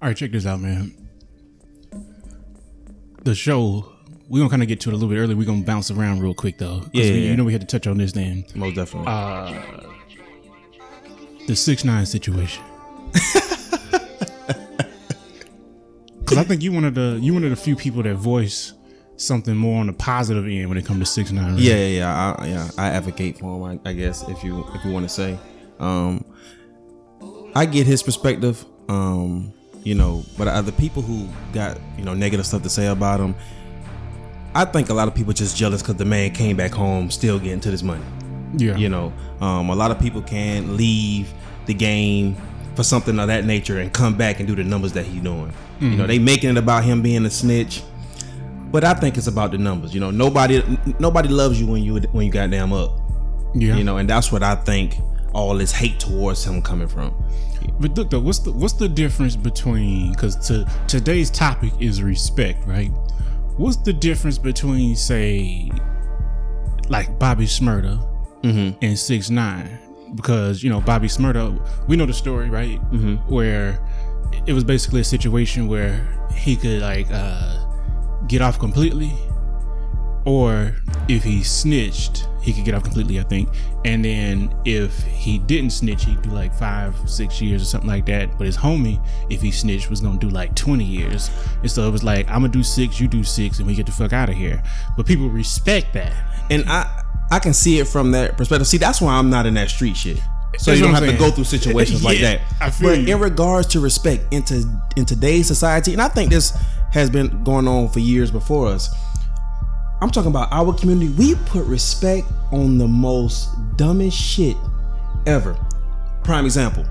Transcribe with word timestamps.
All 0.00 0.08
right, 0.08 0.16
check 0.16 0.30
this 0.32 0.46
out, 0.46 0.60
man. 0.60 0.94
The 3.24 3.34
show, 3.34 3.92
we're 4.28 4.38
gonna 4.38 4.50
kind 4.50 4.62
of 4.62 4.68
get 4.68 4.80
to 4.82 4.90
it 4.90 4.92
a 4.92 4.96
little 4.96 5.08
bit 5.08 5.18
early. 5.18 5.34
We're 5.34 5.44
gonna 5.46 5.64
bounce 5.64 5.90
around 5.90 6.20
real 6.20 6.34
quick 6.34 6.58
though. 6.58 6.84
Yeah, 6.92 7.02
we- 7.04 7.08
yeah. 7.10 7.30
You 7.30 7.36
know 7.36 7.44
we 7.44 7.52
had 7.52 7.60
to 7.62 7.66
touch 7.66 7.86
on 7.86 7.98
this 7.98 8.12
then. 8.12 8.44
Most 8.54 8.76
definitely. 8.76 9.12
Uh, 9.12 9.82
The 11.46 11.56
six 11.56 11.84
nine 11.84 12.06
situation. 12.06 12.62
Because 16.20 16.44
I 16.44 16.44
think 16.46 16.62
you 16.62 16.72
one 16.72 16.84
of 16.84 16.94
the 16.94 17.18
you 17.22 17.32
one 17.32 17.42
of 17.42 17.48
the 17.48 17.56
few 17.56 17.74
people 17.74 18.02
that 18.02 18.14
voice 18.16 18.74
something 19.16 19.56
more 19.56 19.80
on 19.80 19.86
the 19.86 19.94
positive 19.94 20.44
end 20.46 20.68
when 20.68 20.76
it 20.76 20.84
comes 20.84 20.98
to 21.00 21.06
six 21.06 21.32
nine. 21.32 21.54
right? 21.54 21.58
yeah, 21.62 21.74
yeah, 21.76 21.86
yeah. 21.86 22.34
I, 22.38 22.46
yeah, 22.46 22.68
I 22.76 22.88
advocate 22.88 23.38
for 23.38 23.56
him. 23.70 23.80
I, 23.86 23.88
I 23.88 23.92
guess 23.94 24.28
if 24.28 24.44
you 24.44 24.62
if 24.74 24.84
you 24.84 24.92
want 24.92 25.08
to 25.08 25.08
say, 25.08 25.38
um, 25.80 26.22
I 27.54 27.64
get 27.64 27.86
his 27.86 28.02
perspective. 28.02 28.62
Um, 28.90 29.54
you 29.88 29.94
know, 29.94 30.22
but 30.36 30.46
other 30.48 30.72
people 30.72 31.02
who 31.02 31.26
got 31.52 31.78
you 31.96 32.04
know 32.04 32.14
negative 32.14 32.46
stuff 32.46 32.62
to 32.62 32.68
say 32.78 32.86
about 32.88 33.20
him, 33.20 33.34
I 34.54 34.64
think 34.64 34.90
a 34.90 34.94
lot 34.94 35.08
of 35.08 35.14
people 35.14 35.32
just 35.32 35.56
jealous 35.56 35.80
because 35.82 35.96
the 35.96 36.04
man 36.04 36.30
came 36.32 36.56
back 36.56 36.72
home 36.72 37.10
still 37.10 37.38
getting 37.38 37.60
to 37.60 37.70
this 37.70 37.82
money. 37.82 38.04
yeah. 38.56 38.76
You 38.76 38.88
know, 38.88 39.12
um, 39.40 39.70
a 39.70 39.74
lot 39.74 39.90
of 39.90 39.98
people 39.98 40.22
can't 40.22 40.70
leave 40.70 41.32
the 41.66 41.74
game 41.74 42.36
for 42.74 42.82
something 42.84 43.18
of 43.18 43.26
that 43.28 43.44
nature 43.44 43.78
and 43.78 43.92
come 43.92 44.14
back 44.16 44.38
and 44.40 44.46
do 44.46 44.54
the 44.54 44.64
numbers 44.64 44.92
that 44.92 45.04
he's 45.06 45.22
doing. 45.22 45.52
You 45.80 45.90
know, 45.96 46.06
they 46.08 46.18
making 46.18 46.50
it 46.50 46.56
about 46.56 46.82
him 46.84 47.02
being 47.02 47.24
a 47.24 47.30
snitch, 47.30 47.82
but 48.72 48.82
I 48.84 48.94
think 48.94 49.16
it's 49.16 49.28
about 49.28 49.52
the 49.52 49.58
numbers. 49.58 49.94
You 49.94 50.00
know, 50.00 50.10
nobody 50.10 50.56
n- 50.62 50.96
nobody 50.98 51.28
loves 51.28 51.60
you 51.60 51.66
when 51.66 51.82
you 51.82 52.00
when 52.12 52.26
you 52.26 52.32
goddamn 52.32 52.72
up. 52.72 52.90
yeah. 53.54 53.76
You 53.76 53.84
know, 53.84 53.96
and 53.98 54.08
that's 54.10 54.30
what 54.32 54.42
I 54.42 54.54
think 54.56 54.96
all 55.38 55.56
this 55.56 55.72
hate 55.72 56.00
towards 56.00 56.44
him 56.44 56.60
coming 56.60 56.88
from. 56.88 57.14
But 57.80 57.96
look 57.96 58.10
though, 58.10 58.20
what's 58.20 58.40
the 58.40 58.52
what's 58.52 58.74
the 58.74 58.88
difference 58.88 59.36
between 59.36 60.12
because 60.12 60.36
to 60.48 60.66
today's 60.86 61.30
topic 61.30 61.72
is 61.80 62.02
respect, 62.02 62.66
right? 62.66 62.90
What's 63.56 63.76
the 63.76 63.92
difference 63.92 64.38
between 64.38 64.96
say 64.96 65.70
like 66.88 67.18
Bobby 67.18 67.46
Shmurda 67.46 68.04
and 68.82 68.98
six 68.98 69.30
nine? 69.30 69.78
Because 70.14 70.62
you 70.62 70.70
know 70.70 70.80
Bobby 70.80 71.08
Shmurda, 71.08 71.86
we 71.88 71.96
know 71.96 72.06
the 72.06 72.14
story, 72.14 72.50
right? 72.50 72.80
Mm-hmm. 72.92 73.32
Where 73.32 73.78
it 74.46 74.52
was 74.52 74.64
basically 74.64 75.00
a 75.00 75.04
situation 75.04 75.68
where 75.68 76.06
he 76.34 76.56
could 76.56 76.82
like 76.82 77.06
uh, 77.10 77.64
get 78.26 78.42
off 78.42 78.58
completely, 78.58 79.12
or 80.28 80.74
if 81.08 81.24
he 81.24 81.42
snitched, 81.42 82.28
he 82.42 82.52
could 82.52 82.66
get 82.66 82.74
off 82.74 82.82
completely, 82.84 83.18
I 83.18 83.22
think. 83.22 83.48
And 83.86 84.04
then 84.04 84.54
if 84.66 85.02
he 85.04 85.38
didn't 85.38 85.70
snitch, 85.70 86.04
he'd 86.04 86.20
do 86.20 86.28
like 86.28 86.52
five, 86.54 86.94
six 87.08 87.40
years 87.40 87.62
or 87.62 87.64
something 87.64 87.88
like 87.88 88.04
that. 88.06 88.36
But 88.36 88.46
his 88.46 88.56
homie, 88.56 89.02
if 89.30 89.40
he 89.40 89.50
snitched, 89.50 89.88
was 89.88 90.02
gonna 90.02 90.18
do 90.18 90.28
like 90.28 90.54
20 90.54 90.84
years. 90.84 91.30
And 91.62 91.70
so 91.70 91.88
it 91.88 91.90
was 91.90 92.04
like, 92.04 92.28
I'm 92.28 92.42
gonna 92.42 92.48
do 92.48 92.62
six, 92.62 93.00
you 93.00 93.08
do 93.08 93.24
six, 93.24 93.56
and 93.58 93.66
we 93.66 93.74
get 93.74 93.86
the 93.86 93.92
fuck 93.92 94.12
out 94.12 94.28
of 94.28 94.34
here. 94.34 94.62
But 94.98 95.06
people 95.06 95.30
respect 95.30 95.94
that. 95.94 96.12
And 96.50 96.68
I 96.68 97.04
I 97.30 97.38
can 97.38 97.54
see 97.54 97.78
it 97.78 97.88
from 97.88 98.10
that 98.10 98.36
perspective. 98.36 98.66
See, 98.66 98.76
that's 98.76 99.00
why 99.00 99.14
I'm 99.14 99.30
not 99.30 99.46
in 99.46 99.54
that 99.54 99.70
street 99.70 99.96
shit. 99.96 100.18
So 100.58 100.70
That's 100.70 100.80
you 100.80 100.84
don't 100.84 100.94
have 100.94 101.04
I'm 101.04 101.12
to 101.12 101.18
go 101.18 101.30
through 101.30 101.44
situations 101.44 102.04
like 102.10 102.20
that. 102.20 102.42
I 102.60 102.70
feel 102.70 102.90
but 102.90 103.00
you. 103.00 103.14
in 103.14 103.20
regards 103.20 103.68
to 103.68 103.80
respect 103.80 104.32
into 104.32 104.64
in 104.96 105.06
today's 105.06 105.46
society, 105.46 105.94
and 105.94 106.02
I 106.02 106.08
think 106.08 106.30
this 106.30 106.50
has 106.90 107.08
been 107.08 107.44
going 107.44 107.66
on 107.66 107.88
for 107.88 108.00
years 108.00 108.30
before 108.30 108.68
us. 108.68 108.94
I'm 110.00 110.10
talking 110.10 110.30
about 110.30 110.48
our 110.52 110.72
community. 110.72 111.12
We 111.12 111.34
put 111.46 111.64
respect 111.66 112.26
on 112.52 112.78
the 112.78 112.86
most 112.86 113.50
dumbest 113.76 114.16
shit 114.16 114.56
ever. 115.26 115.56
Prime 116.22 116.44
example: 116.44 116.84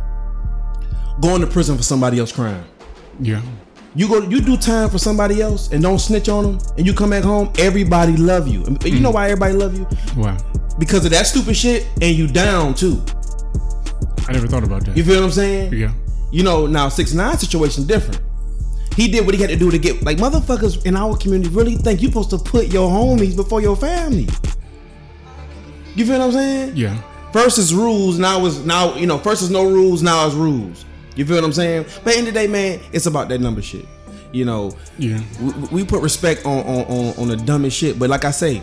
going 1.22 1.41
to 1.41 1.47
prison 1.47 1.78
for 1.78 1.83
somebody 1.83 2.19
else's 2.19 2.35
crime. 2.35 2.63
Yeah. 3.19 3.41
You 3.95 4.08
go, 4.08 4.22
you 4.22 4.41
do 4.41 4.58
time 4.58 4.89
for 4.89 5.00
somebody 5.00 5.41
else 5.41 5.72
and 5.72 5.81
don't 5.81 5.97
snitch 5.97 6.30
on 6.30 6.44
them, 6.44 6.59
and 6.78 6.85
you 6.85 6.94
come 6.94 7.09
back 7.09 7.23
home. 7.23 7.52
Everybody 7.58 8.16
love 8.16 8.47
you. 8.47 8.63
And 8.66 8.83
You 8.83 9.00
know 9.00 9.09
mm. 9.09 9.16
why 9.16 9.25
everybody 9.25 9.53
love 9.53 9.75
you? 9.78 9.88
Wow. 10.16 10.38
Because 10.78 11.03
of 11.06 11.12
that 11.12 11.25
stupid 11.25 11.56
shit, 11.56 11.88
and 12.01 12.16
you 12.16 12.28
down 12.28 12.75
too. 12.75 13.03
I 14.28 14.34
never 14.34 14.47
thought 14.47 14.63
about 14.63 14.85
that. 14.85 14.96
You 14.96 15.03
feel 15.03 15.16
what 15.16 15.25
I'm 15.25 15.31
saying? 15.31 15.73
yeah. 15.73 15.94
You 16.29 16.44
know, 16.44 16.67
now 16.67 16.90
six 16.90 17.13
nine 17.13 17.38
situation 17.38 17.88
different. 17.88 18.22
He 18.97 19.08
did 19.08 19.25
what 19.28 19.35
he 19.35 19.40
had 19.40 19.52
to 19.52 19.56
do 19.56 19.69
to 19.69 19.78
get 19.78 20.02
like 20.03 20.18
motherfuckers 20.18 20.84
in 20.85 20.96
our 20.97 21.16
community 21.16 21.50
really 21.53 21.75
think 21.75 22.02
you 22.02 22.08
supposed 22.08 22.31
to 22.31 22.40
put 22.40 22.74
your 22.74 22.90
homies 22.90 23.35
before 23.35 23.62
your 23.62 23.75
family. 23.78 24.28
You 25.96 26.06
feel 26.06 26.18
what 26.18 26.25
I'm 26.25 26.31
saying? 26.31 26.74
Yeah. 26.75 27.00
First 27.31 27.59
is 27.59 27.74
rules, 27.75 28.18
now 28.18 28.44
is 28.47 28.66
now 28.66 28.96
you 28.96 29.06
know. 29.06 29.19
First 29.19 29.44
is 29.44 29.52
no 29.52 29.66
rules, 29.69 30.02
now 30.02 30.25
is 30.28 30.34
rules. 30.34 30.84
You 31.16 31.25
feel 31.25 31.35
what 31.35 31.44
I'm 31.46 31.53
saying? 31.53 31.85
But 32.03 32.16
in 32.16 32.25
the 32.25 32.31
day, 32.31 32.47
man, 32.47 32.80
it's 32.91 33.06
about 33.06 33.30
that 33.30 33.40
number 33.40 33.62
shit. 33.62 33.85
You 34.31 34.46
know, 34.46 34.72
Yeah. 34.97 35.22
we, 35.41 35.52
we 35.72 35.85
put 35.85 36.02
respect 36.02 36.46
on, 36.46 36.59
on 36.66 36.85
on 36.85 37.14
on 37.19 37.28
the 37.28 37.38
dumbest 37.38 37.78
shit. 37.78 38.00
But 38.00 38.09
like 38.09 38.25
I 38.25 38.31
say, 38.31 38.62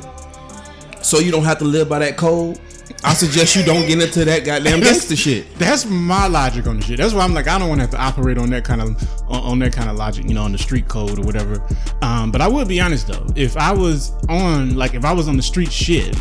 so 1.01 1.21
you 1.21 1.31
don't 1.31 1.45
have 1.45 1.59
to 1.59 1.65
live 1.65 1.89
by 1.89 2.01
that 2.01 2.17
code. 2.17 2.59
I 3.03 3.15
suggest 3.15 3.57
you 3.57 3.63
don't 3.65 3.87
get 3.87 4.03
into 4.03 4.25
that 4.25 4.45
goddamn 4.45 4.81
gangster 4.81 5.17
shit. 5.17 5.59
That's 5.59 5.85
my 5.87 6.27
logic 6.27 6.67
on 6.67 6.79
the 6.79 6.83
shit. 6.83 6.99
That's 6.99 7.15
why 7.15 7.25
I'm 7.25 7.35
like, 7.35 7.49
I 7.49 7.59
don't 7.59 7.69
want 7.69 7.81
to 7.81 7.83
have 7.83 7.91
to 7.93 8.01
operate 8.01 8.39
on 8.39 8.51
that 8.51 8.65
kind 8.65 8.81
of 8.81 8.89
on, 9.31 9.41
on 9.43 9.59
that 9.61 9.73
kind 9.73 9.91
of 9.91 9.97
logic, 9.97 10.27
you 10.27 10.35
know, 10.35 10.43
on 10.43 10.53
the 10.53 10.59
street 10.59 10.89
code 10.89 11.19
or 11.19 11.23
whatever. 11.23 11.67
Um, 12.03 12.31
but 12.31 12.41
I 12.41 12.49
would 12.49 12.69
be 12.69 12.81
honest 12.81 13.07
though, 13.09 13.27
if 13.37 13.57
I 13.57 13.73
was 13.73 14.13
on 14.29 14.77
like 14.77 14.95
if 14.95 15.05
I 15.05 15.13
was 15.13 15.29
on 15.29 15.37
the 15.37 15.43
street 15.43 15.73
shit, 15.73 16.17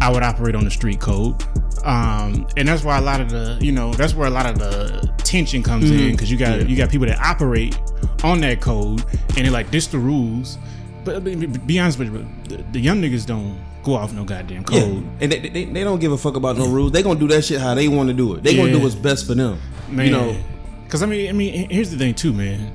I 0.00 0.12
would 0.12 0.22
operate 0.22 0.54
on 0.54 0.64
the 0.64 0.70
street 0.70 1.00
code. 1.00 1.42
Um, 1.84 2.46
and 2.56 2.66
that's 2.66 2.82
why 2.82 2.98
a 2.98 3.02
lot 3.02 3.20
of 3.20 3.30
the, 3.30 3.58
you 3.60 3.70
know, 3.70 3.92
that's 3.92 4.14
where 4.14 4.26
a 4.26 4.30
lot 4.30 4.46
of 4.46 4.58
the 4.58 5.12
tension 5.18 5.62
comes 5.62 5.90
in 5.90 6.12
because 6.12 6.30
you 6.30 6.36
got 6.36 6.68
you 6.68 6.76
got 6.76 6.90
people 6.90 7.06
that 7.06 7.20
operate 7.20 7.78
on 8.24 8.40
that 8.40 8.60
code 8.60 9.04
and 9.36 9.44
they're 9.44 9.50
like, 9.50 9.70
this 9.70 9.86
the 9.86 9.98
rules. 9.98 10.58
But 11.04 11.22
be, 11.22 11.36
be- 11.36 11.46
be 11.46 11.78
honest 11.78 12.00
with 12.00 12.12
you, 12.12 12.26
the, 12.48 12.62
the 12.72 12.80
young 12.80 13.00
niggas 13.00 13.24
don't 13.26 13.56
go 13.86 13.94
off 13.94 14.12
no 14.12 14.24
goddamn 14.24 14.64
Yeah. 14.70 14.80
code. 14.80 15.06
And 15.20 15.32
they, 15.32 15.38
they, 15.38 15.64
they 15.64 15.84
don't 15.84 16.00
give 16.00 16.12
a 16.12 16.18
fuck 16.18 16.36
about 16.36 16.56
no 16.58 16.66
rules. 16.68 16.92
They 16.92 17.02
gonna 17.02 17.18
do 17.20 17.28
that 17.28 17.42
shit 17.44 17.60
how 17.60 17.74
they 17.74 17.88
want 17.88 18.08
to 18.08 18.14
do 18.14 18.34
it. 18.34 18.42
They 18.42 18.56
gonna 18.56 18.72
do 18.72 18.80
what's 18.80 18.94
best 18.94 19.26
for 19.26 19.34
them. 19.34 19.58
man. 19.88 20.06
You 20.06 20.12
know, 20.12 20.36
because 20.84 21.02
I 21.02 21.06
mean, 21.06 21.28
I 21.28 21.32
mean, 21.32 21.70
here's 21.70 21.90
the 21.90 21.96
thing 21.96 22.14
too, 22.14 22.32
man. 22.32 22.70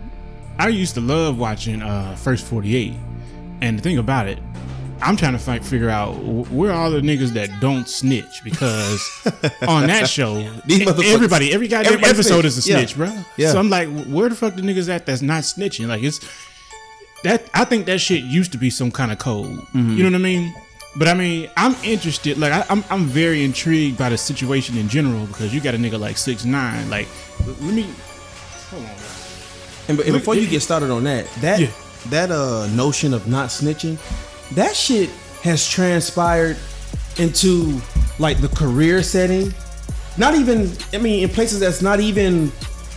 I 0.57 0.67
used 0.69 0.93
to 0.95 1.01
love 1.01 1.37
watching 1.37 1.81
uh 1.81 2.15
First 2.15 2.45
Forty 2.45 2.75
Eight, 2.75 2.93
and 3.61 3.77
the 3.77 3.81
thing 3.83 3.97
about 3.97 4.27
it, 4.27 4.39
I'm 5.01 5.17
trying 5.17 5.33
to 5.33 5.39
fight, 5.39 5.65
figure 5.65 5.89
out 5.89 6.13
where 6.51 6.71
all 6.71 6.91
the 6.91 7.01
niggas 7.01 7.29
that 7.29 7.49
don't 7.59 7.87
snitch 7.89 8.43
because 8.43 9.01
on 9.67 9.87
that 9.87 10.07
show, 10.09 10.35
everybody, 10.69 11.51
every 11.53 11.67
goddamn 11.67 11.93
everybody 11.93 12.11
episode 12.13 12.41
snitch. 12.41 12.45
is 12.45 12.65
a 12.67 12.69
Yeah. 12.69 12.77
snitch, 12.77 12.95
bro. 12.95 13.17
Yeah. 13.37 13.51
So 13.51 13.59
I'm 13.59 13.69
like, 13.69 13.87
where 14.07 14.29
the 14.29 14.35
fuck 14.35 14.55
the 14.55 14.61
niggas 14.61 14.87
at 14.89 15.05
that's 15.05 15.21
not 15.23 15.43
snitching? 15.43 15.87
Like 15.87 16.03
it's 16.03 16.19
that 17.23 17.43
I 17.53 17.65
think 17.65 17.85
that 17.87 17.99
shit 17.99 18.23
used 18.23 18.51
to 18.51 18.57
be 18.57 18.69
some 18.69 18.91
kind 18.91 19.11
of 19.11 19.17
code. 19.19 19.47
Mm-hmm. 19.47 19.91
You 19.97 20.03
know 20.03 20.09
what 20.09 20.15
I 20.15 20.19
mean? 20.23 20.53
But 20.95 21.07
I 21.07 21.13
mean, 21.13 21.49
I'm 21.55 21.75
interested. 21.83 22.37
Like, 22.37 22.51
I, 22.51 22.65
I'm 22.69 22.83
I'm 22.89 23.05
very 23.05 23.43
intrigued 23.43 23.97
by 23.97 24.09
the 24.09 24.17
situation 24.17 24.77
in 24.77 24.89
general 24.89 25.25
because 25.27 25.53
you 25.53 25.61
got 25.61 25.73
a 25.73 25.77
nigga 25.77 25.97
like 25.99 26.17
six 26.17 26.43
nine. 26.43 26.89
Like, 26.89 27.07
let 27.45 27.73
me 27.73 27.87
hold 28.69 28.83
on. 28.83 28.89
and, 29.87 29.99
and 30.01 30.13
before 30.13 30.35
you 30.35 30.47
get 30.47 30.61
started 30.61 30.91
on 30.91 31.03
that, 31.05 31.27
that 31.41 31.59
Yeah. 31.61 31.67
that 32.09 32.29
uh 32.31 32.67
notion 32.75 33.13
of 33.13 33.27
not 33.27 33.49
snitching, 33.49 33.97
that 34.55 34.75
shit 34.75 35.09
has 35.43 35.65
transpired 35.67 36.57
into 37.17 37.79
like 38.19 38.41
the 38.41 38.49
career 38.49 39.01
setting. 39.01 39.53
Not 40.17 40.35
even, 40.35 40.69
I 40.93 40.97
mean, 40.97 41.23
in 41.23 41.29
places 41.29 41.61
that's 41.61 41.81
not 41.81 42.01
even, 42.01 42.51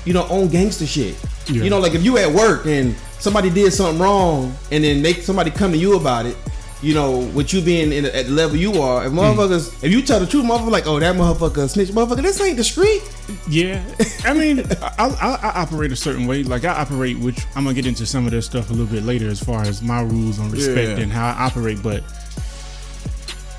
you 0.04 0.12
know, 0.12 0.25
on 0.25 0.49
gangster 0.49 0.84
shit. 0.84 1.15
Yeah. 1.47 1.62
You 1.62 1.71
know, 1.71 1.78
like 1.78 1.94
if 1.94 2.03
you 2.03 2.19
at 2.19 2.28
work 2.31 2.66
and 2.66 2.97
somebody 3.21 3.50
did 3.50 3.72
something 3.72 4.03
wrong, 4.03 4.53
and 4.72 4.83
then 4.83 5.00
they 5.00 5.15
somebody 5.15 5.53
come 5.53 5.71
to 5.71 5.78
you 5.78 5.97
about 5.97 6.27
it. 6.27 6.37
You 6.84 6.93
know, 6.93 7.19
with 7.34 7.55
you 7.55 7.62
being 7.62 7.93
in, 7.93 8.05
at 8.05 8.27
the 8.27 8.33
level 8.33 8.56
you 8.56 8.83
are, 8.83 9.06
if 9.06 9.11
Hmm. 9.12 9.19
motherfuckers, 9.19 9.83
if 9.83 9.91
you 9.91 10.03
tell 10.03 10.21
the 10.21 10.27
truth, 10.27 10.45
motherfucker 10.45 10.71
like, 10.71 10.87
oh, 10.87 11.00
that 11.00 11.17
motherfucker 11.17 11.67
snitch, 11.69 11.89
motherfucker, 11.89 12.21
this 12.22 12.39
ain't 12.43 12.59
the 12.59 12.65
street. 12.65 13.03
Yeah, 13.49 13.83
I 14.25 14.34
mean, 14.34 14.61
I, 14.83 15.06
I, 15.09 15.39
I 15.49 15.62
operate 15.62 15.93
a 15.93 15.97
certain 15.97 16.27
way. 16.27 16.43
Like 16.43 16.65
I 16.67 16.75
operate, 16.75 17.19
which 17.19 17.39
I'm 17.56 17.65
gonna 17.65 17.75
get 17.75 17.86
into 17.86 18.04
some 18.04 18.27
of 18.27 18.33
this 18.33 18.45
stuff 18.45 18.69
a 18.69 18.72
little 18.75 18.86
bit 18.86 19.03
later, 19.04 19.28
as 19.31 19.42
far 19.42 19.63
as 19.63 19.81
my 19.83 20.03
rules 20.03 20.39
on 20.39 20.51
respect 20.51 20.98
Yeah. 20.98 21.03
and 21.04 21.10
how 21.10 21.27
I 21.28 21.47
operate. 21.47 21.83
But 21.83 22.03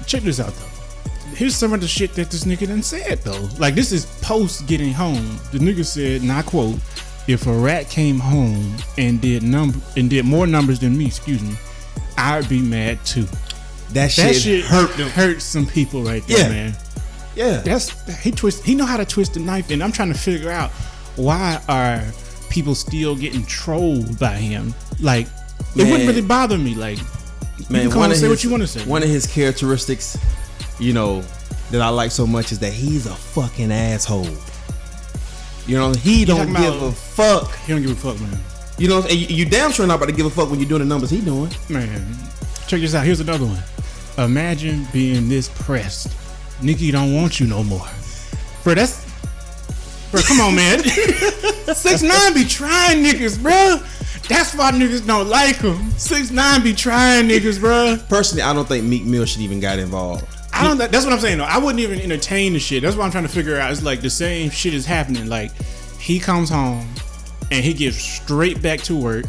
check 0.06 0.22
this 0.22 0.40
out, 0.40 0.54
though. 0.54 0.66
Here's 1.36 1.56
some 1.56 1.74
of 1.74 1.82
the 1.82 1.88
shit 1.88 2.14
that 2.14 2.30
this 2.32 2.44
nigga 2.46 2.68
done 2.68 2.84
said, 2.84 3.20
though. 3.24 3.50
Like 3.58 3.76
this 3.76 3.92
is 3.92 4.06
post 4.22 4.68
getting 4.68 4.94
home. 4.94 5.40
The 5.52 5.58
nigga 5.58 5.84
said, 5.84 6.22
and 6.22 6.32
I 6.32 6.44
quote, 6.44 6.78
"If 7.28 7.48
a 7.48 7.54
rat 7.54 7.90
came 7.90 8.20
home 8.20 8.76
and 8.98 9.20
did 9.20 9.42
number 9.44 9.80
and 9.98 10.10
did 10.10 10.26
more 10.26 10.46
numbers 10.48 10.80
than 10.80 10.96
me, 10.98 11.08
excuse 11.08 11.42
me, 11.42 11.56
I'd 12.18 12.48
be 12.50 12.60
mad 12.62 13.04
too." 13.06 13.28
That 13.94 14.12
shit, 14.12 14.26
That 14.26 14.36
shit 14.36 14.66
hurt 14.66 14.90
hurt 14.90 14.98
them. 14.98 15.10
hurt 15.10 15.42
some 15.42 15.66
people 15.66 16.04
right 16.04 16.26
there, 16.28 16.40
Yeah. 16.40 16.50
man. 16.50 16.78
Yeah, 17.36 17.58
That's 17.58 17.92
he 18.22 18.32
twist. 18.32 18.64
He 18.64 18.76
know 18.76 18.86
how 18.86 18.98
to 18.98 19.06
twist 19.06 19.34
the 19.34 19.40
knife, 19.42 19.70
and 19.70 19.84
I'm 19.84 19.92
trying 19.92 20.12
to 20.14 20.18
figure 20.18 20.50
out 20.52 20.72
why 21.18 21.60
are 21.68 22.02
people 22.50 22.76
still 22.76 23.16
getting 23.16 23.46
trolled 23.46 24.18
by 24.20 24.34
him. 24.36 24.74
Like 25.00 25.28
it 25.76 25.84
wouldn't 25.84 26.08
really 26.08 26.22
bother 26.22 26.58
me. 26.58 26.76
Like 26.76 26.98
man, 27.70 27.84
you 27.84 27.90
can 27.90 27.92
come 27.92 28.00
on 28.00 28.04
and 28.06 28.14
of 28.14 28.20
say 28.20 28.28
his, 28.28 28.30
what 28.30 28.44
you 28.44 28.50
want 28.50 28.62
to 28.64 28.68
say. 28.68 28.84
One 28.86 29.04
of 29.04 29.10
his 29.10 29.28
characteristics, 29.28 30.18
you 30.80 30.94
know, 30.94 31.24
that 31.72 31.82
I 31.82 31.90
like 31.90 32.12
so 32.12 32.26
much 32.26 32.52
is 32.54 32.60
that 32.60 32.72
he's 32.74 33.06
a 33.06 33.16
fucking 33.16 33.72
asshole. 33.72 34.28
You 35.68 35.78
know, 35.78 35.92
he 35.94 36.24
don't 36.26 36.48
give 36.48 36.56
about- 36.76 36.84
a 36.84 36.92
fuck. 36.92 37.58
He 37.66 37.74
don't 37.74 37.82
give 37.82 37.92
a 37.92 37.96
fuck, 37.96 38.20
man. 38.22 38.40
You 38.78 38.90
know, 38.90 39.02
and 39.04 39.14
you, 39.14 39.28
you 39.28 39.46
damn 39.46 39.72
sure 39.72 39.88
not 39.88 39.96
about 39.96 40.08
to 40.08 40.12
give 40.12 40.26
a 40.26 40.30
fuck 40.30 40.50
when 40.50 40.60
you're 40.60 40.68
doing 40.68 40.80
the 40.80 40.86
numbers 40.86 41.10
he 41.10 41.22
doing. 41.22 41.52
Man, 41.70 42.18
check 42.68 42.82
this 42.82 42.94
out. 42.94 43.06
Here's 43.06 43.22
another 43.22 43.46
one. 43.46 43.64
Imagine 44.18 44.88
being 44.92 45.30
this 45.30 45.50
pressed. 45.50 46.16
Nikki 46.62 46.92
don't 46.92 47.14
want 47.14 47.40
you 47.40 47.48
no 47.48 47.64
more. 47.64 47.88
Bro, 48.64 48.76
that's. 48.76 49.06
Bro, 50.12 50.22
come 50.24 50.40
on, 50.42 50.56
man. 50.56 50.84
Six 51.74 52.02
nine 52.02 52.34
be 52.34 52.46
trying 52.46 53.04
niggas, 53.04 53.42
bro. 53.42 53.80
That's 54.28 54.56
why 54.56 54.72
niggas 54.72 55.06
don't 55.06 55.28
like 55.28 55.58
him. 55.58 55.92
Six 55.92 56.32
nine 56.32 56.64
be 56.64 56.74
trying 56.74 57.28
niggas, 57.28 57.60
bro. 57.60 57.98
Personally, 58.10 58.42
I 58.42 58.54
don't 58.54 58.68
think 58.68 58.84
Meek 58.86 59.06
Mill 59.06 59.26
should 59.26 59.42
even 59.42 59.60
got 59.60 59.80
involved. 59.80 60.26
I 60.54 60.64
don't. 60.64 60.78
That's 60.78 61.04
what 61.04 61.14
I'm 61.14 61.20
saying. 61.20 61.38
Though 61.38 61.46
I 61.46 61.58
wouldn't 61.58 61.80
even 61.80 62.00
entertain 62.00 62.54
the 62.54 62.60
shit. 62.60 62.84
That's 62.84 62.96
what 62.96 63.06
I'm 63.06 63.12
trying 63.12 63.26
to 63.26 63.30
figure 63.30 63.58
out. 63.58 63.72
It's 63.72 63.84
like 63.84 64.02
the 64.02 64.10
same 64.10 64.50
shit 64.50 64.74
is 64.74 64.86
happening. 64.86 65.28
Like 65.28 65.52
he 66.00 66.20
comes 66.20 66.50
home 66.50 66.88
and 67.52 67.64
he 67.64 67.74
gets 67.74 67.98
straight 67.98 68.62
back 68.62 68.82
to 68.82 68.96
work, 68.96 69.26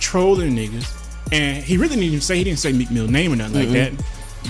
trolling 0.00 0.54
niggas, 0.54 0.92
and 1.32 1.62
he 1.62 1.76
really 1.76 1.90
didn't 1.90 2.04
even 2.04 2.20
say 2.20 2.36
he 2.36 2.44
didn't 2.44 2.58
say 2.58 2.72
Meek 2.72 2.90
Mill 2.90 3.08
name 3.08 3.32
or 3.32 3.36
nothing 3.36 3.58
like 3.58 3.70
that. 3.70 3.92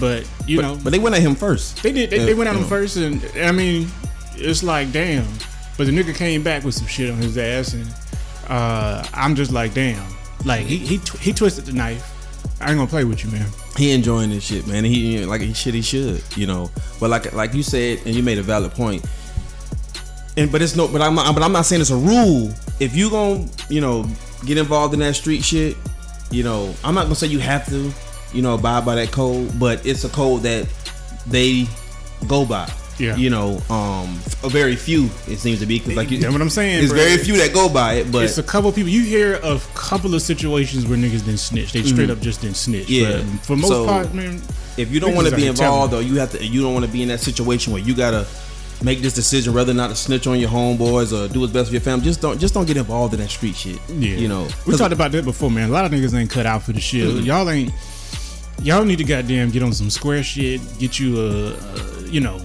But 0.01 0.29
you 0.47 0.61
know, 0.61 0.79
But 0.83 0.91
they 0.91 0.99
went 0.99 1.15
at 1.17 1.23
him 1.23 1.35
first. 1.35 1.83
they 1.83 1.93
did. 1.93 2.11
They, 2.11 2.19
they 2.19 2.35
went 2.35 2.49
at 2.51 2.57
him 2.57 2.63
yeah. 2.63 2.69
first, 2.69 2.97
and 2.97 3.25
I 3.39 3.53
mean, 3.53 3.89
it's 4.35 4.63
like 4.63 4.93
damn. 4.93 5.27
But 5.79 5.87
the 5.87 5.93
nigga 5.93 6.15
came 6.15 6.43
back 6.43 6.65
with 6.65 6.75
some 6.75 6.87
shit 6.87 7.11
on 7.11 7.17
his 7.19 7.37
ass, 7.39 7.73
and 7.75 7.87
uh, 8.49 9.07
I'm 9.15 9.35
just 9.35 9.53
like 9.53 9.75
damn. 9.75 10.07
Like 10.45 10.67
he 10.67 10.77
he 10.77 10.99
tw- 10.99 11.19
he 11.19 11.33
twisted 11.33 11.65
the 11.67 11.73
knife. 11.73 12.13
I 12.61 12.71
ain't 12.71 12.79
gonna 12.79 12.89
play 12.89 13.05
with 13.05 13.25
you, 13.25 13.31
man. 13.31 13.47
He 13.77 13.93
enjoying 13.93 14.31
this 14.31 14.45
shit, 14.45 14.67
man. 14.67 14.85
He 14.85 15.25
like 15.25 15.41
he 15.41 15.53
shit 15.53 15.75
he 15.75 15.83
should, 15.83 16.23
you 16.37 16.47
know. 16.47 16.71
But 17.01 17.11
like 17.11 17.33
like 17.33 17.55
you 17.55 17.63
said, 17.63 18.01
and 18.07 18.15
you 18.15 18.23
made 18.23 18.39
a 18.39 18.43
valid 18.43 18.73
point. 18.73 19.05
And 20.37 20.53
but 20.53 20.61
it's 20.63 20.77
no, 20.77 20.87
but 20.89 21.01
I'm 21.01 21.15
not, 21.15 21.35
but 21.35 21.43
I'm 21.43 21.53
not 21.53 21.65
saying 21.67 21.81
it's 21.81 21.91
a 21.91 21.97
rule. 21.97 22.51
If 22.81 22.95
you 22.95 23.11
gonna 23.11 23.47
you 23.69 23.81
know 23.81 24.05
get 24.45 24.59
involved 24.59 24.93
in 24.95 25.01
that 25.01 25.15
street 25.17 25.43
shit, 25.43 25.77
you 26.31 26.43
know, 26.43 26.75
I'm 26.85 26.95
not 26.95 27.05
gonna 27.05 27.15
say 27.15 27.27
you 27.29 27.39
have 27.39 27.67
to, 27.69 27.93
you 28.35 28.43
know, 28.43 28.55
abide 28.55 28.85
by 28.85 28.97
that 28.97 29.11
code. 29.13 29.59
But 29.59 29.85
it's 29.87 30.05
a 30.05 30.09
code 30.11 30.43
that 30.43 30.69
they 31.27 31.67
go 32.29 32.45
by. 32.45 32.71
Yeah. 32.99 33.15
You 33.17 33.29
know, 33.29 33.59
um, 33.69 34.19
a 34.43 34.49
very 34.49 34.75
few 34.75 35.11
it 35.29 35.37
seems 35.39 35.61
to 35.61 35.67
be 35.67 35.79
because 35.79 35.97
like 35.97 36.11
you, 36.11 36.19
That's 36.19 36.33
what 36.33 36.41
I'm 36.41 36.49
saying, 36.49 36.83
It's 36.83 36.93
bro. 36.93 36.99
very 37.03 37.19
few 37.19 37.37
that 37.37 37.53
go 37.53 37.69
by 37.69 37.95
it, 37.95 38.11
but 38.11 38.25
it's 38.25 38.39
a 38.39 38.43
couple 38.43 38.73
people. 38.73 38.89
You 38.91 39.03
hear 39.03 39.35
of 39.35 39.69
a 39.71 39.79
couple 39.79 40.15
of 40.15 40.23
situations 40.23 40.87
where 40.87 40.97
niggas 40.97 41.25
didn't 41.27 41.39
snitch. 41.41 41.73
They 41.73 41.83
straight 41.83 42.09
up 42.09 42.21
just 42.21 42.41
didn't 42.41 42.57
snitch. 42.57 42.89
Yeah. 42.89 43.19
But 43.19 43.41
for 43.45 43.57
most 43.57 43.69
So, 43.69 43.85
part, 43.87 44.15
man. 44.15 44.41
if 44.79 44.91
you 44.91 44.99
don't 45.01 45.15
want 45.15 45.29
to 45.29 45.37
be 45.37 45.47
involved 45.47 45.93
or 45.93 46.01
you 46.01 46.15
have 46.21 46.33
to 46.33 46.45
you 46.45 46.63
don't 46.63 46.73
want 46.73 46.87
to 46.87 46.91
be 46.91 47.03
in 47.03 47.09
that 47.09 47.21
situation 47.21 47.73
where 47.75 47.83
you 47.83 47.95
gotta 47.95 48.27
make 48.83 49.01
this 49.01 49.15
decision 49.15 49.55
whether 49.55 49.73
or 49.73 49.75
not 49.75 49.89
to 49.89 49.97
snitch 49.97 50.27
on 50.27 50.39
your 50.39 50.51
homeboys 50.51 51.13
or 51.13 51.33
do 51.33 51.41
what's 51.41 51.53
best 51.53 51.69
for 51.69 51.73
your 51.73 51.81
family 51.81 52.05
just 52.05 52.21
don't 52.21 52.39
just 52.39 52.53
don't 52.55 52.67
get 52.67 52.77
involved 52.77 53.15
in 53.15 53.21
that 53.21 53.31
street 53.31 53.57
shit 53.57 53.79
Yeah, 53.89 54.17
you 54.17 54.29
know 54.29 54.47
we 54.67 54.77
talked 54.77 54.93
about 54.93 55.13
that 55.13 55.25
before, 55.25 55.51
man. 55.51 55.71
A 55.71 55.73
lot 55.73 55.85
of 55.87 55.93
niggas 55.93 56.15
ain't 56.19 56.31
cut 56.31 56.45
out 56.47 56.63
for 56.63 56.73
the 56.73 56.81
shit. 56.81 57.09
Mm-hmm. 57.09 57.25
Y'all 57.25 57.49
ain't. 57.49 57.73
Y'all 58.63 58.85
need 58.85 58.97
to 58.99 59.05
goddamn 59.05 59.51
get 59.51 59.63
on 59.63 59.73
some 59.73 59.91
square 59.91 60.23
shit. 60.23 60.61
Get 60.79 60.99
you 60.99 61.21
a, 61.21 61.53
a 61.53 62.03
you 62.09 62.21
know, 62.21 62.41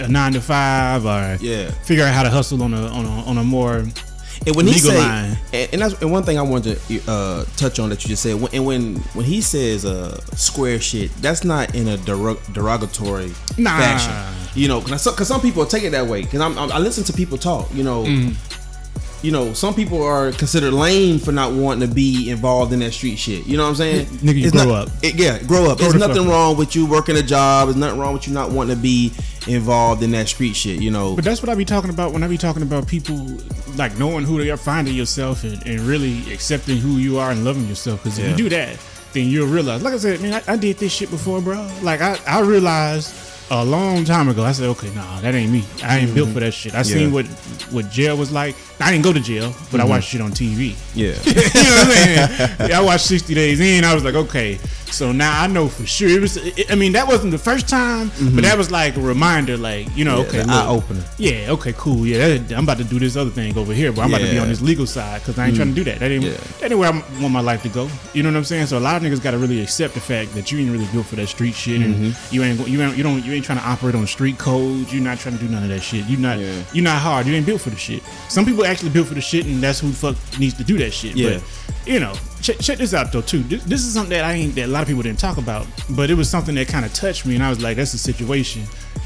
a 0.00 0.08
nine 0.08 0.32
to 0.32 0.40
five 0.40 1.04
or 1.06 1.36
Yeah. 1.40 1.70
Figure 1.84 2.04
out 2.04 2.14
how 2.14 2.22
to 2.22 2.30
hustle 2.30 2.62
on 2.62 2.74
a 2.74 2.86
on 2.88 3.04
a 3.04 3.10
on 3.24 3.38
a 3.38 3.44
more. 3.44 3.84
And 4.46 4.56
when 4.56 4.66
he 4.66 4.72
say 4.78 4.98
and, 5.52 5.68
and 5.72 5.82
that's 5.82 6.00
and 6.00 6.10
one 6.10 6.22
thing 6.22 6.38
i 6.38 6.42
wanted 6.42 6.78
to 6.80 7.00
uh, 7.08 7.44
touch 7.56 7.78
on 7.78 7.90
that 7.90 8.02
you 8.04 8.08
just 8.08 8.22
said 8.22 8.34
when, 8.40 8.54
and 8.54 8.64
when 8.66 8.96
when 9.14 9.24
he 9.26 9.40
says 9.40 9.84
uh 9.84 10.18
square 10.34 10.80
shit 10.80 11.10
that's 11.16 11.44
not 11.44 11.74
in 11.74 11.88
a 11.88 11.96
derog- 11.98 12.40
derogatory 12.54 13.32
Nah. 13.58 13.76
fashion 13.78 14.50
you 14.54 14.68
know 14.68 14.80
because 14.80 15.28
some, 15.28 15.40
people 15.40 15.64
take 15.66 15.84
it 15.84 15.90
that 15.90 16.06
way 16.06 16.22
because 16.22 16.40
I'm, 16.40 16.56
I'm, 16.58 16.72
i 16.72 16.78
listen 16.78 17.04
to 17.04 17.12
people 17.12 17.38
talk 17.38 17.72
you 17.74 17.82
know 17.82 18.04
Mm. 18.04 18.34
You 19.22 19.30
know, 19.32 19.52
some 19.52 19.74
people 19.74 20.02
are 20.02 20.32
considered 20.32 20.72
lame 20.72 21.18
for 21.18 21.32
not 21.32 21.52
wanting 21.52 21.86
to 21.88 21.94
be 21.94 22.30
involved 22.30 22.72
in 22.72 22.78
that 22.80 22.92
street 22.92 23.16
shit. 23.18 23.46
You 23.46 23.56
know 23.56 23.64
what 23.64 23.70
I'm 23.70 23.74
saying? 23.76 24.06
Nigga, 24.06 24.34
you 24.38 24.46
It's 24.46 24.52
grow 24.52 24.64
not- 24.64 24.88
up. 24.88 24.90
it- 25.02 25.14
yeah, 25.16 25.38
grow 25.42 25.70
up. 25.70 25.78
Grow 25.78 25.90
There's 25.90 25.94
nothing 26.06 26.28
wrong 26.28 26.56
with 26.56 26.74
you 26.74 26.86
working 26.86 27.16
a 27.16 27.22
job. 27.22 27.68
There's 27.68 27.76
nothing 27.76 27.98
wrong 27.98 28.14
with 28.14 28.26
you 28.26 28.32
not 28.32 28.50
wanting 28.50 28.76
to 28.76 28.80
be 28.82 29.12
involved 29.46 30.02
in 30.02 30.10
that 30.12 30.28
street 30.28 30.54
shit. 30.56 30.80
You 30.80 30.90
know, 30.90 31.14
But 31.16 31.24
that's 31.24 31.42
what 31.42 31.48
I 31.50 31.54
be 31.54 31.64
talking 31.64 31.90
about 31.90 32.12
when 32.12 32.22
I 32.22 32.28
be 32.28 32.38
talking 32.38 32.62
about 32.62 32.86
people 32.86 33.38
like 33.76 33.98
knowing 33.98 34.24
who 34.24 34.42
they 34.42 34.50
are, 34.50 34.56
finding 34.56 34.94
yourself, 34.94 35.44
and, 35.44 35.64
and 35.66 35.80
really 35.80 36.32
accepting 36.32 36.76
who 36.78 36.96
you 36.98 37.18
are 37.18 37.30
and 37.30 37.44
loving 37.44 37.66
yourself. 37.68 38.02
Because 38.02 38.18
if 38.18 38.24
Yeah. 38.24 38.30
you 38.32 38.36
do 38.36 38.48
that, 38.50 38.76
then 39.12 39.28
you'll 39.28 39.48
realize. 39.48 39.82
Like 39.82 39.94
I 39.94 39.98
said, 39.98 40.20
man, 40.20 40.40
I, 40.46 40.52
I 40.52 40.56
did 40.56 40.78
this 40.78 40.92
shit 40.92 41.10
before, 41.10 41.40
bro. 41.40 41.66
Like 41.82 42.00
I, 42.00 42.16
I 42.26 42.40
realized 42.40 43.12
a 43.50 43.64
long 43.64 44.04
time 44.04 44.28
ago. 44.28 44.44
I 44.44 44.52
said, 44.52 44.68
okay, 44.70 44.94
nah, 44.94 45.20
that 45.20 45.34
ain't 45.34 45.52
me. 45.52 45.64
I 45.82 45.98
ain't 45.98 46.14
built 46.14 46.30
for 46.30 46.40
that 46.40 46.54
shit. 46.54 46.74
I 46.74 46.82
seen 46.82 47.12
what 47.12 47.26
what 47.70 47.90
jail 47.90 48.16
was 48.16 48.30
like. 48.32 48.56
I 48.80 48.90
didn't 48.90 49.04
go 49.04 49.12
to 49.12 49.20
jail, 49.20 49.54
but 49.70 49.80
I 49.80 49.82
mm-hmm. 49.82 49.90
watched 49.90 50.08
shit 50.08 50.20
on 50.20 50.30
TV. 50.30 50.76
yeah, 50.94 51.12
you 51.24 51.34
know 51.34 51.76
what 51.76 51.86
I'm 51.86 51.92
saying? 51.92 52.70
Yeah, 52.70 52.78
I 52.78 52.82
watched 52.82 53.06
60 53.06 53.34
Days 53.34 53.60
In. 53.60 53.84
I 53.84 53.94
was 53.94 54.04
like, 54.04 54.14
okay, 54.14 54.58
so 54.92 55.12
now 55.12 55.42
I 55.42 55.46
know 55.46 55.68
for 55.68 55.86
sure. 55.86 56.08
It 56.08 56.20
was. 56.20 56.36
It, 56.36 56.70
I 56.70 56.74
mean, 56.74 56.92
that 56.92 57.06
wasn't 57.06 57.30
the 57.32 57.38
first 57.38 57.68
time, 57.68 58.10
but 58.34 58.42
that 58.42 58.56
was 58.58 58.70
like 58.70 58.96
a 58.96 59.00
reminder. 59.00 59.56
Like, 59.56 59.88
you 59.96 60.04
know, 60.04 60.18
Yeah, 60.20 60.26
okay, 60.28 60.38
the 60.40 60.46
look, 60.46 60.54
eye-opener. 60.54 61.04
Yeah, 61.18 61.50
okay, 61.50 61.74
cool. 61.76 62.06
Yeah, 62.06 62.38
that, 62.38 62.52
I'm 62.56 62.64
about 62.64 62.78
to 62.78 62.84
do 62.84 62.98
this 62.98 63.16
other 63.16 63.30
thing 63.30 63.56
over 63.56 63.72
here, 63.72 63.92
but 63.92 64.02
I'm 64.02 64.10
about 64.10 64.20
to 64.22 64.30
be 64.30 64.38
on 64.38 64.48
this 64.48 64.60
legal 64.60 64.86
side 64.86 65.20
because 65.22 65.38
I 65.38 65.46
ain't 65.46 65.56
trying 65.56 65.68
to 65.68 65.74
do 65.74 65.84
that. 65.84 65.98
That 66.00 66.10
ain't, 66.10 66.24
Yeah. 66.24 66.32
that 66.60 66.70
ain't 66.70 66.78
where 66.78 66.92
I 66.92 67.02
want 67.20 67.32
my 67.32 67.40
life 67.40 67.62
to 67.62 67.68
go. 67.68 67.88
You 68.14 68.22
know 68.22 68.30
what 68.30 68.36
I'm 68.36 68.44
saying? 68.44 68.66
So 68.66 68.78
a 68.78 68.80
lot 68.80 68.96
of 68.96 69.02
niggas 69.02 69.22
got 69.22 69.32
to 69.32 69.38
really 69.38 69.60
accept 69.62 69.94
the 69.94 70.00
fact 70.00 70.34
that 70.34 70.50
you 70.52 70.58
ain't 70.58 70.70
really 70.70 70.86
built 70.92 71.06
for 71.06 71.16
that 71.16 71.28
street 71.28 71.54
shit, 71.54 71.80
Mm-hmm. 71.80 72.34
you 72.34 72.42
ain't 72.42 72.68
you 72.68 72.82
ain't 72.82 72.96
you 72.96 73.02
don't 73.02 73.24
you 73.24 73.32
ain't 73.32 73.44
trying 73.44 73.58
to 73.58 73.64
operate 73.64 73.94
on 73.94 74.06
street 74.06 74.38
codes. 74.38 74.92
You're 74.92 75.02
not 75.02 75.18
trying 75.18 75.38
to 75.38 75.44
do 75.44 75.50
none 75.50 75.62
of 75.62 75.68
that 75.70 75.80
shit. 75.80 76.04
You're 76.06 76.20
not 76.20 76.38
Yeah. 76.38 76.62
you're 76.72 76.84
not 76.84 77.00
hard. 77.00 77.26
You 77.26 77.34
ain't 77.34 77.46
built 77.46 77.60
for 77.60 77.70
the 77.70 77.76
shit. 77.76 78.02
Some 78.28 78.44
people 78.44 78.64
actually 78.66 78.90
built 78.90 79.08
for 79.08 79.14
the 79.14 79.20
shit, 79.20 79.46
and 79.46 79.62
that's 79.62 79.80
who 79.80 79.88
the 79.90 79.96
fuck 79.96 80.16
needs 80.38 80.54
to 80.54 80.64
do 80.64 80.76
that 80.78 80.92
shit. 80.92 81.16
Yeah. 81.16 81.34
But 81.38 81.42
you 81.90 82.00
know, 82.00 82.14
check, 82.40 82.58
check 82.60 82.78
this 82.78 82.94
out 82.94 83.12
though 83.12 83.20
too. 83.20 83.42
This, 83.42 83.64
this 83.64 83.84
is 83.84 83.92
something 83.92 84.10
that 84.10 84.24
I 84.24 84.32
ain't 84.34 84.54
that 84.54 84.66
a 84.66 84.68
lot 84.68 84.82
of 84.82 84.88
people 84.88 85.02
didn't 85.02 85.18
talk 85.18 85.38
about, 85.38 85.66
but 85.90 86.10
it 86.10 86.14
was 86.14 86.30
something 86.30 86.54
that 86.54 86.68
kind 86.68 86.84
of 86.84 86.92
touched 86.94 87.26
me, 87.26 87.34
and 87.34 87.42
I 87.42 87.50
was 87.50 87.60
like, 87.62 87.76
that's 87.76 87.92
the 87.92 87.98
situation. 87.98 88.62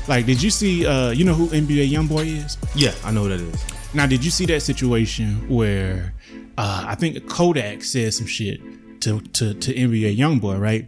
Like, 0.07 0.27
did 0.27 0.43
you 0.43 0.51
see? 0.51 0.87
uh 0.87 1.11
You 1.11 1.25
know 1.25 1.35
who 1.35 1.49
NBA 1.49 1.91
YoungBoy 1.91 2.45
is? 2.45 2.59
yeah. 2.75 2.93
I 3.05 3.11
know 3.11 3.23
what 3.23 3.29
that 3.29 3.41
is. 3.41 3.65
Now, 3.95 4.07
did 4.07 4.25
you 4.25 4.31
see 4.31 4.45
that 4.47 4.61
situation 4.61 5.49
where 5.49 6.13
uh, 6.59 6.85
I 6.87 6.95
think 6.95 7.27
Kodak 7.29 7.83
said 7.85 8.13
some 8.13 8.27
shit 8.27 8.61
to 9.01 9.21
to 9.21 9.55
to 9.55 9.75
NBA 9.75 10.17
YoungBoy, 10.19 10.61
right? 10.61 10.87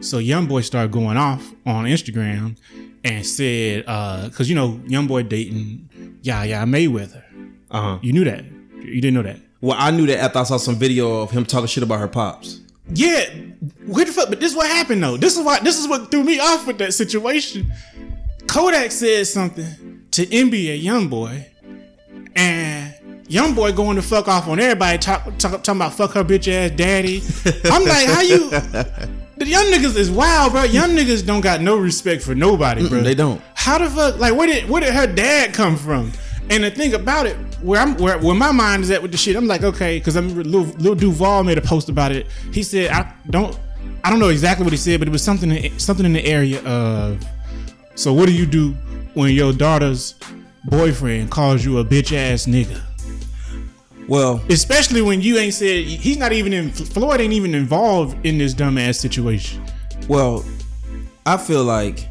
So 0.00 0.18
YoungBoy 0.18 0.64
started 0.64 0.92
going 0.92 1.16
off 1.16 1.52
on 1.66 1.84
Instagram 1.86 2.56
and 3.04 3.26
said, 3.26 3.84
because 4.30 4.48
you 4.48 4.54
know 4.54 4.80
YoungBoy 4.86 5.28
dating 5.28 5.88
Yaya 6.22 6.64
Mayweather. 6.66 7.24
Uh 7.70 7.80
huh. 7.82 7.98
You 8.02 8.12
knew 8.12 8.24
that. 8.24 8.44
You 8.80 9.00
didn't 9.00 9.14
know 9.14 9.22
that. 9.22 9.40
Well, 9.62 9.76
I 9.78 9.92
knew 9.92 10.06
that 10.08 10.18
after 10.18 10.40
I 10.40 10.42
saw 10.42 10.56
some 10.58 10.74
video 10.74 11.20
of 11.22 11.30
him 11.30 11.46
talking 11.46 11.68
shit 11.68 11.82
about 11.84 12.00
her 12.00 12.08
pops. 12.08 12.60
Yeah, 12.92 13.24
what 13.86 14.06
the 14.08 14.12
fuck? 14.12 14.28
But 14.28 14.40
this 14.40 14.50
is 14.50 14.56
what 14.56 14.66
happened 14.66 15.02
though. 15.02 15.16
This 15.16 15.36
is 15.38 15.44
why. 15.44 15.60
This 15.60 15.78
is 15.78 15.86
what 15.88 16.10
threw 16.10 16.24
me 16.24 16.40
off 16.40 16.66
with 16.66 16.78
that 16.78 16.92
situation. 16.92 17.72
Kodak 18.48 18.90
said 18.90 19.26
something 19.28 20.02
to 20.10 20.26
NBA 20.26 20.82
YoungBoy, 20.82 21.44
and 22.34 22.94
YoungBoy 23.28 23.74
going 23.76 23.94
to 23.96 24.02
fuck 24.02 24.26
off 24.26 24.48
on 24.48 24.58
everybody, 24.58 24.98
talk, 24.98 25.24
talk, 25.38 25.62
talking 25.62 25.76
about 25.80 25.94
fuck 25.94 26.10
her 26.12 26.24
bitch 26.24 26.52
ass 26.52 26.72
daddy. 26.76 27.22
I'm 27.64 27.84
like, 27.84 28.08
how 28.08 28.20
you? 28.20 28.50
The 29.38 29.48
young 29.48 29.64
niggas 29.72 29.96
is 29.96 30.08
wild, 30.08 30.52
bro. 30.52 30.62
Young 30.62 30.90
niggas 30.90 31.26
don't 31.26 31.40
got 31.40 31.60
no 31.62 31.76
respect 31.76 32.22
for 32.22 32.32
nobody, 32.32 32.88
bro. 32.88 33.00
they 33.00 33.14
don't. 33.16 33.40
How 33.54 33.78
the 33.78 33.90
fuck? 33.90 34.18
Like, 34.18 34.36
where 34.36 34.46
did 34.46 34.68
where 34.68 34.80
did 34.82 34.92
her 34.94 35.06
dad 35.06 35.52
come 35.52 35.76
from? 35.76 36.12
And 36.52 36.64
the 36.64 36.70
thing 36.70 36.92
about 36.92 37.26
it, 37.26 37.34
where 37.62 37.80
I'm 37.80 37.96
where, 37.96 38.18
where 38.18 38.34
my 38.34 38.52
mind 38.52 38.82
is 38.82 38.90
at 38.90 39.00
with 39.00 39.10
the 39.10 39.16
shit, 39.16 39.36
I'm 39.36 39.46
like, 39.46 39.62
okay, 39.62 39.98
because 39.98 40.16
I'm 40.16 40.34
Lil, 40.34 40.64
Lil 40.78 40.94
Duval 40.94 41.44
made 41.44 41.56
a 41.56 41.62
post 41.62 41.88
about 41.88 42.12
it. 42.12 42.26
He 42.52 42.62
said, 42.62 42.90
I 42.90 43.10
don't, 43.30 43.58
I 44.04 44.10
don't 44.10 44.18
know 44.18 44.28
exactly 44.28 44.64
what 44.64 44.72
he 44.72 44.76
said, 44.76 44.98
but 45.00 45.08
it 45.08 45.10
was 45.10 45.22
something 45.22 45.50
in- 45.50 45.78
something 45.78 46.04
in 46.04 46.12
the 46.12 46.24
area 46.26 46.62
of. 46.64 47.24
So 47.94 48.12
what 48.12 48.26
do 48.26 48.32
you 48.34 48.44
do 48.46 48.72
when 49.14 49.32
your 49.32 49.52
daughter's 49.54 50.14
boyfriend 50.64 51.30
calls 51.30 51.64
you 51.64 51.78
a 51.78 51.84
bitch 51.84 52.12
ass 52.14 52.46
nigga? 52.46 52.80
Well, 54.08 54.42
Especially 54.50 55.00
when 55.00 55.20
you 55.22 55.38
ain't 55.38 55.54
said 55.54 55.84
he's 55.84 56.18
not 56.18 56.32
even 56.32 56.52
in 56.52 56.70
Floyd 56.70 57.20
ain't 57.20 57.32
even 57.32 57.54
involved 57.54 58.26
in 58.26 58.36
this 58.36 58.52
dumbass 58.54 58.96
situation. 58.96 59.62
well, 60.08 60.44
I 61.24 61.36
feel 61.36 61.64
like 61.64 62.06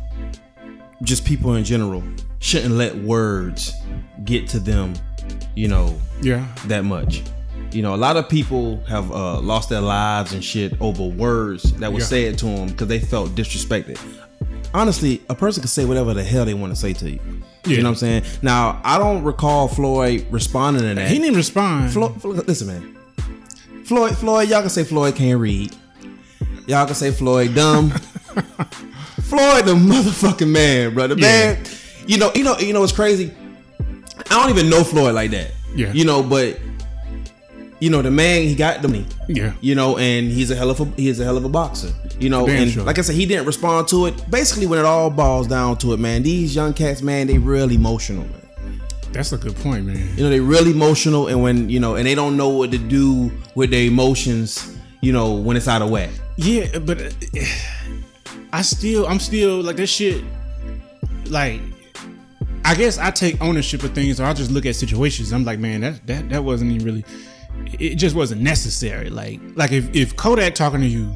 just 1.04 1.26
people 1.26 1.56
in 1.56 1.64
general 1.64 2.02
shouldn't 2.40 2.74
let 2.76 2.96
words 2.96 3.74
get 4.26 4.48
to 4.50 4.60
them, 4.60 4.94
you 5.56 5.68
know, 5.68 6.00
Yeah. 6.22 6.46
that 6.68 6.86
much. 6.86 7.22
You 7.72 7.82
know, 7.82 7.96
a 7.96 7.98
lot 7.98 8.18
of 8.18 8.28
people 8.28 8.84
have 8.88 9.12
uh, 9.12 9.40
lost 9.40 9.70
their 9.70 9.82
lives 9.82 10.34
and 10.34 10.44
shit 10.44 10.74
over 10.82 11.04
words 11.04 11.72
that 11.74 11.92
were 11.92 12.00
Yeah. 12.00 12.06
said 12.06 12.38
to 12.40 12.46
them 12.46 12.68
because 12.68 12.88
they 12.88 13.00
felt 13.00 13.32
disrespected. 13.36 13.98
Honestly, 14.74 15.22
a 15.30 15.36
person 15.36 15.62
can 15.62 15.68
say 15.70 15.86
whatever 15.86 16.14
the 16.14 16.24
hell 16.24 16.46
they 16.46 16.54
want 16.54 16.74
to 16.74 16.80
say 16.80 16.94
to 16.94 17.10
you. 17.10 17.20
Yeah. 17.66 17.78
You 17.78 17.78
know 17.78 17.84
what 17.84 17.90
I'm 17.90 17.96
saying? 17.96 18.24
Now, 18.42 18.82
I 18.84 18.98
don't 18.98 19.24
recall 19.24 19.68
Floyd 19.68 20.26
responding 20.32 20.84
to 20.84 20.96
that. 20.96 21.10
He 21.10 21.20
didn't 21.20 21.36
respond. 21.36 21.92
Floyd, 21.92 22.22
Floyd, 22.22 22.48
listen, 22.48 22.68
man. 22.68 22.98
Floyd, 23.86 24.18
Floyd, 24.18 24.50
y'all 24.50 24.62
can 24.62 24.70
say 24.70 24.84
Floyd 24.84 25.16
can't 25.16 25.40
read. 25.40 25.76
Y'all 26.68 26.86
can 26.86 26.96
say 26.96 27.12
Floyd 27.12 27.54
dumb. 27.56 27.90
Floyd, 29.24 29.66
the 29.66 29.74
motherfucking 29.76 30.50
man, 30.50 30.94
brother, 30.94 31.16
Yeah. 31.18 31.54
man. 31.54 31.64
You 32.08 32.18
know, 32.18 32.32
you 32.36 32.44
know, 32.44 32.58
you 32.58 32.74
know. 32.74 32.84
It's 32.84 32.92
crazy. 32.92 33.32
I 34.30 34.42
don't 34.42 34.50
even 34.50 34.70
know 34.70 34.84
Floyd 34.84 35.16
like 35.16 35.32
that. 35.32 35.52
Yeah. 35.76 35.92
You 35.94 36.06
know, 36.06 36.22
but 36.24 36.60
you 37.80 37.90
know 37.90 38.02
the 38.02 38.12
man 38.12 38.44
he 38.44 38.56
got 38.56 38.82
the 38.82 38.88
money. 38.88 39.06
Yeah. 39.28 39.54
You 39.62 39.76
know, 39.76 39.98
and 39.98 40.30
he's 40.30 40.52
a 40.52 40.56
hell 40.56 40.70
of 40.70 40.80
a 40.80 40.86
he's 40.96 41.20
a 41.20 41.24
hell 41.24 41.38
of 41.38 41.46
a 41.46 41.50
boxer. 41.50 41.92
You 42.20 42.30
know, 42.30 42.46
Damn 42.46 42.64
and 42.64 42.72
sure. 42.72 42.84
like 42.84 43.00
I 43.00 43.02
said, 43.02 43.16
he 43.16 43.26
didn't 43.26 43.46
respond 43.46 43.88
to 43.90 44.06
it. 44.06 44.30
Basically, 44.30 44.68
when 44.68 44.80
it 44.80 44.86
all 44.86 45.10
boils 45.10 45.48
down 45.48 45.78
to 45.80 45.94
it, 45.94 46.00
man, 46.00 46.24
these 46.24 46.56
young 46.56 46.74
cats, 46.74 47.02
man, 47.02 47.28
they 47.28 47.38
real 47.38 47.72
emotional, 47.72 48.24
man. 48.24 48.82
That's 49.12 49.34
a 49.34 49.38
good 49.38 49.56
point, 49.58 49.86
man. 49.86 50.16
You 50.16 50.24
know, 50.24 50.30
they 50.30 50.40
real 50.40 50.68
emotional, 50.68 51.28
and 51.28 51.42
when 51.42 51.70
you 51.70 51.80
know, 51.80 51.96
and 51.96 52.06
they 52.06 52.16
don't 52.16 52.38
know 52.38 52.50
what 52.50 52.72
to 52.72 52.78
do 52.78 53.32
with 53.56 53.72
their 53.72 53.86
emotions. 53.86 54.78
You 55.02 55.12
know, 55.12 55.34
when 55.34 55.58
it's 55.58 55.68
out 55.68 55.82
of 55.82 55.90
whack. 55.90 56.12
Yeah, 56.38 56.78
but 56.78 57.02
uh, 57.02 57.10
I 58.54 58.62
still, 58.62 59.08
I'm 59.08 59.20
still 59.20 59.62
like 59.62 59.78
that 59.78 59.88
shit. 59.88 60.24
Like, 61.26 61.60
I 62.64 62.76
guess 62.76 62.98
I 62.98 63.12
take 63.12 63.42
ownership 63.42 63.84
of 63.84 63.94
things, 63.94 64.20
or 64.20 64.26
I 64.26 64.34
just 64.34 64.52
look 64.52 64.66
at 64.66 64.76
situations. 64.76 65.32
I'm 65.34 65.44
like, 65.44 65.60
man, 65.60 65.82
that 65.82 66.06
that 66.08 66.30
that 66.30 66.44
wasn't 66.44 66.72
even 66.72 66.86
really. 66.86 67.06
It 67.80 67.96
just 67.96 68.16
wasn't 68.16 68.42
necessary. 68.42 69.10
Like, 69.10 69.40
like 69.56 69.72
if 69.72 69.94
if 69.96 70.16
Kodak 70.16 70.56
talking 70.56 70.80
to 70.82 70.88
you, 70.88 71.14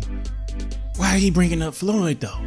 why 0.98 1.16
are 1.16 1.18
he 1.18 1.32
bringing 1.32 1.62
up 1.62 1.74
Floyd 1.74 2.20
though? 2.20 2.40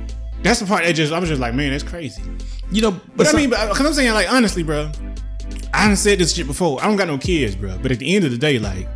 That's 0.43 0.61
the 0.61 0.67
part 0.67 0.85
that 0.85 0.93
just 0.93 1.13
I 1.13 1.19
was 1.19 1.29
just 1.29 1.41
like, 1.41 1.55
man, 1.55 1.71
that's 1.73 1.83
crazy. 1.83 2.23
You 2.71 2.83
know, 2.83 3.01
But 3.17 3.27
I 3.27 3.31
some- 3.31 3.41
mean, 3.41 3.51
because 3.51 3.81
uh, 3.81 3.87
I'm 3.87 3.93
saying 3.95 4.13
like 4.13 4.31
honestly, 4.33 4.63
bro, 4.63 4.91
I 5.73 5.87
done 5.87 5.97
said 5.97 6.19
this 6.19 6.35
shit 6.35 6.47
before. 6.47 6.81
I 6.83 6.87
don't 6.87 6.97
got 6.97 7.09
no 7.09 7.19
kids, 7.19 7.57
bro. 7.57 7.79
But 7.81 7.93
at 7.93 7.99
the 7.99 8.15
end 8.15 8.25
of 8.25 8.31
the 8.31 8.39
day, 8.39 8.59
like. 8.59 8.87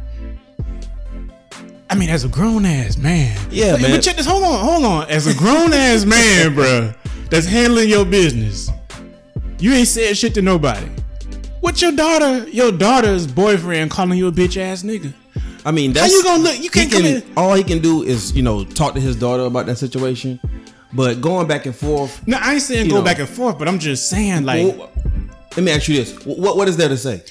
I 1.90 1.94
mean, 1.94 2.08
as 2.08 2.24
a 2.24 2.28
grown 2.28 2.64
ass 2.64 2.96
man, 2.96 3.36
Yeah, 3.50 3.72
But- 3.72 3.82
man. 3.82 3.90
But 3.92 4.02
check 4.02 4.16
this. 4.16 4.26
Hold 4.26 4.44
on, 4.44 4.64
hold 4.64 4.84
on. 4.84 5.10
As 5.10 5.26
a 5.26 5.34
grown 5.34 5.72
ass 5.74 6.04
man, 6.06 6.54
bro, 6.54 6.92
that's 7.28 7.46
handling 7.46 7.88
your 7.88 8.04
business, 8.06 8.70
you 9.62 9.72
ain't 9.72 9.88
said 9.88 10.16
shit 10.16 10.34
to 10.34 10.42
nobody. 10.42 10.86
What 11.60 11.80
your 11.80 11.92
daughter, 11.92 12.48
your 12.50 12.72
daughter's 12.72 13.26
boyfriend, 13.26 13.90
calling 13.90 14.18
you 14.18 14.26
a 14.28 14.32
bitch 14.32 14.56
ass 14.56 14.82
nigga? 14.82 15.12
I 15.64 15.70
mean, 15.70 15.94
How 15.94 16.00
that's 16.02 16.12
you 16.12 16.22
gonna 16.24 16.42
look? 16.42 16.60
You 16.60 16.70
can't 16.70 16.90
come 16.90 17.02
can, 17.02 17.16
in. 17.22 17.32
All 17.36 17.54
he 17.54 17.62
can 17.62 17.78
do 17.78 18.02
is 18.02 18.34
you 18.34 18.42
know 18.42 18.64
talk 18.64 18.94
to 18.94 19.00
his 19.00 19.14
daughter 19.14 19.44
about 19.44 19.66
that 19.66 19.78
situation, 19.78 20.40
but 20.92 21.20
going 21.20 21.46
back 21.46 21.66
and 21.66 21.74
forth. 21.74 22.26
No, 22.26 22.36
I 22.40 22.54
ain't 22.54 22.62
saying 22.62 22.88
go 22.88 22.96
know. 22.96 23.02
back 23.02 23.20
and 23.20 23.28
forth, 23.28 23.58
but 23.60 23.68
I'm 23.68 23.78
just 23.78 24.10
saying 24.10 24.44
like 24.44 24.76
Well, 24.76 24.90
let 25.56 25.62
me 25.62 25.70
ask 25.70 25.86
you 25.88 25.96
this: 25.96 26.14
what 26.26 26.56
what 26.56 26.68
is 26.68 26.76
there 26.76 26.88
to 26.88 26.96
say? 26.96 27.22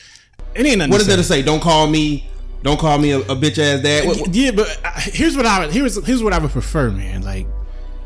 it 0.55 0.65
ain't 0.65 0.77
nothing. 0.77 0.91
What 0.91 1.01
is 1.01 1.07
there 1.07 1.17
to 1.17 1.23
say? 1.23 1.41
Don't 1.41 1.61
call 1.61 1.87
me. 1.87 2.29
Don't 2.63 2.79
call 2.79 2.97
me 2.99 3.11
a, 3.11 3.19
a 3.19 3.35
bitch 3.35 3.57
ass 3.57 3.81
dad. 3.81 4.05
What- 4.07 4.17
what- 4.21 4.33
Yeah, 4.33 4.51
but 4.51 4.79
uh, 4.85 4.91
here's 4.99 5.35
what 5.35 5.45
I 5.45 5.65
would 5.65 5.73
here's 5.73 6.03
here's 6.05 6.23
what 6.23 6.31
I 6.31 6.37
would 6.39 6.51
prefer, 6.51 6.89
man. 6.89 7.23
Like, 7.23 7.47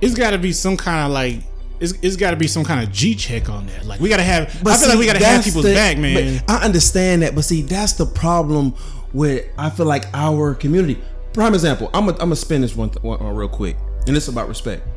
it's 0.02 0.16
got 0.16 0.32
to 0.32 0.40
be 0.40 0.54
some 0.54 0.76
kind 0.76 1.06
of 1.06 1.12
like 1.12 1.44
it's, 1.80 1.94
it's 2.02 2.16
got 2.16 2.32
to 2.32 2.38
be 2.38 2.48
some 2.48 2.64
kind 2.64 2.86
of 2.86 2.92
G 2.94 3.16
check 3.16 3.50
on 3.50 3.66
that. 3.68 3.86
Like, 3.86 4.00
we 4.00 4.10
got 4.10 4.18
to 4.18 4.24
have. 4.24 4.48
I 4.66 4.78
feel 4.78 4.90
like 4.90 4.98
we 5.00 5.06
got 5.06 5.18
to 5.18 5.26
have 5.26 5.44
people's 5.44 5.66
the- 5.66 5.74
back, 5.74 5.98
man. 5.98 6.44
I 6.48 6.64
understand 6.64 7.22
that, 7.22 7.36
but 7.36 7.44
see, 7.44 7.62
that's 7.62 7.94
the 7.94 8.06
problem 8.06 8.74
with 9.14 9.46
I 9.58 9.70
feel 9.70 9.86
like 9.86 10.06
our 10.14 10.54
community. 10.56 11.02
Prime 11.34 11.54
example. 11.54 11.90
I'm 11.94 12.06
gonna 12.06 12.14
I'm 12.14 12.28
gonna 12.28 12.36
spin 12.38 12.62
this 12.62 12.76
one, 12.76 12.90
one 13.02 13.22
uh, 13.22 13.30
real 13.32 13.50
quick, 13.50 13.76
and 14.08 14.16
it's 14.16 14.28
about 14.30 14.48
respect. 14.48 14.88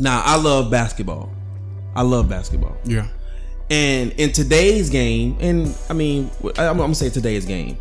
Now, 0.00 0.22
I 0.24 0.36
love 0.36 0.70
basketball. 0.70 1.30
I 1.94 2.02
love 2.02 2.28
basketball. 2.28 2.76
yeah, 2.84 3.06
And 3.70 4.10
in 4.12 4.32
today's 4.32 4.88
game, 4.90 5.36
and 5.40 5.76
I 5.88 5.92
mean, 5.92 6.30
I'm, 6.58 6.68
I'm 6.70 6.76
gonna 6.78 6.94
say 6.94 7.10
today's 7.10 7.44
game. 7.44 7.76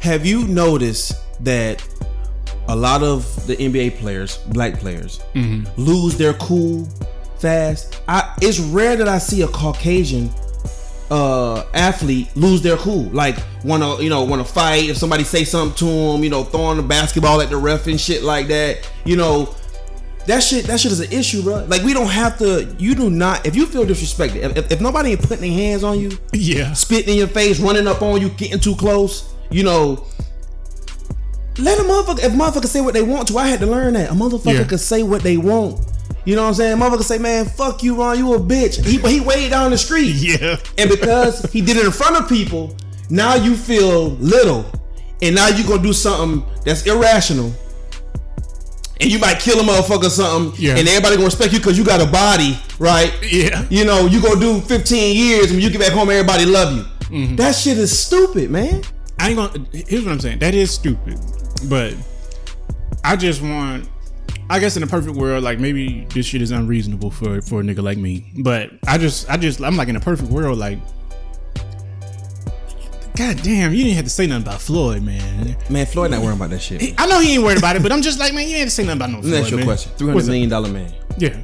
Have 0.00 0.24
you 0.24 0.46
noticed 0.46 1.12
that 1.44 1.82
a 2.68 2.76
lot 2.76 3.02
of 3.02 3.46
the 3.46 3.56
NBA 3.56 3.98
players, 3.98 4.38
black 4.48 4.78
players, 4.78 5.20
lose 5.76 6.16
their 6.16 6.34
cool 6.34 6.86
fast? 7.38 8.00
I, 8.08 8.34
it's 8.40 8.58
rare 8.60 8.96
that 8.96 9.08
I 9.08 9.18
see 9.18 9.42
a 9.42 9.48
Caucasian 9.48 10.30
uh 11.10 11.64
athlete 11.72 12.28
lose 12.36 12.60
their 12.60 12.76
cool. 12.76 13.04
Like 13.04 13.38
want 13.64 13.82
to 13.82 14.04
you 14.04 14.10
know 14.10 14.24
want 14.24 14.46
to 14.46 14.52
fight. 14.52 14.90
If 14.90 14.98
somebody 14.98 15.24
say 15.24 15.44
something 15.44 15.74
to 15.76 15.84
them 15.86 16.22
you 16.22 16.30
know 16.30 16.44
throwing 16.44 16.76
the 16.76 16.82
basketball 16.82 17.40
at 17.40 17.48
the 17.48 17.56
ref 17.56 17.86
and 17.86 17.98
shit 17.98 18.22
like 18.22 18.48
that 18.48 18.90
you 19.04 19.16
know 19.16 19.54
that 20.28 20.42
shit 20.42 20.66
that 20.66 20.78
shit 20.78 20.92
is 20.92 21.00
an 21.00 21.10
issue 21.10 21.42
bro 21.42 21.64
like 21.64 21.82
we 21.82 21.94
don't 21.94 22.10
have 22.10 22.36
to 22.38 22.64
you 22.78 22.94
do 22.94 23.08
not 23.08 23.46
if 23.46 23.56
you 23.56 23.64
feel 23.64 23.86
disrespected 23.86 24.36
if, 24.36 24.56
if, 24.58 24.72
if 24.72 24.80
nobody 24.80 25.12
ain't 25.12 25.22
putting 25.22 25.40
their 25.40 25.58
hands 25.58 25.82
on 25.82 25.98
you 25.98 26.10
yeah, 26.34 26.72
spitting 26.74 27.08
in 27.08 27.16
your 27.16 27.28
face 27.28 27.58
running 27.58 27.86
up 27.86 28.02
on 28.02 28.20
you 28.20 28.28
getting 28.30 28.60
too 28.60 28.76
close 28.76 29.32
you 29.50 29.64
know 29.64 30.06
let 31.58 31.78
a 31.78 31.82
motherfucker 31.82 32.20
if 32.24 32.32
motherfuckers 32.32 32.66
say 32.66 32.80
what 32.80 32.94
they 32.94 33.02
want 33.02 33.28
to 33.28 33.36
i 33.38 33.46
had 33.48 33.60
to 33.60 33.66
learn 33.66 33.94
that 33.94 34.10
a 34.10 34.14
motherfucker 34.14 34.58
Yeah. 34.58 34.64
could 34.64 34.80
say 34.80 35.02
what 35.02 35.22
they 35.22 35.36
want 35.36 35.80
you 36.24 36.36
know 36.36 36.42
what 36.42 36.48
i'm 36.48 36.54
saying 36.54 36.76
motherfucker 36.76 37.02
say 37.02 37.18
man 37.18 37.44
fuck 37.46 37.82
you 37.82 37.94
ron 37.96 38.18
you 38.18 38.34
a 38.34 38.38
bitch 38.38 38.84
he, 38.84 38.98
but 38.98 39.10
he 39.10 39.20
way 39.20 39.48
down 39.48 39.70
the 39.70 39.78
street 39.78 40.14
yeah. 40.16 40.56
and 40.78 40.88
because 40.90 41.42
he 41.52 41.60
did 41.60 41.76
it 41.76 41.84
in 41.84 41.92
front 41.92 42.16
of 42.16 42.28
people, 42.28 42.76
now 43.10 43.34
you 43.34 43.54
feel 43.56 44.10
little. 44.16 44.70
And 45.22 45.34
now 45.34 45.48
you 45.48 45.66
gonna 45.66 45.82
do 45.82 45.92
something 45.94 46.44
that's 46.64 46.86
irrational. 46.86 47.52
And 49.00 49.10
you 49.10 49.18
might 49.18 49.38
kill 49.38 49.58
a 49.60 49.62
motherfucker 49.62 50.06
or 50.06 50.10
something. 50.10 50.60
Yeah. 50.62 50.76
And 50.76 50.86
everybody 50.88 51.14
gonna 51.16 51.26
respect 51.26 51.52
you 51.52 51.58
because 51.60 51.78
you 51.78 51.84
got 51.84 52.00
a 52.06 52.10
body, 52.10 52.58
right? 52.78 53.12
Yeah. 53.22 53.64
You 53.70 53.84
know, 53.84 54.06
you 54.06 54.20
gonna 54.20 54.38
do 54.40 54.60
15 54.60 55.16
years 55.16 55.46
and 55.46 55.52
when 55.54 55.60
you 55.62 55.70
get 55.70 55.80
back 55.80 55.92
home, 55.92 56.10
everybody 56.10 56.44
love 56.46 56.76
you. 56.76 56.82
Mm-hmm. 57.08 57.36
That 57.36 57.52
shit 57.54 57.78
is 57.78 57.96
stupid, 57.98 58.50
man. 58.50 58.82
I 59.18 59.30
ain't 59.30 59.36
gonna. 59.36 59.66
Here's 59.72 60.04
what 60.04 60.12
I'm 60.12 60.20
saying. 60.20 60.40
That 60.40 60.54
is 60.54 60.70
stupid, 60.70 61.18
but 61.60 61.94
I 63.04 63.16
just 63.16 63.42
want. 63.42 63.88
I 64.50 64.58
guess 64.58 64.78
in 64.78 64.82
a 64.82 64.86
perfect 64.86 65.14
world, 65.14 65.44
like 65.44 65.58
maybe 65.58 66.06
this 66.14 66.24
shit 66.24 66.40
is 66.40 66.52
unreasonable 66.52 67.10
for 67.10 67.42
for 67.42 67.60
a 67.60 67.62
nigga 67.62 67.82
like 67.82 67.98
me. 67.98 68.32
But 68.38 68.70
I 68.86 68.96
just, 68.96 69.28
I 69.28 69.36
just, 69.36 69.60
I'm 69.60 69.76
like 69.76 69.88
in 69.88 69.96
a 69.96 70.00
perfect 70.00 70.30
world, 70.30 70.58
like. 70.58 70.78
God 73.14 73.42
damn, 73.42 73.74
you 73.74 73.82
didn't 73.82 73.96
have 73.96 74.04
to 74.04 74.10
say 74.10 74.28
nothing 74.28 74.44
about 74.44 74.60
Floyd, 74.60 75.02
man. 75.02 75.56
Man, 75.68 75.86
Floyd 75.86 76.12
not 76.12 76.20
worrying 76.20 76.36
about 76.36 76.50
that 76.50 76.62
shit. 76.62 76.94
I 76.96 77.06
know 77.06 77.18
he 77.18 77.34
ain't 77.34 77.42
worried 77.42 77.58
about 77.58 77.74
it, 77.74 77.82
but 77.82 77.90
I'm 77.90 78.00
just 78.00 78.20
like, 78.20 78.32
man, 78.32 78.48
you 78.48 78.56
ain't 78.56 78.68
to 78.68 78.70
say 78.70 78.84
nothing 78.84 78.98
about 78.98 79.10
no 79.10 79.22
Floyd. 79.22 79.34
ask 79.34 79.50
you 79.50 79.56
a 79.56 79.58
man. 79.58 79.66
question. 79.66 79.92
Three 79.96 80.08
hundred 80.08 80.26
million 80.26 80.48
dollar 80.48 80.68
man. 80.70 80.94
Yeah. 81.18 81.36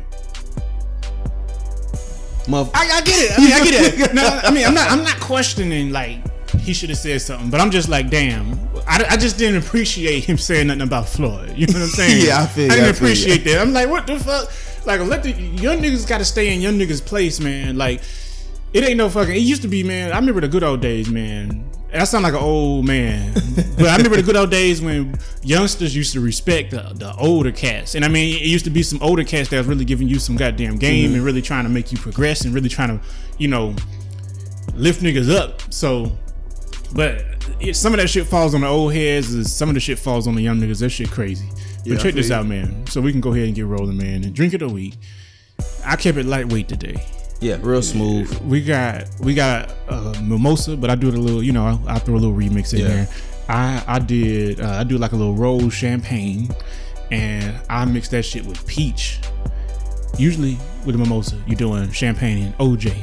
I, 2.74 2.88
I 2.92 3.00
get 3.02 3.30
it. 3.30 3.38
I 3.38 3.42
mean, 3.42 3.52
I 3.52 3.64
get 3.64 3.94
it. 3.94 4.14
No, 4.14 4.22
I 4.22 4.50
mean, 4.50 4.66
I'm 4.66 4.74
not. 4.74 4.90
I'm 4.90 5.02
not 5.02 5.18
questioning 5.18 5.90
like 5.90 6.18
he 6.64 6.72
should 6.74 6.88
have 6.90 6.98
said 6.98 7.20
something, 7.22 7.50
but 7.50 7.60
I'm 7.60 7.70
just 7.70 7.88
like, 7.88 8.10
damn. 8.10 8.52
I, 8.86 9.04
I 9.10 9.16
just 9.16 9.38
didn't 9.38 9.62
appreciate 9.62 10.24
him 10.24 10.36
saying 10.38 10.66
nothing 10.66 10.82
about 10.82 11.08
Floyd. 11.08 11.54
You 11.56 11.66
know 11.68 11.74
what 11.74 11.82
I'm 11.82 11.88
saying? 11.88 12.26
Yeah, 12.26 12.42
I 12.42 12.46
feel 12.46 12.70
I 12.72 12.76
you, 12.76 12.82
I 12.82 12.84
didn't 12.86 12.96
feel 12.96 13.06
you. 13.08 13.12
appreciate 13.12 13.44
that. 13.44 13.60
I'm 13.60 13.72
like, 13.72 13.88
what 13.88 14.06
the 14.06 14.18
fuck? 14.18 14.50
Like, 14.86 15.00
let 15.00 15.22
the 15.22 15.32
young 15.32 15.78
niggas 15.78 16.06
got 16.08 16.18
to 16.18 16.24
stay 16.24 16.52
in 16.54 16.60
young 16.60 16.78
niggas' 16.78 17.04
place, 17.04 17.40
man. 17.40 17.76
Like, 17.78 18.02
it 18.72 18.82
ain't 18.84 18.96
no 18.98 19.08
fucking. 19.08 19.34
It 19.34 19.38
used 19.38 19.62
to 19.62 19.68
be, 19.68 19.82
man. 19.84 20.12
I 20.12 20.16
remember 20.16 20.40
the 20.40 20.48
good 20.48 20.62
old 20.64 20.80
days, 20.80 21.08
man. 21.08 21.70
I 21.94 22.02
sound 22.04 22.24
like 22.24 22.32
an 22.34 22.40
old 22.40 22.84
man, 22.84 23.32
but 23.78 23.86
I 23.86 23.96
remember 23.96 24.16
the 24.16 24.22
good 24.24 24.34
old 24.36 24.50
days 24.50 24.82
when 24.82 25.16
youngsters 25.44 25.94
used 25.94 26.12
to 26.14 26.20
respect 26.20 26.72
the, 26.72 26.90
the 26.92 27.14
older 27.14 27.52
cats. 27.52 27.94
And 27.94 28.04
I 28.04 28.08
mean, 28.08 28.34
it 28.36 28.46
used 28.46 28.64
to 28.64 28.70
be 28.72 28.82
some 28.82 29.00
older 29.00 29.22
cats 29.22 29.48
that 29.50 29.58
was 29.58 29.68
really 29.68 29.84
giving 29.84 30.08
you 30.08 30.18
some 30.18 30.34
goddamn 30.36 30.76
game 30.76 31.06
Mm-hmm. 31.10 31.14
and 31.14 31.24
really 31.24 31.40
trying 31.40 31.62
to 31.64 31.70
make 31.70 31.92
you 31.92 31.98
progress 31.98 32.44
and 32.44 32.52
really 32.52 32.68
trying 32.68 32.98
to, 32.98 33.04
you 33.38 33.46
know, 33.46 33.76
lift 34.74 35.02
niggas 35.02 35.32
up. 35.32 35.62
So, 35.72 36.10
but 36.94 37.24
it, 37.60 37.74
some 37.76 37.92
of 37.94 38.00
that 38.00 38.08
shit 38.08 38.26
falls 38.26 38.54
on 38.54 38.60
the 38.62 38.66
old 38.68 38.92
heads. 38.94 39.34
and 39.34 39.46
Some 39.46 39.68
of 39.68 39.74
the 39.74 39.80
shit 39.80 39.98
falls 39.98 40.26
on 40.26 40.34
the 40.34 40.42
young 40.42 40.58
niggas. 40.60 40.80
That 40.80 40.90
shit 40.90 41.10
crazy. 41.10 41.48
But 41.50 41.86
Yeah, 41.86 41.94
I 41.94 41.98
check 41.98 42.14
this 42.14 42.28
you. 42.30 42.34
out, 42.34 42.46
man. 42.46 42.86
So 42.86 43.00
we 43.00 43.12
can 43.12 43.20
go 43.20 43.32
ahead 43.32 43.46
and 43.46 43.54
get 43.54 43.66
rolling, 43.66 43.96
man. 43.96 44.24
And 44.24 44.34
drink 44.34 44.54
it 44.54 44.62
a 44.62 44.68
week. 44.68 44.94
I 45.84 45.96
kept 45.96 46.16
it 46.18 46.26
lightweight 46.26 46.68
today. 46.68 46.96
yeah, 47.40 47.58
real 47.60 47.82
smooth. 47.82 48.32
We 48.40 48.62
got 48.64 49.04
we 49.20 49.34
got 49.34 49.72
uh, 49.88 50.14
mimosa, 50.22 50.76
but 50.76 50.88
I 50.90 50.94
do 50.94 51.08
it 51.08 51.14
a 51.14 51.20
little. 51.20 51.42
You 51.42 51.52
know, 51.52 51.80
I, 51.86 51.94
I 51.94 51.98
throw 51.98 52.14
a 52.14 52.16
little 52.16 52.34
remix 52.36 52.72
in 52.72 52.80
Yeah. 52.80 52.88
there. 52.88 53.08
I 53.48 53.84
I 53.86 53.98
did 53.98 54.60
uh, 54.60 54.70
I 54.80 54.84
do 54.84 54.96
like 54.98 55.12
a 55.12 55.16
little 55.16 55.34
rose 55.34 55.74
champagne, 55.74 56.48
and 57.10 57.54
I 57.68 57.84
mix 57.84 58.08
that 58.08 58.22
shit 58.24 58.44
with 58.46 58.66
peach. 58.66 59.20
Usually 60.18 60.56
with 60.86 60.94
a 60.94 60.98
mimosa, 60.98 61.36
you're 61.46 61.56
doing 61.56 61.90
champagne 61.90 62.44
and 62.44 62.58
OJ, 62.58 62.94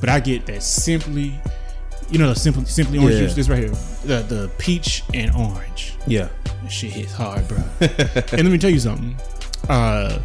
but 0.00 0.08
I 0.08 0.20
get 0.20 0.46
that 0.46 0.62
simply, 0.62 1.38
you 2.10 2.18
know, 2.18 2.28
the 2.32 2.38
simply 2.38 2.64
simply 2.66 2.98
orange 2.98 3.14
Yeah. 3.14 3.20
juice. 3.20 3.34
This 3.34 3.48
right 3.48 3.58
here, 3.58 3.68
the 4.04 4.22
the 4.26 4.50
peach 4.58 5.02
and 5.14 5.30
orange. 5.34 5.94
Yeah. 6.06 6.28
That 6.62 6.70
shit 6.70 6.92
hits 6.92 7.12
hard, 7.12 7.46
bro. 7.48 7.58
and 7.80 8.32
let 8.32 8.44
me 8.46 8.58
tell 8.58 8.70
you 8.70 8.80
something. 8.80 9.16
Uh, 9.68 10.18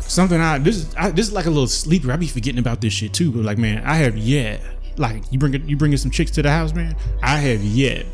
something 0.00 0.40
I 0.40 0.58
this 0.58 0.76
is 0.76 0.94
I, 0.96 1.10
this 1.10 1.26
is 1.28 1.32
like 1.32 1.46
a 1.46 1.50
little 1.50 1.66
sleeper. 1.66 2.12
I 2.12 2.16
be 2.16 2.26
forgetting 2.26 2.58
about 2.58 2.80
this 2.80 2.92
shit 2.92 3.12
too. 3.12 3.30
But 3.32 3.44
like, 3.44 3.58
man, 3.58 3.82
I 3.84 3.96
have 3.96 4.16
yet 4.16 4.60
like 4.96 5.22
you 5.30 5.38
bring 5.38 5.68
you 5.68 5.76
bringing 5.76 5.98
some 5.98 6.10
chicks 6.10 6.30
to 6.32 6.42
the 6.42 6.50
house, 6.50 6.72
man. 6.74 6.96
I 7.22 7.36
have 7.38 7.62
yet 7.62 8.06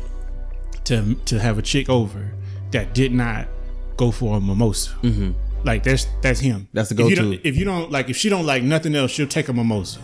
to 0.85 1.15
to 1.25 1.39
have 1.39 1.57
a 1.57 1.61
chick 1.61 1.89
over 1.89 2.31
that 2.71 2.93
did 2.93 3.11
not 3.11 3.47
go 3.97 4.11
for 4.11 4.37
a 4.37 4.41
mimosa. 4.41 4.91
Mm-hmm. 5.03 5.31
Like 5.63 5.83
that's 5.83 6.07
that's 6.21 6.39
him. 6.39 6.67
That's 6.73 6.89
the 6.89 7.03
If 7.03 7.09
you 7.11 7.15
go-to. 7.15 7.47
If 7.47 7.57
you 7.57 7.65
don't 7.65 7.91
like, 7.91 8.09
if 8.09 8.17
she 8.17 8.29
don't 8.29 8.45
like 8.45 8.63
nothing 8.63 8.95
else, 8.95 9.11
she'll 9.11 9.27
take 9.27 9.47
a 9.47 9.53
mimosa. 9.53 9.99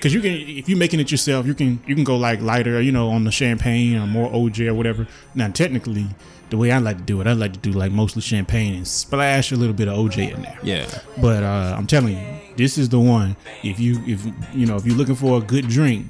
Cause 0.00 0.14
you 0.14 0.20
can, 0.20 0.32
if 0.32 0.68
you're 0.68 0.78
making 0.78 1.00
it 1.00 1.10
yourself, 1.10 1.46
you 1.46 1.54
can 1.54 1.80
you 1.86 1.94
can 1.94 2.04
go 2.04 2.16
like 2.16 2.40
lighter, 2.40 2.80
you 2.80 2.92
know, 2.92 3.08
on 3.08 3.24
the 3.24 3.32
champagne 3.32 3.96
or 3.96 4.06
more 4.06 4.30
OJ 4.30 4.68
or 4.68 4.74
whatever. 4.74 5.08
Now, 5.34 5.48
technically, 5.48 6.06
the 6.50 6.56
way 6.56 6.70
I 6.70 6.78
like 6.78 6.98
to 6.98 7.02
do 7.02 7.20
it, 7.20 7.26
I 7.26 7.32
like 7.32 7.52
to 7.52 7.58
do 7.58 7.72
like 7.72 7.92
mostly 7.92 8.22
champagne 8.22 8.74
and 8.74 8.86
splash 8.86 9.52
a 9.52 9.56
little 9.56 9.74
bit 9.74 9.88
of 9.88 9.98
OJ 9.98 10.34
in 10.34 10.42
there. 10.42 10.58
Yeah. 10.62 10.86
But 11.20 11.42
uh, 11.42 11.74
I'm 11.76 11.86
telling 11.86 12.16
you, 12.16 12.40
this 12.56 12.78
is 12.78 12.88
the 12.88 13.00
one. 13.00 13.36
If 13.62 13.80
you 13.80 14.02
if 14.06 14.24
you 14.54 14.66
know 14.66 14.76
if 14.76 14.86
you're 14.86 14.96
looking 14.96 15.14
for 15.14 15.38
a 15.38 15.40
good 15.40 15.68
drink, 15.68 16.06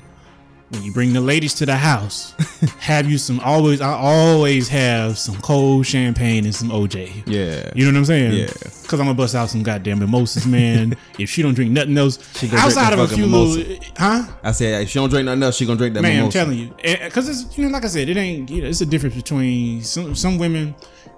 when 0.70 0.82
you 0.82 0.92
bring 0.92 1.12
the 1.14 1.20
ladies 1.20 1.54
to 1.54 1.66
the 1.66 1.76
house, 1.76 2.32
have 2.78 3.10
you 3.10 3.16
some 3.18 3.40
always 3.40 3.80
I 3.80 3.90
always 3.90 4.68
have 4.68 5.16
some 5.18 5.36
cold 5.40 5.86
champagne 5.86 6.44
and 6.44 6.54
some 6.54 6.68
OJ. 6.68 7.22
Yeah. 7.26 7.70
You 7.74 7.84
know 7.86 7.92
what 7.92 7.98
I'm 7.98 8.04
saying? 8.04 8.32
Yeah. 8.34 8.46
Cause 8.86 9.00
I'm 9.00 9.06
gonna 9.06 9.14
bust 9.14 9.34
out 9.34 9.50
some 9.50 9.62
goddamn 9.62 9.98
mimosas, 10.00 10.46
man. 10.46 10.96
if 11.18 11.30
she 11.30 11.42
don't 11.42 11.54
drink 11.54 11.72
nothing 11.72 11.96
else, 11.96 12.18
She 12.38 12.48
gonna 12.48 12.62
drink 12.62 12.76
outside 12.76 12.92
of 12.92 12.98
a 13.00 13.08
few 13.08 13.24
mimosa. 13.26 13.58
little, 13.60 13.84
huh? 13.96 14.24
I 14.42 14.52
said 14.52 14.82
if 14.82 14.90
she 14.90 14.98
don't 14.98 15.10
drink 15.10 15.26
nothing 15.26 15.42
else, 15.42 15.56
she 15.56 15.66
gonna 15.66 15.78
drink 15.78 15.94
that 15.94 16.02
Man, 16.02 16.24
I'm 16.24 16.30
telling 16.30 16.58
you, 16.58 16.74
because 16.82 17.28
it's 17.28 17.56
you 17.56 17.64
know, 17.64 17.70
like 17.70 17.84
I 17.84 17.88
said, 17.88 18.08
it 18.08 18.16
ain't. 18.16 18.50
You 18.50 18.62
know, 18.62 18.68
it's 18.68 18.80
a 18.80 18.86
difference 18.86 19.16
between 19.16 19.82
some 19.82 20.14
some 20.14 20.38
women. 20.38 20.74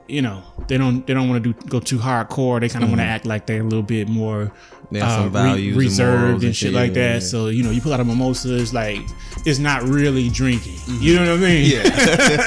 You 0.08 0.22
know, 0.22 0.42
they 0.66 0.76
don't 0.76 1.06
they 1.06 1.14
don't 1.14 1.28
want 1.28 1.44
to 1.44 1.52
do 1.52 1.68
go 1.68 1.78
too 1.78 1.98
hardcore. 1.98 2.60
They 2.60 2.68
kind 2.68 2.82
of 2.82 2.90
want 2.90 3.00
to 3.00 3.06
act 3.06 3.26
like 3.26 3.46
they're 3.46 3.60
a 3.60 3.64
little 3.64 3.82
bit 3.82 4.08
more 4.08 4.46
Mm-hmm. 4.46 4.79
They 4.90 4.98
have 5.00 5.12
some 5.12 5.24
re- 5.24 5.30
values 5.30 5.72
and 5.74 5.76
reserved 5.76 6.34
and, 6.36 6.44
and 6.44 6.56
shit 6.56 6.72
like 6.72 6.92
that. 6.94 7.14
yeah. 7.14 7.18
So 7.20 7.48
you 7.48 7.62
know, 7.62 7.70
you 7.70 7.80
pull 7.80 7.92
out 7.92 8.00
a 8.00 8.04
mimosa, 8.04 8.54
it's 8.56 8.72
like 8.72 9.00
it's 9.46 9.58
not 9.58 9.82
really 9.84 10.28
drinking. 10.28 10.76
You 11.00 11.16
know 11.16 11.30
what 11.36 11.42
I 11.44 11.46
mean? 11.48 11.70
Mm-hmm. 11.70 12.40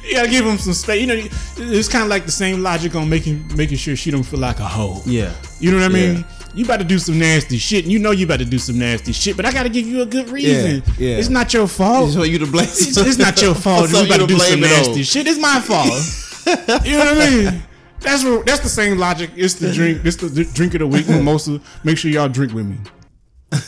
you 0.04 0.12
gotta 0.14 0.30
give 0.30 0.44
them 0.44 0.58
some 0.58 0.72
space. 0.74 1.00
You 1.00 1.06
know, 1.08 1.14
it's 1.56 1.88
kind 1.88 2.04
of 2.04 2.10
like 2.10 2.24
the 2.26 2.32
same 2.32 2.62
logic 2.62 2.94
on 2.94 3.08
making 3.08 3.44
making 3.56 3.78
sure 3.78 3.96
she 3.96 4.10
don't 4.10 4.22
feel 4.22 4.40
like 4.40 4.60
a 4.60 4.64
hoe. 4.68 5.02
yeah. 5.06 5.32
You 5.60 5.70
know 5.70 5.78
what 5.78 5.86
I 5.86 5.94
mean? 5.94 6.16
Yeah. 6.16 6.22
You 6.54 6.64
about 6.64 6.78
to 6.78 6.84
do 6.84 6.98
some 7.00 7.18
nasty 7.18 7.58
shit, 7.58 7.82
and 7.84 7.92
you 7.92 7.98
know 7.98 8.12
you 8.12 8.26
about 8.26 8.38
to 8.38 8.44
do 8.44 8.58
some 8.58 8.78
nasty 8.78 9.12
shit, 9.12 9.36
but 9.36 9.44
I 9.44 9.50
got 9.52 9.64
to 9.64 9.68
give 9.68 9.86
you 9.88 10.02
a 10.02 10.06
good 10.06 10.28
reason. 10.28 10.84
yeah. 10.98 11.16
It's 11.16 11.28
not 11.28 11.52
your 11.52 11.66
fault. 11.66 12.10
So 12.12 12.22
you 12.22 12.38
to 12.38 12.46
blame. 12.46 12.66
It's, 12.68 12.96
it's 12.96 13.18
not 13.18 13.40
your 13.42 13.54
fault. 13.64 13.90
You 13.90 14.04
about 14.04 14.20
to 14.20 14.26
do 14.28 14.38
some 14.38 14.60
blame 14.60 14.64
it 14.64 14.72
on. 14.72 14.86
nasty 14.86 15.02
shit. 15.02 15.26
It's 15.26 15.38
my 15.40 15.58
fault. 15.68 16.84
you 16.86 16.92
know 16.92 16.98
what 16.98 17.08
I 17.18 17.30
mean? 17.30 17.62
That's 18.04 18.22
what, 18.22 18.46
that's 18.46 18.60
the 18.60 18.68
same 18.68 18.98
logic. 18.98 19.30
It's 19.34 19.54
the 19.54 19.72
drink. 19.72 20.04
It's 20.04 20.16
the 20.16 20.28
d- 20.28 20.50
drink 20.52 20.74
of 20.74 20.80
the 20.80 20.86
week. 20.86 21.08
Mimosa. 21.08 21.60
Make 21.82 21.98
sure 21.98 22.10
y'all 22.10 22.28
drink 22.28 22.52
with 22.52 22.66
me. 22.66 22.76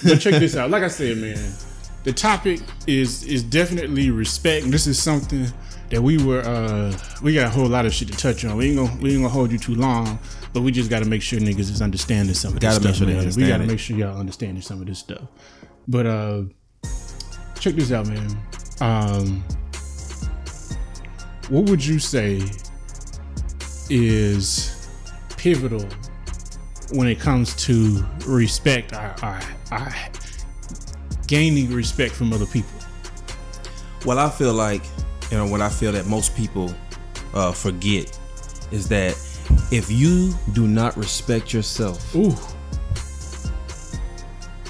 But 0.05 0.21
check 0.21 0.35
this 0.35 0.57
out. 0.57 0.71
Like 0.71 0.83
I 0.83 0.89
said, 0.89 1.17
man, 1.19 1.39
the 2.05 2.13
topic 2.13 2.61
is 2.87 3.25
is 3.25 3.43
definitely 3.43 4.11
respect. 4.11 4.71
This 4.71 4.87
is 4.87 5.01
something 5.03 5.47
that 5.91 6.03
we 6.03 6.19
were 6.23 6.41
uh 6.41 6.93
we 7.23 7.33
got 7.35 7.47
a 7.47 7.49
whole 7.49 7.67
lot 7.69 7.87
of 7.87 7.95
shit 7.95 8.09
to 8.09 8.17
touch 8.17 8.45
on. 8.45 8.57
We 8.57 8.67
ain't 8.69 8.77
gonna 8.77 9.01
we 9.01 9.11
ain't 9.13 9.21
gonna 9.23 9.29
hold 9.29 9.53
you 9.53 9.59
too 9.59 9.75
long, 9.77 10.19
but 10.53 10.63
we 10.63 10.71
just 10.73 10.91
gotta 10.91 11.05
make 11.07 11.23
sure 11.23 11.39
niggas 11.39 11.71
is 11.71 11.81
understanding 11.81 12.35
some 12.35 12.55
of 12.55 12.61
this 12.61 12.69
Gotta 12.69 12.75
stuff. 12.75 12.85
make 12.85 12.95
sure 12.97 13.07
they 13.07 13.15
man. 13.27 13.35
We 13.37 13.47
gotta 13.49 13.65
it. 13.65 13.69
make 13.69 13.79
sure 13.79 13.97
y'all 13.97 14.19
understanding 14.19 14.61
some 14.63 14.81
of 14.81 14.87
this 14.87 14.99
stuff. 14.99 15.23
But 15.89 16.07
uh 16.07 16.43
check 17.61 17.75
this 17.75 17.93
out, 17.93 18.09
man. 18.09 18.37
Um 18.81 19.45
what 21.49 21.71
would 21.71 21.85
you 21.85 22.01
say 22.01 22.43
is 23.91 24.89
pivotal 25.37 25.85
when 26.93 27.09
it 27.09 27.19
comes 27.19 27.55
to 27.57 28.05
respect 28.27 28.93
our, 28.93 29.15
our, 29.23 29.41
our 29.73 29.95
gaining 31.27 31.73
respect 31.73 32.15
from 32.15 32.33
other 32.33 32.47
people 32.47 32.79
Well, 34.05 34.19
I 34.19 34.31
feel 34.31 34.55
like, 34.55 34.83
you 35.31 35.37
know, 35.37 35.47
what 35.47 35.61
I 35.61 35.69
feel 35.69 35.93
that 35.93 36.07
most 36.07 36.37
people 36.37 36.73
uh, 37.35 37.53
forget 37.53 38.17
is 38.71 38.89
that 38.89 39.13
if 39.73 39.91
you 39.91 40.35
do 40.53 40.67
not 40.69 40.97
respect 40.97 41.53
yourself, 41.53 42.15
ooh 42.15 42.35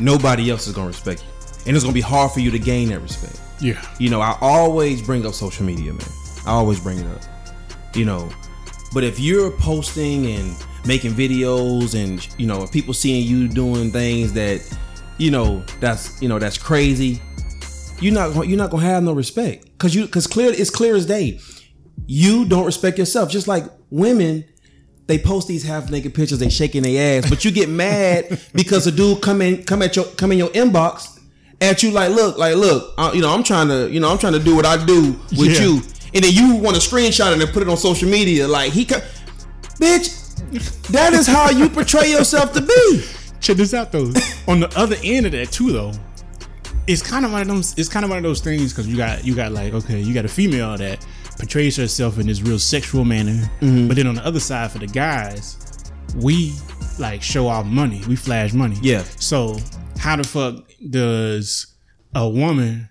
nobody 0.00 0.50
else 0.50 0.66
is 0.66 0.74
gonna 0.74 0.88
respect 0.88 1.22
you, 1.22 1.28
and 1.66 1.76
it's 1.76 1.84
gonna 1.84 1.94
be 1.94 2.00
hard 2.00 2.30
for 2.32 2.40
you 2.40 2.50
to 2.50 2.58
gain 2.58 2.88
that 2.88 3.00
respect. 3.00 3.40
yeah 3.60 3.82
You 3.98 4.10
know, 4.10 4.20
I 4.20 4.36
always 4.40 5.02
bring 5.02 5.26
up 5.26 5.34
social 5.34 5.64
media, 5.64 5.92
man. 5.92 6.08
I 6.46 6.50
always 6.50 6.80
bring 6.80 6.98
it 6.98 7.06
up. 7.06 7.22
You 7.94 8.04
know, 8.04 8.30
but 8.92 9.04
if 9.04 9.18
you're 9.20 9.50
posting 9.50 10.26
and 10.26 10.56
making 10.86 11.12
videos 11.12 11.94
and 12.00 12.26
you 12.38 12.46
know 12.46 12.66
people 12.66 12.94
seeing 12.94 13.26
you 13.26 13.48
doing 13.48 13.90
things 13.90 14.32
that 14.34 14.60
you 15.18 15.30
know 15.30 15.64
that's 15.80 16.20
you 16.22 16.28
know 16.28 16.38
that's 16.38 16.58
crazy, 16.58 17.20
you're 18.00 18.14
not 18.14 18.46
you're 18.48 18.58
not 18.58 18.70
gonna 18.70 18.84
have 18.84 19.02
no 19.02 19.12
respect 19.12 19.64
because 19.72 19.94
you 19.94 20.06
because 20.06 20.26
clear 20.26 20.50
it's 20.50 20.70
clear 20.70 20.94
as 20.96 21.06
day. 21.06 21.40
You 22.06 22.44
don't 22.44 22.66
respect 22.66 22.98
yourself, 22.98 23.30
just 23.30 23.48
like 23.48 23.64
women. 23.90 24.44
They 25.08 25.18
post 25.18 25.46
these 25.46 25.62
half 25.62 25.88
naked 25.90 26.14
pictures, 26.14 26.40
they 26.40 26.48
shaking 26.48 26.82
their 26.82 27.18
ass, 27.22 27.30
but 27.30 27.44
you 27.44 27.52
get 27.52 27.68
mad 27.68 28.40
because 28.54 28.86
a 28.88 28.92
dude 28.92 29.22
come 29.22 29.40
in 29.40 29.62
come 29.64 29.82
at 29.82 29.94
your 29.96 30.04
come 30.04 30.32
in 30.32 30.38
your 30.38 30.48
inbox 30.48 31.20
at 31.60 31.82
you 31.82 31.90
like, 31.90 32.10
look, 32.10 32.36
like, 32.36 32.54
look, 32.56 32.92
uh, 32.98 33.10
you 33.14 33.22
know, 33.22 33.32
I'm 33.32 33.42
trying 33.42 33.68
to, 33.68 33.88
you 33.90 33.98
know, 33.98 34.10
I'm 34.10 34.18
trying 34.18 34.34
to 34.34 34.38
do 34.38 34.54
what 34.54 34.66
I 34.66 34.84
do 34.84 35.12
with 35.38 35.54
Yeah. 35.54 35.62
you, 35.62 35.82
and 36.16 36.24
then 36.24 36.32
you 36.32 36.56
want 36.56 36.74
to 36.74 36.82
screenshot 36.82 37.36
it 37.36 37.40
and 37.42 37.52
put 37.52 37.62
it 37.62 37.68
on 37.68 37.76
social 37.76 38.08
media, 38.08 38.48
like 38.48 38.72
he, 38.72 38.84
co- 38.84 39.00
bitch, 39.78 40.88
that 40.88 41.12
is 41.12 41.26
how 41.26 41.50
you 41.50 41.68
portray 41.68 42.10
yourself 42.10 42.52
to 42.54 42.60
be. 42.62 43.02
check 43.40 43.56
this 43.56 43.72
out 43.74 43.92
though 43.92 44.10
on 44.48 44.60
the 44.60 44.72
other 44.76 44.96
end 45.04 45.26
of 45.26 45.32
that 45.32 45.50
too 45.52 45.70
though 45.72 45.92
it's 46.86 47.02
kind 47.02 47.24
of 47.24 47.32
one 47.32 47.42
of 47.42 47.48
those 47.48 47.76
it's 47.78 47.88
kind 47.88 48.04
of 48.04 48.10
one 48.10 48.16
of 48.18 48.22
those 48.22 48.40
things 48.40 48.72
because 48.72 48.86
you 48.86 48.96
got 48.96 49.24
you 49.24 49.34
got 49.34 49.50
like 49.52 49.72
okay 49.74 49.98
you 50.00 50.14
got 50.14 50.24
a 50.24 50.28
female 50.28 50.76
that 50.76 51.04
portrays 51.38 51.76
herself 51.76 52.18
in 52.18 52.26
this 52.26 52.40
real 52.42 52.58
sexual 52.58 53.04
manner 53.04 53.32
Mm-hmm. 53.60 53.88
but 53.88 53.96
then 53.96 54.06
on 54.06 54.14
the 54.14 54.24
other 54.26 54.40
side 54.40 54.70
for 54.70 54.78
the 54.78 54.86
guys 54.86 55.56
we 56.16 56.54
like 56.98 57.22
show 57.22 57.46
off 57.48 57.66
money 57.66 58.02
we 58.08 58.14
flash 58.16 58.52
money 58.52 58.76
Yeah. 58.82 59.02
so 59.18 59.58
how 59.98 60.16
the 60.16 60.24
fuck 60.24 60.64
does 60.90 61.66
a 62.14 62.28
woman 62.28 62.88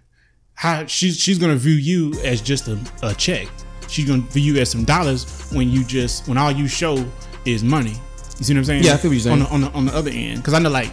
how 0.56 0.86
she's 0.86 1.20
she's 1.20 1.38
gonna 1.38 1.56
view 1.56 1.74
you 1.74 2.14
as 2.24 2.42
just 2.42 2.68
a, 2.68 2.80
a 3.04 3.14
check 3.16 3.48
she's 3.88 4.06
gonna 4.06 4.22
view 4.24 4.54
you 4.54 4.62
as 4.62 4.70
some 4.72 4.84
dollars 4.86 5.50
when 5.52 5.70
you 5.70 5.84
just 5.84 6.28
when 6.28 6.38
all 6.38 6.52
you 6.52 6.68
show 6.68 7.06
is 7.46 7.64
money 7.64 7.96
you 8.38 8.44
see 8.46 8.54
what 8.54 8.60
i'm 8.60 8.66
saying 8.66 8.84
Yeah, 8.84 8.94
I 8.94 8.98
feel 8.98 9.12
what 9.12 9.16
you're 9.16 9.22
saying. 9.22 9.42
on 9.44 9.44
the, 9.44 9.50
on 9.50 9.62
the, 9.62 9.72
on 9.72 9.86
the 9.86 9.96
other 9.96 10.12
end 10.12 10.38
because 10.38 10.54
i 10.54 10.60
know 10.60 10.70
like 10.70 10.92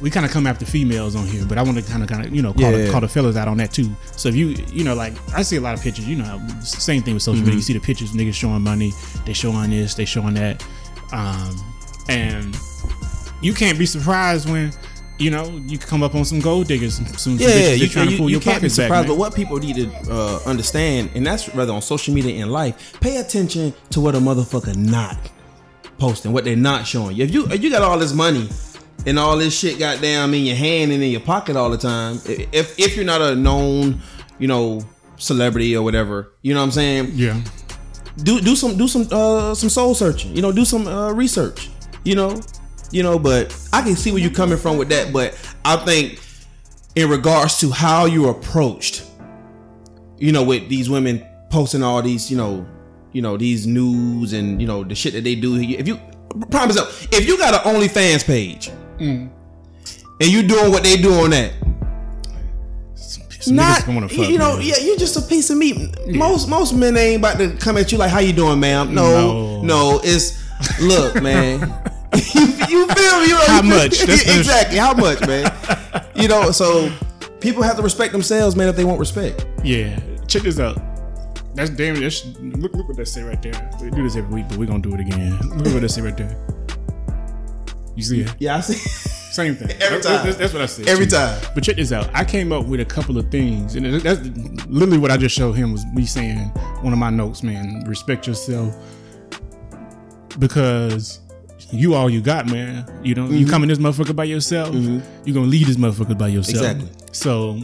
we 0.00 0.08
kind 0.08 0.24
of 0.24 0.32
come 0.32 0.46
after 0.46 0.64
females 0.64 1.14
on 1.14 1.26
here, 1.26 1.44
but 1.44 1.58
I 1.58 1.62
want 1.62 1.76
to 1.76 1.82
kind 1.84 2.02
of, 2.02 2.08
kind 2.08 2.24
of, 2.24 2.34
you 2.34 2.40
know, 2.40 2.54
call, 2.54 2.62
Yeah, 2.62 2.70
the, 2.70 2.84
yeah. 2.84 2.90
call 2.90 3.02
the 3.02 3.08
fellas 3.08 3.36
out 3.36 3.48
on 3.48 3.58
that 3.58 3.70
too. 3.70 3.94
So 4.16 4.30
if 4.30 4.34
you, 4.34 4.56
you 4.72 4.82
know, 4.82 4.94
like 4.94 5.12
I 5.34 5.42
see 5.42 5.56
a 5.56 5.60
lot 5.60 5.74
of 5.74 5.82
pictures, 5.82 6.08
you 6.08 6.16
know, 6.16 6.24
how- 6.24 6.60
same 6.60 7.02
thing 7.02 7.12
with 7.12 7.22
social 7.22 7.34
Mm-hmm. 7.40 7.44
media. 7.44 7.56
You 7.56 7.62
see 7.62 7.72
the 7.74 7.80
pictures, 7.80 8.12
niggas 8.12 8.32
showing 8.32 8.62
money, 8.62 8.94
they 9.26 9.34
showing 9.34 9.68
this, 9.68 9.92
they 9.92 10.06
showing 10.06 10.32
that, 10.32 10.64
um, 11.12 11.54
and 12.08 12.56
you 13.42 13.52
can't 13.52 13.78
be 13.78 13.84
surprised 13.84 14.48
when, 14.48 14.72
you 15.20 15.30
know, 15.30 15.44
you 15.66 15.78
come 15.78 16.02
up 16.02 16.14
on 16.14 16.24
some 16.24 16.40
gold 16.40 16.66
diggers, 16.66 16.94
some 17.20 17.36
Yeah, 17.36 17.48
yeah, 17.48 17.72
you, 17.74 17.88
trying 17.88 18.06
you, 18.06 18.12
to 18.12 18.16
pull 18.18 18.30
you 18.30 18.36
your 18.36 18.40
can't 18.40 18.56
be 18.56 18.68
pockets 18.68 18.76
back. 18.78 18.84
surprised. 18.86 19.08
man. 19.08 19.16
But 19.16 19.18
what 19.18 19.34
people 19.34 19.58
need 19.58 19.76
to 19.76 19.90
uh, 20.10 20.40
understand, 20.46 21.10
and 21.14 21.26
that's 21.26 21.54
rather 21.54 21.72
on 21.72 21.82
social 21.82 22.14
media 22.14 22.42
and 22.42 22.50
life, 22.50 22.98
pay 23.00 23.18
attention 23.18 23.74
to 23.90 24.00
what 24.00 24.14
a 24.14 24.18
motherfucker 24.18 24.74
not 24.76 25.18
posting, 25.98 26.32
what 26.32 26.44
they're 26.44 26.56
not 26.56 26.86
showing 26.86 27.16
you. 27.16 27.24
If 27.24 27.32
you 27.32 27.46
if 27.48 27.62
you 27.62 27.70
got 27.70 27.82
all 27.82 27.98
this 27.98 28.14
money 28.14 28.48
and 29.06 29.18
all 29.18 29.36
this 29.36 29.56
shit 29.56 29.78
got 29.78 29.96
goddamn 29.96 30.32
in 30.34 30.44
your 30.44 30.56
hand 30.56 30.90
and 30.92 31.02
in 31.02 31.10
your 31.10 31.20
pocket 31.20 31.56
all 31.56 31.70
the 31.70 31.78
time, 31.78 32.18
if 32.26 32.78
if 32.78 32.96
you're 32.96 33.04
not 33.04 33.20
a 33.20 33.34
known, 33.34 34.00
you 34.38 34.48
know, 34.48 34.80
celebrity 35.18 35.76
or 35.76 35.82
whatever, 35.82 36.32
you 36.42 36.54
know 36.54 36.60
what 36.60 36.64
I'm 36.66 36.72
saying? 36.72 37.10
yeah, 37.14 37.40
do 38.22 38.40
do 38.40 38.56
some 38.56 38.76
do 38.76 38.88
some 38.88 39.06
uh 39.12 39.54
some 39.54 39.68
soul 39.68 39.94
searching 39.94 40.34
you 40.34 40.42
know 40.42 40.52
do 40.52 40.64
some 40.64 40.86
uh 40.86 41.12
research 41.12 41.70
you 42.04 42.14
know 42.14 42.40
you 42.90 43.02
know 43.02 43.18
but 43.18 43.56
i 43.72 43.82
can 43.82 43.94
see 43.96 44.10
where 44.12 44.20
you're 44.20 44.30
coming 44.30 44.58
from 44.58 44.76
with 44.76 44.88
that 44.88 45.12
but 45.12 45.38
i 45.64 45.76
think 45.76 46.20
in 46.96 47.08
regards 47.08 47.58
to 47.58 47.70
how 47.70 48.04
you're 48.06 48.30
approached 48.30 49.04
you 50.18 50.32
know 50.32 50.42
with 50.42 50.68
these 50.68 50.90
women 50.90 51.24
posting 51.50 51.82
all 51.82 52.00
these 52.02 52.30
you 52.30 52.36
know 52.36 52.66
you 53.12 53.22
know 53.22 53.36
these 53.36 53.66
news 53.66 54.32
and 54.32 54.60
you 54.60 54.66
know 54.66 54.84
the 54.84 54.94
shit 54.94 55.12
that 55.14 55.24
they 55.24 55.34
do. 55.34 55.56
If 55.56 55.88
you 55.88 55.98
promise 56.50 56.76
example 56.76 56.94
if 57.18 57.26
you 57.26 57.36
got 57.36 57.54
an 57.66 57.74
onlyfans 57.74 58.24
page 58.24 58.70
and 59.00 59.30
you 60.20 60.42
doing 60.46 60.70
what 60.70 60.84
they 60.84 60.96
do 60.96 61.12
on 61.14 61.30
that 61.30 61.52
some 62.94 63.56
not 63.56 63.84
you 64.12 64.38
know 64.38 64.58
yeah 64.58 64.76
you're 64.80 64.96
just 64.96 65.16
a 65.16 65.22
piece 65.22 65.50
of 65.50 65.56
meat. 65.56 65.76
Most 66.08 66.48
most 66.48 66.72
men 66.74 66.96
ain't 66.96 67.20
about 67.20 67.38
to 67.38 67.56
come 67.56 67.78
at 67.78 67.90
you 67.90 67.98
like 67.98 68.10
how 68.10 68.20
you 68.20 68.32
doing 68.32 68.60
ma'am? 68.60 68.94
No 68.94 69.10
No. 69.10 69.62
no, 69.62 70.00
it's 70.04 70.38
look 70.80 71.20
man 71.22 71.60
you, 72.14 72.46
you 72.68 72.86
feel 72.88 73.20
me 73.20 73.28
know, 73.28 73.42
How 73.46 73.62
much? 73.62 74.02
Exactly 74.08 74.78
how 74.78 74.94
much 74.94 75.26
man 75.26 75.50
you 76.14 76.28
know 76.28 76.50
so 76.50 76.90
people 77.40 77.62
have 77.62 77.76
to 77.76 77.82
respect 77.82 78.12
themselves 78.12 78.56
man 78.56 78.68
if 78.68 78.76
they 78.76 78.84
want 78.84 78.98
respect 78.98 79.46
Yeah, 79.62 79.98
check 80.26 80.42
this 80.42 80.58
out. 80.58 80.78
That's 81.54 81.70
damn. 81.70 82.00
That's, 82.00 82.24
look, 82.38 82.72
look 82.74 82.86
what 82.88 82.96
that 82.96 83.08
say 83.08 83.22
right 83.24 83.40
there. 83.42 83.70
We 83.82 83.90
do 83.90 84.04
this 84.04 84.14
every 84.16 84.32
week, 84.36 84.48
but 84.48 84.56
we're 84.56 84.66
gonna 84.66 84.78
do 84.80 84.94
it 84.94 85.00
again. 85.00 85.36
Look 85.56 85.66
at 85.66 85.72
what 85.72 85.82
that 85.82 85.88
say 85.88 86.00
right 86.00 86.16
there. 86.16 86.36
You 87.96 88.02
see 88.04 88.20
it? 88.22 88.34
yeah 88.38 88.56
i 88.56 88.60
see 88.60 88.74
Same 89.30 89.56
thing. 89.56 89.70
Every 89.80 89.98
That- 89.98 90.02
time. 90.02 90.24
That's, 90.26 90.36
that's 90.38 90.52
what 90.52 90.62
I 90.62 90.66
said. 90.66 90.88
Every 90.88 91.06
time. 91.06 91.40
But 91.54 91.64
check 91.64 91.76
this 91.76 91.90
out. 91.92 92.08
I 92.14 92.24
came 92.24 92.52
up 92.52 92.66
with 92.66 92.80
a 92.80 92.84
couple 92.84 93.18
of 93.18 93.30
things, 93.30 93.74
and 93.76 93.84
that's 94.00 94.20
literally 94.68 94.98
what 94.98 95.10
I 95.10 95.16
just 95.16 95.34
showed 95.36 95.52
him 95.52 95.72
was 95.72 95.84
me 95.86 96.04
saying 96.06 96.38
one 96.82 96.92
of 96.92 96.98
my 96.98 97.10
notes, 97.10 97.42
man. 97.42 97.84
Respect 97.86 98.26
yourself 98.26 98.74
because 100.38 101.20
you 101.72 101.94
all 101.94 102.10
you 102.10 102.20
got, 102.20 102.46
man. 102.46 102.84
You 103.02 103.14
know, 103.14 103.26
you 103.26 103.40
mm-hmm. 103.40 103.50
come 103.50 103.62
in 103.62 103.68
this 103.68 103.78
motherfucker 103.78 104.14
by 104.14 104.24
yourself. 104.24 104.74
Mm-hmm. 104.74 105.26
you're 105.26 105.34
gonna 105.34 105.46
lead 105.46 105.66
this 105.66 105.76
motherfucker 105.76 106.18
by 106.18 106.28
yourself. 106.28 106.76
Exactly. 106.76 106.88
So 107.12 107.58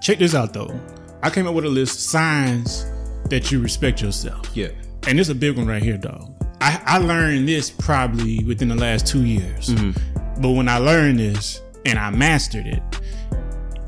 check 0.00 0.18
this 0.18 0.34
out 0.34 0.52
though. 0.52 0.78
I 1.22 1.30
came 1.30 1.46
up 1.46 1.54
with 1.54 1.64
a 1.64 1.68
list 1.68 2.10
signs 2.10 2.86
that 3.28 3.50
you 3.52 3.60
respect 3.60 4.00
yourself. 4.02 4.50
yeah 4.54 4.68
And 5.06 5.18
this 5.18 5.28
is 5.28 5.30
a 5.30 5.34
big 5.34 5.56
one 5.56 5.66
right 5.66 5.82
here, 5.82 5.96
dog. 5.96 6.34
I, 6.60 6.80
I 6.84 6.98
learned 6.98 7.48
this 7.48 7.70
probably 7.70 8.44
within 8.44 8.68
the 8.68 8.74
last 8.74 9.06
two 9.06 9.24
years. 9.24 9.68
Mm-hmm. 9.68 10.40
But 10.42 10.50
when 10.50 10.68
I 10.68 10.78
learned 10.78 11.18
this 11.18 11.62
and 11.84 11.98
I 11.98 12.10
mastered 12.10 12.66
it, 12.66 12.82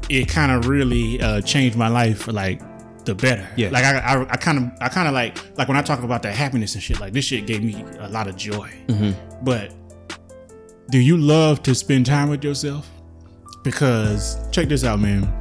it 0.08 0.28
kind 0.28 0.52
of 0.52 0.68
really 0.68 1.20
uh, 1.20 1.40
changed 1.40 1.76
my 1.76 1.88
life 1.88 2.22
for 2.22 2.32
like 2.32 2.60
the 3.04 3.14
better. 3.14 3.48
Yeah. 3.56 3.70
Like 3.70 3.84
I, 3.84 3.98
I, 3.98 4.20
I 4.32 4.36
kind 4.36 4.58
of, 4.58 4.70
I 4.80 4.88
kind 4.88 5.08
of 5.08 5.14
like, 5.14 5.38
like 5.56 5.68
when 5.68 5.76
I 5.76 5.82
talk 5.82 6.02
about 6.02 6.22
that 6.22 6.34
happiness 6.34 6.74
and 6.74 6.82
shit. 6.82 7.00
Like 7.00 7.12
this 7.12 7.24
shit 7.24 7.46
gave 7.46 7.62
me 7.62 7.84
a 7.98 8.08
lot 8.08 8.28
of 8.28 8.36
joy. 8.36 8.70
Mm-hmm. 8.88 9.44
But 9.44 9.74
do 10.90 10.98
you 10.98 11.16
love 11.16 11.62
to 11.64 11.74
spend 11.74 12.06
time 12.06 12.28
with 12.28 12.44
yourself? 12.44 12.88
Because 13.64 14.36
check 14.50 14.68
this 14.68 14.84
out, 14.84 15.00
man. 15.00 15.32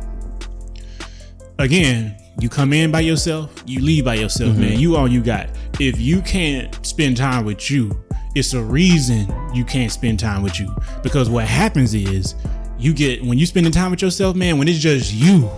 Again, 1.59 2.15
you 2.39 2.49
come 2.49 2.73
in 2.73 2.91
by 2.91 3.01
yourself, 3.01 3.63
you 3.65 3.81
leave 3.81 4.05
by 4.05 4.15
yourself, 4.15 4.55
man. 4.55 4.79
You 4.79 4.95
all 4.95 5.07
you 5.07 5.21
got. 5.21 5.49
If 5.79 5.99
you 5.99 6.21
can't 6.21 6.83
spend 6.85 7.17
time 7.17 7.45
with 7.45 7.69
you, 7.69 8.03
it's 8.33 8.53
a 8.53 8.63
reason 8.63 9.31
you 9.53 9.65
can't 9.65 9.91
spend 9.91 10.19
time 10.19 10.41
with 10.41 10.59
you. 10.59 10.73
Because 11.03 11.29
what 11.29 11.45
happens 11.45 11.93
is 11.93 12.35
you 12.79 12.93
get 12.93 13.23
when 13.23 13.37
you 13.37 13.45
spending 13.45 13.71
time 13.71 13.91
with 13.91 14.01
yourself, 14.01 14.35
man. 14.35 14.57
When 14.57 14.67
it's 14.67 14.79
just 14.79 15.13
you, 15.13 15.49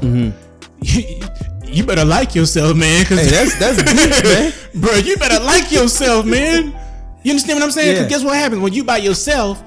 you, 1.73 1.85
better 1.85 2.05
like 2.05 2.35
yourself, 2.35 2.75
man. 2.77 3.05
Cause 3.05 3.19
Hey, 3.19 3.29
that's 3.29 3.59
that's 3.59 3.77
deep, 3.83 4.23
man. 4.23 4.53
bro, 4.81 4.95
you 4.95 5.17
better 5.17 5.43
like 5.43 5.71
yourself, 5.71 6.25
man. 6.25 6.75
You 7.23 7.31
understand 7.31 7.59
what 7.59 7.65
I'm 7.65 7.71
saying? 7.71 7.95
Yeah. 7.95 8.07
guess 8.07 8.23
what 8.23 8.35
happens 8.35 8.61
when 8.61 8.73
you 8.73 8.83
by 8.83 8.97
yourself? 8.97 9.63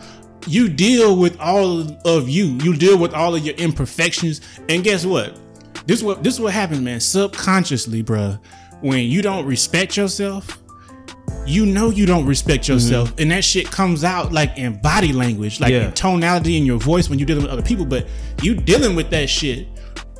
You 0.46 0.68
deal 0.68 1.16
with 1.16 1.40
all 1.40 1.80
of 2.06 2.28
you. 2.28 2.44
You 2.62 2.76
deal 2.76 2.98
with 2.98 3.14
all 3.14 3.34
of 3.34 3.44
your 3.44 3.56
imperfections, 3.56 4.40
and 4.68 4.84
guess 4.84 5.04
what? 5.04 5.38
This 5.86 6.02
what 6.02 6.22
this 6.22 6.38
what 6.38 6.52
happens, 6.52 6.80
man. 6.80 7.00
Subconsciously, 7.00 8.02
bro, 8.02 8.38
when 8.80 9.06
you 9.06 9.22
don't 9.22 9.46
respect 9.46 9.96
yourself, 9.96 10.62
you 11.46 11.66
know 11.66 11.90
you 11.90 12.06
don't 12.06 12.26
respect 12.26 12.64
mm-hmm. 12.64 12.74
yourself, 12.74 13.14
and 13.18 13.30
that 13.30 13.44
shit 13.44 13.70
comes 13.70 14.04
out 14.04 14.32
like 14.32 14.56
in 14.58 14.80
body 14.80 15.12
language, 15.12 15.60
like 15.60 15.72
Yeah. 15.72 15.86
in 15.86 15.92
tonality 15.92 16.56
in 16.56 16.66
your 16.66 16.78
voice 16.78 17.08
when 17.08 17.18
you're 17.18 17.26
dealing 17.26 17.42
with 17.42 17.52
other 17.52 17.62
people. 17.62 17.84
But 17.84 18.06
you 18.42 18.54
dealing 18.54 18.94
with 18.94 19.10
that 19.10 19.28
shit 19.28 19.68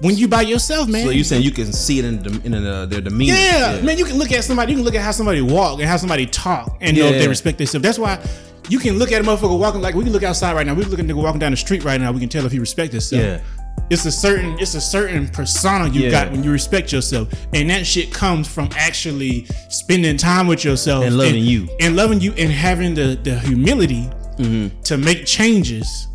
when 0.00 0.16
you 0.16 0.28
by 0.28 0.42
yourself, 0.42 0.88
man. 0.88 1.04
So 1.04 1.11
you 1.11 1.24
saying 1.24 1.42
you 1.42 1.50
can 1.50 1.72
see 1.72 1.98
it 1.98 2.04
in, 2.04 2.22
the, 2.22 2.40
in 2.44 2.54
uh, 2.54 2.87
their 2.87 3.00
demeanor? 3.00 3.35
Yeah, 3.35 3.80
man, 3.82 3.96
you 3.98 4.04
can 4.04 4.18
look 4.18 4.32
at 4.32 4.44
somebody, 4.44 4.72
you 4.72 4.78
can 4.78 4.85
look 4.85 4.94
at 4.94 5.02
how 5.02 5.11
somebody 5.12 5.40
walk 5.40 5.80
and 5.80 5.88
how 5.88 5.96
somebody 5.96 6.26
talk 6.26 6.76
and 6.80 6.96
know 6.96 7.06
if 7.06 7.18
they 7.20 7.28
respect 7.28 7.59
themselves. 7.59 7.82
That's 7.82 7.98
why 7.98 8.22
you 8.68 8.78
can 8.78 8.98
look 8.98 9.12
at 9.12 9.20
a 9.20 9.24
motherfucker 9.24 9.59
walking 9.59 9.80
like 9.80 9.94
we 9.94 10.04
can 10.04 10.12
look 10.12 10.22
outside 10.22 10.54
right 10.54 10.66
now. 10.66 10.74
We 10.74 10.82
look 10.85 10.98
at 10.98 11.04
a 11.04 11.09
nigga 11.09 11.22
walking 11.22 11.38
down 11.38 11.52
the 11.52 11.56
street 11.56 11.85
right 11.85 12.00
now. 12.00 12.12
We 12.12 12.20
can 12.20 12.28
tell 12.28 12.44
if 12.44 12.52
he 12.52 12.59
respect 12.59 12.92
himself. 12.92 13.22
Yeah. 13.22 13.40
It's 13.88 14.04
a 14.04 14.11
certain 14.11 14.59
it's 14.59 14.74
a 14.74 14.80
certain 14.80 15.28
persona 15.28 15.88
you 15.88 16.02
Yeah. 16.02 16.11
got 16.11 16.32
when 16.32 16.42
you 16.42 16.50
respect 16.50 16.92
yourself. 16.92 17.28
And 17.54 17.70
that 17.70 17.87
shit 17.87 18.12
comes 18.12 18.48
from 18.48 18.68
actually 18.76 19.46
spending 19.68 20.16
time 20.16 20.46
with 20.48 20.64
yourself 20.64 21.04
And 21.04 21.16
loving 21.16 21.44
you. 21.44 21.68
And 21.80 21.94
loving 21.94 22.20
you 22.20 22.32
and 22.32 22.50
having 22.50 22.94
the 22.94 23.18
the 23.22 23.38
humility 23.40 24.11
Mm-hmm. 24.38 24.82
to 24.82 24.98
make 24.98 25.24
changes 25.24 26.09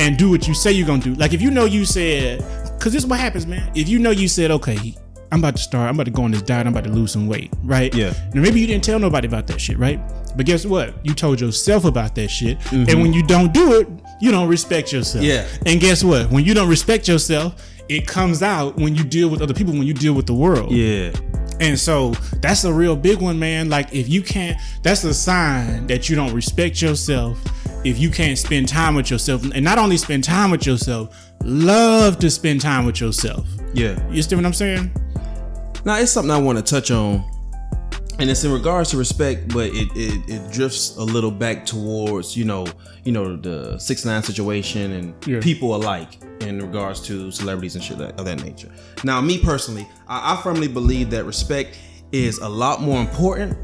and 0.00 0.16
do 0.16 0.30
what 0.30 0.48
you 0.48 0.54
say 0.54 0.72
you're 0.72 0.86
gonna 0.86 1.00
do. 1.02 1.14
Like 1.14 1.32
if 1.32 1.40
you 1.40 1.50
know 1.52 1.64
you 1.64 1.84
said, 1.84 2.42
because 2.78 2.92
this 2.92 3.02
is 3.02 3.08
what 3.08 3.20
happens, 3.20 3.46
man. 3.46 3.70
If 3.74 3.88
you 3.88 3.98
know 3.98 4.10
you 4.10 4.28
said, 4.28 4.50
okay, 4.52 4.94
I'm 5.30 5.40
about 5.40 5.56
to 5.56 5.62
start, 5.62 5.88
I'm 5.88 5.94
about 5.96 6.04
to 6.04 6.10
go 6.10 6.22
on 6.22 6.30
this 6.30 6.42
diet, 6.42 6.66
I'm 6.66 6.72
about 6.72 6.84
to 6.84 6.90
lose 6.90 7.12
some 7.12 7.26
weight, 7.26 7.52
right? 7.62 7.92
Yeah. 7.94 8.14
And 8.32 8.40
maybe 8.42 8.60
you 8.60 8.66
didn't 8.66 8.84
tell 8.84 8.98
nobody 8.98 9.26
about 9.28 9.46
that 9.48 9.60
shit, 9.60 9.78
right? 9.78 10.00
But 10.36 10.46
guess 10.46 10.64
what? 10.64 10.94
You 11.04 11.12
told 11.14 11.40
yourself 11.40 11.84
about 11.84 12.14
that 12.14 12.28
shit, 12.28 12.58
Mm-hmm. 12.60 12.88
and 12.88 13.02
when 13.02 13.12
you 13.12 13.22
don't 13.22 13.52
do 13.52 13.80
it, 13.80 13.88
you 14.20 14.30
don't 14.30 14.48
respect 14.48 14.92
yourself. 14.92 15.24
Yeah. 15.24 15.46
And 15.66 15.80
guess 15.80 16.02
what? 16.02 16.30
When 16.30 16.44
you 16.44 16.54
don't 16.54 16.68
respect 16.68 17.08
yourself, 17.08 17.62
it 17.88 18.06
comes 18.06 18.42
out 18.42 18.76
when 18.76 18.94
you 18.94 19.04
deal 19.04 19.28
with 19.28 19.40
other 19.42 19.54
people, 19.54 19.72
when 19.72 19.82
you 19.86 19.94
deal 19.94 20.12
with 20.14 20.26
the 20.26 20.34
world. 20.34 20.70
Yeah. 20.72 21.12
And 21.60 21.78
so 21.78 22.10
that's 22.40 22.64
a 22.64 22.72
real 22.72 22.94
big 22.96 23.20
one, 23.20 23.38
man. 23.38 23.68
Like 23.68 23.92
if 23.92 24.08
you 24.08 24.22
can't, 24.22 24.56
that's 24.82 25.02
a 25.04 25.12
sign 25.12 25.86
that 25.88 26.08
you 26.08 26.14
don't 26.16 26.32
respect 26.32 26.80
yourself. 26.80 27.42
If 27.84 27.98
you 27.98 28.10
can't 28.10 28.36
spend 28.36 28.68
time 28.68 28.94
with 28.94 29.10
yourself, 29.10 29.42
and 29.54 29.64
not 29.64 29.78
only 29.78 29.96
spend 29.96 30.24
time 30.24 30.50
with 30.50 30.66
yourself, 30.66 31.16
love 31.44 32.18
to 32.18 32.30
spend 32.30 32.60
time 32.60 32.84
with 32.84 33.00
yourself. 33.00 33.46
Yeah. 33.72 33.90
You 34.06 34.08
understand 34.08 34.42
what 34.42 34.46
I'm 34.46 34.52
saying? 34.54 34.90
Now 35.84 35.98
it's 35.98 36.10
something 36.10 36.30
I 36.30 36.38
want 36.38 36.58
to 36.58 36.64
touch 36.64 36.90
on, 36.90 37.24
and 38.18 38.28
it's 38.28 38.42
in 38.44 38.52
regards 38.52 38.90
to 38.90 38.96
respect, 38.96 39.54
but 39.54 39.66
it, 39.72 39.88
it 39.94 40.28
it 40.28 40.52
drifts 40.52 40.96
a 40.96 41.02
little 41.02 41.30
back 41.30 41.64
towards 41.64 42.36
you 42.36 42.44
know 42.44 42.66
you 43.04 43.12
know 43.12 43.36
the 43.36 43.78
six 43.78 44.04
nine 44.04 44.22
situation 44.22 44.92
and 44.92 45.14
Yeah. 45.26 45.40
people 45.40 45.76
alike 45.76 46.18
in 46.40 46.60
regards 46.60 47.00
to 47.02 47.30
celebrities 47.30 47.74
and 47.76 47.82
shit 47.84 48.00
of 48.00 48.24
that 48.24 48.42
nature. 48.44 48.70
Now, 49.04 49.20
me 49.20 49.38
personally, 49.42 49.88
I, 50.08 50.34
I 50.34 50.42
firmly 50.42 50.68
believe 50.68 51.10
that 51.10 51.24
respect 51.24 51.78
is 52.12 52.38
a 52.38 52.48
lot 52.48 52.80
more 52.82 53.00
important 53.00 53.56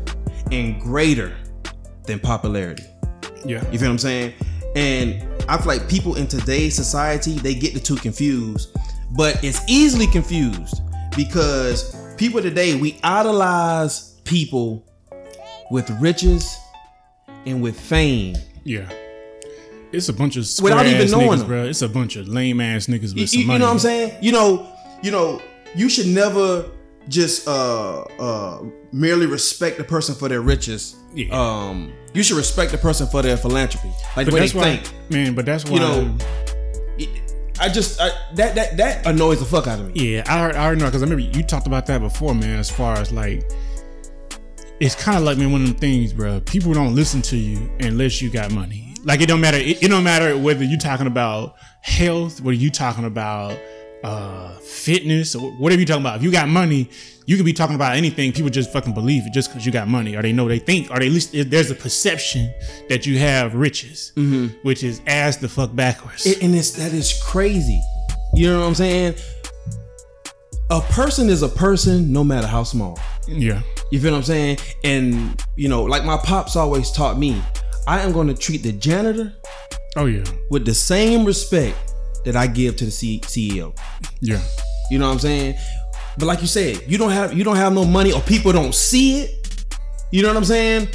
and 0.53 0.81
greater 0.81 1.37
than 2.05 2.21
popularity. 2.21 2.85
Yeah. 3.45 3.63
You 3.71 3.79
feel 3.79 3.89
what 3.89 3.93
I'm 3.93 3.99
saying? 3.99 4.35
And 4.77 5.23
I 5.49 5.57
feel 5.59 5.67
like 5.67 5.89
people 5.89 6.17
in 6.17 6.27
today's 6.27 6.75
society, 6.75 7.35
they 7.39 7.55
get 7.55 7.75
the 7.75 7.81
two 7.81 7.97
confused. 7.97 8.77
But 9.13 9.43
it's 9.45 9.61
easily 9.69 10.07
confused 10.09 10.81
because 11.17 11.95
people 12.17 12.43
today, 12.43 12.75
we 12.75 12.99
idolize 13.05 14.21
people 14.25 14.85
with 15.71 15.89
riches 16.01 16.57
and 17.47 17.63
with 17.63 17.79
fame. 17.79 18.35
Yeah. 18.65 18.91
It's 19.93 20.09
a 20.09 20.13
bunch 20.13 20.37
of 20.37 20.45
Without 20.61 20.87
even 20.87 21.09
knowing 21.11 21.29
niggas, 21.29 21.39
them. 21.39 21.47
bro. 21.47 21.65
It's 21.67 21.83
a 21.83 21.89
bunch 21.89 22.17
of 22.17 22.27
lame 22.27 22.61
ass 22.61 22.87
niggas 22.87 23.01
with 23.15 23.17
You, 23.19 23.27
some 23.29 23.41
you 23.43 23.47
money. 23.47 23.59
know 23.61 23.67
what 23.67 23.73
I'm 23.73 23.79
saying? 23.79 24.19
You 24.23 24.33
know, 24.33 24.73
you 25.03 25.13
know, 25.13 25.41
you 25.77 25.89
should 25.89 26.07
never 26.09 26.65
just 27.09 27.47
uh 27.49 28.03
uh 28.19 28.63
merely 28.93 29.27
respect 29.27 29.79
the 29.79 29.85
person 29.85 30.15
for 30.15 30.29
their 30.29 30.41
riches. 30.41 30.97
Yeah. 31.15 31.27
Um 31.33 31.93
you 32.13 32.23
should 32.23 32.37
respect 32.37 32.71
the 32.73 32.79
person 32.79 33.07
for 33.09 33.23
their 33.23 33.37
philanthropy. 33.37 33.89
Like 34.17 34.27
But 34.27 34.27
the 34.27 34.33
way 34.35 34.47
they 34.49 34.59
why, 34.59 34.77
think. 34.77 35.11
man. 35.11 35.35
But 35.35 35.47
that's 35.47 35.65
why, 35.65 35.73
You 35.73 35.79
know, 35.81 36.17
I 37.61 37.69
just 37.69 38.01
I, 38.01 38.11
that 38.35 38.55
that 38.57 38.77
that 38.77 39.07
annoys 39.07 39.39
the 39.39 39.45
fuck 39.45 39.67
out 39.67 39.79
of 39.81 39.95
me. 39.95 40.15
Yeah, 40.17 40.25
I 40.27 40.41
already, 40.41 40.59
I 40.59 40.65
already 40.67 40.81
know 40.81 40.87
because 40.87 41.03
I 41.03 41.07
remember 41.07 41.37
you 41.37 41.43
talked 41.45 41.67
about 41.67 41.87
that 41.87 42.01
before, 42.01 42.35
man. 42.35 42.59
As 42.59 42.69
far 42.71 42.95
as 42.99 43.13
like, 43.13 43.49
it's 44.81 44.95
kind 44.97 45.19
of 45.19 45.25
like 45.25 45.39
man, 45.39 45.53
one 45.53 45.63
of 45.63 45.69
them 45.69 45.77
things, 45.77 46.13
bro. 46.13 46.41
People 46.41 46.73
don't 46.73 46.95
listen 46.95 47.23
to 47.23 47.37
you 47.37 47.71
unless 47.81 48.21
you 48.21 48.29
got 48.31 48.51
money. 48.53 48.95
Like 49.05 49.21
it 49.21 49.27
don't 49.27 49.41
matter. 49.41 49.59
It, 49.59 49.83
it 49.83 49.89
don't 49.89 50.03
matter 50.05 50.37
whether 50.37 50.65
you're 50.65 50.79
talking 50.81 51.07
about 51.07 51.55
health, 51.81 52.41
whether 52.41 52.57
you 52.57 52.71
talking 52.71 53.05
about 53.05 53.57
uh 54.05 54.57
fitness, 54.59 55.35
or 55.35 55.51
whatever 55.53 55.81
you 55.81 55.87
talking 55.87 56.03
about. 56.03 56.17
If 56.17 56.23
you 56.23 56.31
got 56.31 56.49
money, 56.49 56.89
you 57.27 57.37
could 57.37 57.47
be 57.47 57.53
talking 57.55 57.75
about 57.75 57.97
anything. 57.97 58.33
People 58.33 58.51
just 58.51 58.71
fucking 58.73 58.93
believe 58.93 59.27
it 59.27 59.33
just 59.33 59.51
because 59.51 59.65
you 59.65 59.73
got 59.73 59.89
money, 59.89 60.15
or 60.15 60.23
they 60.23 60.33
know 60.33 60.47
they 60.47 60.59
think, 60.59 60.91
or 60.91 60.99
they 60.99 61.07
at 61.07 61.13
least 61.13 61.31
there's 61.51 61.71
a 61.71 61.75
perception 61.75 62.53
that 62.91 63.07
you 63.07 63.19
have 63.19 63.55
riches, 63.55 64.13
which 64.63 64.85
is 64.85 65.01
ass 65.07 65.39
the 65.39 65.49
fuck 65.49 65.75
backwards. 65.75 66.27
It- 66.27 66.43
and 66.43 66.55
it's 66.55 66.73
that 66.73 66.93
is 66.93 67.19
crazy. 67.23 67.81
You 68.35 68.51
know 68.51 68.61
what 68.61 68.67
I'm 68.67 68.75
saying? 68.75 69.15
A 70.71 70.81
person 70.81 71.29
is 71.29 71.43
a 71.43 71.49
person 71.49 72.13
no 72.13 72.25
matter 72.25 72.47
how 72.47 72.63
small. 72.65 72.99
yeah, 73.29 73.61
You 73.91 74.01
feel 74.01 74.13
what 74.13 74.19
I'm 74.19 74.23
saying? 74.25 74.59
And 74.83 75.43
you 75.57 75.69
know, 75.69 75.83
like 75.85 76.05
my 76.05 76.17
pops 76.19 76.57
always 76.57 76.91
taught 76.91 77.19
me, 77.19 77.43
I 77.87 78.01
am 78.01 78.13
going 78.13 78.29
to 78.29 78.35
treat 78.35 78.63
the 78.63 78.73
janitor 78.73 79.33
oh 79.97 80.07
yeah, 80.07 80.25
with 80.51 80.65
the 80.65 80.75
same 80.75 81.25
respect 81.25 81.94
that 82.25 82.37
I 82.37 82.47
give 82.47 82.77
to 82.77 82.85
the 82.87 82.91
C- 82.91 83.21
CEO. 83.21 83.77
yeah. 84.21 84.41
You 84.91 84.99
know 84.99 85.07
what 85.07 85.15
I'm 85.15 85.19
saying? 85.19 85.57
But 86.19 86.27
like 86.27 86.41
you 86.41 86.47
said, 86.47 86.83
you 86.87 86.99
don't 86.99 87.11
have 87.11 87.35
you 87.35 87.45
don't 87.45 87.57
have 87.57 87.73
no 87.73 87.85
money 87.85 88.13
or 88.13 88.21
people 88.21 88.53
don't 88.53 88.75
see 88.75 89.23
it. 89.23 89.67
You 90.11 90.23
know 90.23 90.29
what 90.29 90.37
I'm 90.37 90.45
saying? 90.45 90.89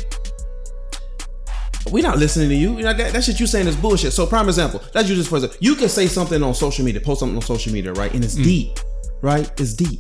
We're 1.92 2.04
not 2.04 2.18
listening 2.18 2.50
to 2.50 2.56
you. 2.56 2.78
You 2.78 2.84
know 2.84 2.94
that, 2.94 3.14
that 3.14 3.24
shit 3.24 3.40
you 3.40 3.48
saying 3.48 3.68
is 3.68 3.76
bullshit. 3.76 4.14
So 4.14 4.26
prime 4.26 4.48
example, 4.48 4.82
let's 4.94 5.10
use 5.10 5.18
this 5.18 5.28
for 5.28 5.36
example. 5.36 5.58
You 5.60 5.76
can 5.76 5.90
say 5.90 6.08
something 6.08 6.42
on 6.44 6.54
social 6.54 6.86
media, 6.86 7.02
post 7.02 7.20
something 7.20 7.36
on 7.36 7.42
social 7.42 7.74
media, 7.74 7.94
right? 7.94 8.14
And 8.14 8.24
it's 8.24 8.36
mm. 8.36 8.44
deep, 8.44 8.80
right? 9.22 9.52
It's 9.60 9.74
deep. 9.74 10.00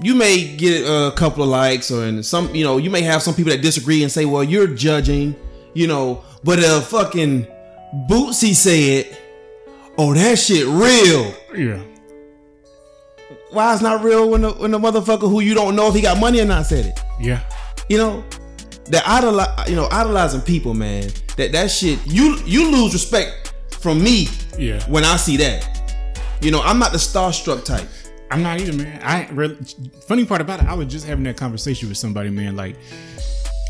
You 0.00 0.14
may 0.14 0.56
get 0.56 0.84
a 0.84 1.12
couple 1.14 1.42
of 1.42 1.48
likes, 1.48 1.90
or 1.90 2.04
in 2.06 2.22
some, 2.22 2.52
you 2.54 2.64
know, 2.64 2.78
you 2.78 2.90
may 2.90 3.02
have 3.02 3.22
some 3.22 3.34
people 3.34 3.52
that 3.52 3.62
disagree 3.62 4.02
and 4.02 4.10
say, 4.10 4.24
"Well, 4.24 4.42
you're 4.42 4.66
judging," 4.66 5.36
you 5.74 5.86
know. 5.86 6.24
But 6.42 6.58
a 6.58 6.80
fucking 6.80 7.46
Bootsy 8.08 8.54
said, 8.54 9.16
"Oh, 9.98 10.14
that 10.14 10.38
shit 10.38 10.66
real." 10.66 11.34
Yeah. 11.54 11.82
Why 13.50 13.72
it's 13.74 13.82
not 13.82 14.02
real 14.02 14.30
when 14.30 14.42
the 14.42 14.52
when 14.52 14.70
the 14.70 14.78
motherfucker 14.78 15.28
who 15.30 15.40
you 15.40 15.54
don't 15.54 15.76
know 15.76 15.88
if 15.88 15.94
he 15.94 16.00
got 16.00 16.18
money 16.18 16.40
or 16.40 16.44
not 16.46 16.66
said 16.66 16.86
it? 16.86 17.00
Yeah. 17.20 17.40
You 17.88 17.98
know, 17.98 18.24
that 18.86 19.06
idolize, 19.06 19.68
you 19.68 19.76
know, 19.76 19.88
idolizing 19.90 20.40
people, 20.40 20.72
man. 20.72 21.10
That 21.36 21.52
that 21.52 21.70
shit, 21.70 21.98
you 22.06 22.38
you 22.46 22.70
lose 22.70 22.94
respect 22.94 23.54
from 23.80 24.02
me 24.02 24.28
Yeah. 24.58 24.82
when 24.88 25.04
I 25.04 25.16
see 25.16 25.36
that. 25.38 25.68
You 26.40 26.50
know, 26.50 26.62
I'm 26.62 26.78
not 26.78 26.92
the 26.92 26.98
starstruck 26.98 27.64
type. 27.64 27.88
I'm 28.30 28.42
not 28.42 28.58
either, 28.58 28.72
man. 28.72 29.00
I 29.02 29.28
really. 29.32 29.56
Funny 30.08 30.24
part 30.24 30.40
about 30.40 30.60
it, 30.60 30.66
I 30.66 30.72
was 30.72 30.86
just 30.86 31.06
having 31.06 31.24
that 31.24 31.36
conversation 31.36 31.90
with 31.90 31.98
somebody, 31.98 32.30
man. 32.30 32.56
Like, 32.56 32.76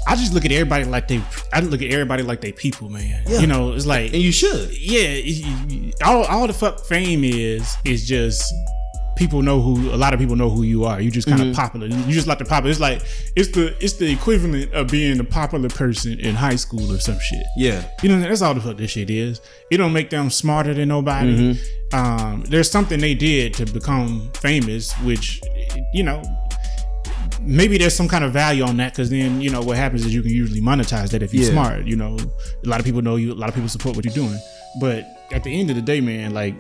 I 0.07 0.17
just 0.17 0.33
look 0.35 0.45
at 0.45 0.53
everybody 0.53 0.85
like 0.85 1.09
they. 1.09 1.21
I 1.53 1.61
look 1.61 1.81
at 1.83 1.91
everybody 1.91 2.23
like 2.23 2.41
they 2.41 2.53
people, 2.53 2.89
man. 2.91 3.23
Yeah. 3.27 3.39
You 3.41 3.47
know, 3.47 3.73
it's 3.73 3.87
like, 3.87 4.13
And 4.13 4.21
you 4.23 4.33
should. 4.33 4.71
yeah, 4.79 5.01
it- 5.05 5.95
all 6.03 6.25
all 6.25 6.47
the 6.47 6.53
fuck 6.53 6.85
fame 6.87 7.23
is 7.25 7.77
is 7.85 8.07
just 8.07 8.53
people 9.15 9.43
know 9.43 9.61
who 9.61 9.91
a 9.95 9.97
lot 9.97 10.15
of 10.15 10.19
people 10.19 10.35
know 10.35 10.49
who 10.51 10.63
you 10.63 10.85
are. 10.85 11.01
You 11.01 11.11
just 11.11 11.29
kind 11.29 11.41
of 11.41 11.49
Mm-hmm. 11.49 11.55
popular. 11.61 11.87
You 11.87 12.13
just 12.13 12.27
like 12.27 12.39
the 12.39 12.45
popular. 12.47 12.71
It's 12.71 12.81
like 12.81 13.03
it's 13.37 13.51
the 13.51 13.77
it's 13.85 13.93
the 13.95 14.11
equivalent 14.11 14.73
of 14.73 14.89
being 14.89 15.21
a 15.21 15.25
popular 15.25 15.69
person 15.69 16.19
in 16.19 16.35
high 16.35 16.57
school 16.57 16.91
or 16.93 16.99
some 16.99 17.19
shit. 17.21 17.45
Yeah. 17.57 17.85
You 18.03 18.09
know, 18.09 18.19
that's 18.21 18.43
all 18.43 18.55
the 18.55 18.61
fuck 18.61 18.79
this 18.79 18.91
shit 18.93 19.11
is. 19.11 19.41
It 19.71 19.77
don't 19.77 19.93
make 19.93 20.11
them 20.11 20.31
smarter 20.31 20.75
than 20.75 20.89
nobody. 20.89 21.55
Mm-hmm. 21.55 21.95
Um, 21.95 22.43
there's 22.49 22.71
something 22.71 22.99
they 23.01 23.15
did 23.15 23.53
to 23.55 23.67
become 23.67 24.31
famous, 24.35 24.93
which, 25.01 25.43
you 25.93 26.03
know, 26.03 26.23
maybe 27.45 27.79
there's 27.79 27.95
some 27.95 28.09
kind 28.09 28.25
of 28.25 28.33
value 28.33 28.63
on 28.65 28.77
that 28.79 28.93
because 28.93 29.11
then, 29.11 29.41
you 29.41 29.51
know, 29.51 29.61
what 29.63 29.77
happens 29.77 30.05
is 30.07 30.15
you 30.15 30.23
can 30.23 30.31
usually 30.33 30.61
monetize 30.61 31.11
that 31.11 31.23
if 31.23 31.33
you're 31.35 31.45
Yeah. 31.45 31.51
smart. 31.53 31.87
You 31.87 31.97
know, 31.97 32.17
a 32.19 32.69
lot 32.69 32.81
of 32.81 32.87
people 32.87 33.03
know 33.03 33.17
you, 33.17 33.33
a 33.33 33.35
lot 33.35 33.49
of 33.49 33.55
people 33.55 33.69
support 33.69 33.97
what 33.97 34.05
you're 34.05 34.15
doing. 34.15 34.39
But 34.81 35.05
at 35.33 35.43
the 35.45 35.59
end 35.59 35.71
of 35.71 35.77
the 35.77 35.83
day, 35.83 36.01
man, 36.01 36.33
like, 36.33 36.55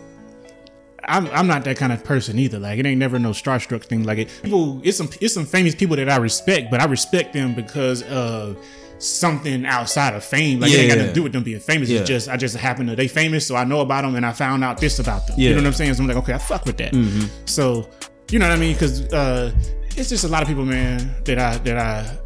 I'm, 1.04 1.26
I'm 1.28 1.46
not 1.48 1.64
that 1.64 1.76
kind 1.76 1.92
of 1.92 2.04
person 2.04 2.38
either. 2.38 2.58
Like 2.60 2.78
it 2.78 2.86
ain't 2.86 2.98
never 2.98 3.18
no 3.18 3.30
starstruck 3.30 3.84
thing. 3.84 4.04
Like 4.04 4.18
it, 4.18 4.28
people, 4.42 4.80
it's 4.84 4.96
some 4.96 5.08
it's 5.20 5.34
some 5.34 5.44
famous 5.46 5.74
people 5.74 5.96
that 5.96 6.08
I 6.08 6.16
respect, 6.16 6.70
but 6.70 6.80
I 6.80 6.84
respect 6.84 7.32
them 7.32 7.54
because 7.54 8.02
of 8.04 8.56
something 8.98 9.66
outside 9.66 10.14
of 10.14 10.22
fame. 10.24 10.60
Like 10.60 10.70
it 10.70 10.76
ain't 10.78 10.88
got 10.90 10.98
Yeah. 10.98 11.06
to 11.08 11.12
do 11.12 11.24
with 11.24 11.32
them 11.32 11.42
being 11.42 11.58
famous. 11.58 11.88
Yeah. 11.88 12.00
It's 12.00 12.08
just 12.08 12.28
I 12.28 12.36
just 12.36 12.56
happen 12.56 12.86
to 12.86 12.94
they 12.94 13.08
famous, 13.08 13.44
so 13.44 13.56
I 13.56 13.64
know 13.64 13.80
about 13.80 14.02
them 14.02 14.14
and 14.14 14.24
I 14.24 14.30
found 14.32 14.62
out 14.62 14.78
this 14.78 15.00
about 15.00 15.26
them. 15.26 15.40
You 15.40 15.50
know 15.50 15.56
what 15.56 15.66
I'm 15.66 15.72
saying? 15.72 15.94
So 15.94 16.02
I'm 16.02 16.08
like, 16.08 16.18
okay, 16.18 16.34
I 16.34 16.38
fuck 16.38 16.64
with 16.66 16.76
that. 16.76 16.92
Mm-hmm. 16.92 17.26
So 17.46 17.88
you 18.30 18.38
know 18.38 18.48
what 18.48 18.56
I 18.56 18.60
mean? 18.60 18.74
Because 18.74 19.00
uh, 19.12 19.52
it's 19.96 20.08
just 20.08 20.24
a 20.24 20.28
lot 20.28 20.42
of 20.42 20.48
people, 20.48 20.64
man, 20.64 21.14
that 21.24 21.38
I 21.38 21.58
that 21.58 21.78
I. 21.78 22.18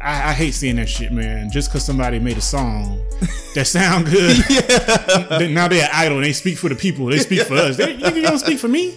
I, 0.00 0.30
I 0.30 0.32
hate 0.32 0.52
seeing 0.54 0.76
that 0.76 0.88
shit, 0.88 1.10
man. 1.10 1.50
Just 1.50 1.70
because 1.70 1.84
somebody 1.84 2.20
made 2.20 2.36
a 2.36 2.40
song 2.40 3.02
that 3.56 3.66
sound 3.66 4.06
good, 4.06 4.36
they- 5.40 5.52
now 5.52 5.66
they're 5.66 5.82
an 5.86 5.90
idol 5.92 6.18
and 6.18 6.24
they 6.26 6.32
speak 6.32 6.56
for 6.56 6.68
the 6.68 6.76
people. 6.76 7.06
They 7.06 7.18
speak 7.18 7.40
for 7.48 7.54
us. 7.54 7.76
They, 7.76 7.94
you 7.94 8.22
don't 8.22 8.38
speak 8.38 8.60
for 8.60 8.68
me. 8.68 8.96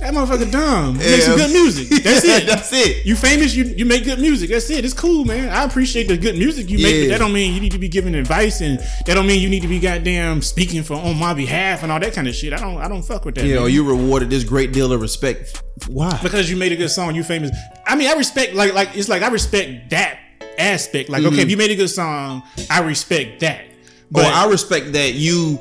That 0.00 0.14
motherfucker 0.14 0.50
dumb. 0.50 0.94
You 0.94 1.00
Make 1.00 1.22
some 1.22 1.36
good 1.36 1.50
music. 1.50 1.88
That's 2.04 2.24
it. 2.24 2.46
That's 2.46 2.72
it. 2.72 3.04
You 3.04 3.16
famous. 3.16 3.54
You 3.54 3.64
you 3.64 3.84
make 3.84 4.04
good 4.04 4.20
music. 4.20 4.50
That's 4.50 4.70
it. 4.70 4.84
It's 4.84 4.94
cool, 4.94 5.24
man. 5.24 5.50
I 5.50 5.64
appreciate 5.64 6.06
the 6.06 6.16
good 6.16 6.36
music 6.36 6.70
you 6.70 6.78
make, 6.78 7.02
but 7.02 7.14
that 7.14 7.18
don't 7.18 7.32
mean 7.32 7.52
you 7.52 7.60
need 7.60 7.72
to 7.72 7.78
be 7.78 7.88
giving 7.88 8.14
advice, 8.14 8.60
and 8.60 8.78
that 8.78 9.14
don't 9.14 9.26
mean 9.26 9.40
you 9.40 9.48
need 9.48 9.62
to 9.62 9.68
be 9.68 9.80
goddamn 9.80 10.40
speaking 10.42 10.84
for 10.84 10.94
on 10.94 11.18
my 11.18 11.34
behalf 11.34 11.82
and 11.82 11.90
all 11.90 11.98
that 11.98 12.12
kind 12.12 12.28
of 12.28 12.34
shit. 12.34 12.52
I 12.52 12.58
don't 12.58 12.78
I 12.78 12.86
don't 12.86 13.02
fuck 13.02 13.24
with 13.24 13.34
that. 13.36 13.44
Yeah, 13.44 13.58
or 13.58 13.68
you 13.68 13.82
rewarded 13.84 14.30
this 14.30 14.44
great 14.44 14.72
deal 14.72 14.92
of 14.92 15.00
respect. 15.00 15.62
Why? 15.88 16.18
because 16.22 16.50
you 16.50 16.56
made 16.56 16.72
a 16.72 16.76
good 16.76 16.90
song, 16.90 17.14
you 17.14 17.24
famous. 17.24 17.50
I 17.84 17.96
mean, 17.96 18.08
I 18.08 18.14
respect 18.14 18.54
like 18.54 18.74
like 18.74 18.96
it's 18.96 19.08
like 19.08 19.22
I 19.22 19.28
respect 19.28 19.90
that 19.90 20.20
aspect. 20.58 21.08
Like, 21.08 21.22
okay, 21.22 21.30
mm-hmm. 21.30 21.40
if 21.40 21.50
you 21.50 21.56
made 21.56 21.70
a 21.70 21.76
good 21.76 21.90
song, 21.90 22.42
I 22.70 22.80
respect 22.80 23.40
that. 23.40 23.64
Oh, 23.64 23.74
but 24.10 24.26
or 24.26 24.32
I 24.32 24.46
respect 24.46 24.92
that 24.92 25.14
you 25.14 25.58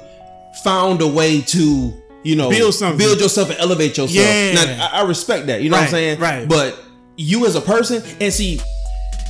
found 0.63 1.01
a 1.01 1.07
way 1.07 1.41
to, 1.41 1.93
you 2.27 2.35
know, 2.35 2.49
Build 2.49 2.73
something. 2.73 2.97
build 2.97 3.19
yourself 3.19 3.49
and 3.49 3.59
elevate 3.59 3.97
yourself. 3.97 4.11
Yeah. 4.11 4.53
Now, 4.53 4.89
I, 4.93 4.99
I 5.01 5.07
respect 5.07 5.47
that. 5.47 5.61
You 5.61 5.69
know 5.69 5.77
what 5.77 5.83
I'm 5.85 5.89
saying? 5.91 6.19
right. 6.19 6.47
But 6.47 6.77
you 7.15 7.45
as 7.45 7.55
a 7.55 7.61
person, 7.61 8.03
and 8.21 8.31
see, 8.33 8.59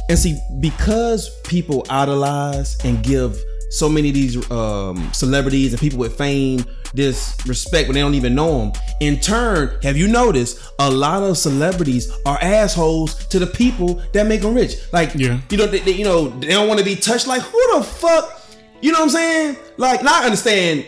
and 0.09 0.17
see, 0.17 0.39
because 0.59 1.29
people 1.43 1.85
idolize 1.89 2.77
and 2.83 3.03
give 3.03 3.37
so 3.69 3.89
many 3.89 4.07
of 4.09 4.13
these 4.15 4.51
um, 4.51 5.09
celebrities 5.13 5.73
and 5.73 5.79
people 5.81 5.99
with 5.99 6.17
fame 6.17 6.63
this 6.93 7.35
respect 7.45 7.87
when 7.89 7.95
they 7.95 7.99
don't 8.01 8.15
even 8.15 8.33
know 8.33 8.59
them. 8.59 8.71
In 9.01 9.19
turn, 9.19 9.77
have 9.83 9.97
you 9.97 10.07
noticed 10.07 10.57
a 10.79 10.89
lot 10.89 11.21
of 11.21 11.37
celebrities 11.37 12.09
are 12.25 12.39
assholes 12.41 13.27
to 13.27 13.39
the 13.39 13.47
people 13.47 14.01
that 14.13 14.25
make 14.25 14.41
them 14.41 14.53
rich? 14.55 14.75
Like, 14.93 15.13
Yeah. 15.15 15.39
you 15.49 15.57
know, 15.57 15.67
they, 15.67 15.79
they- 15.79 15.91
you 15.91 16.05
know, 16.05 16.29
they 16.39 16.47
don't 16.47 16.67
want 16.69 16.79
to 16.79 16.85
be 16.85 16.95
touched. 16.95 17.27
Like, 17.27 17.41
who 17.41 17.77
the 17.77 17.83
fuck? 17.83 18.41
You 18.81 18.91
know 18.93 18.99
what 18.99 19.05
I'm 19.05 19.09
saying? 19.09 19.57
Like, 19.77 20.01
now 20.03 20.21
I 20.21 20.25
understand, 20.25 20.85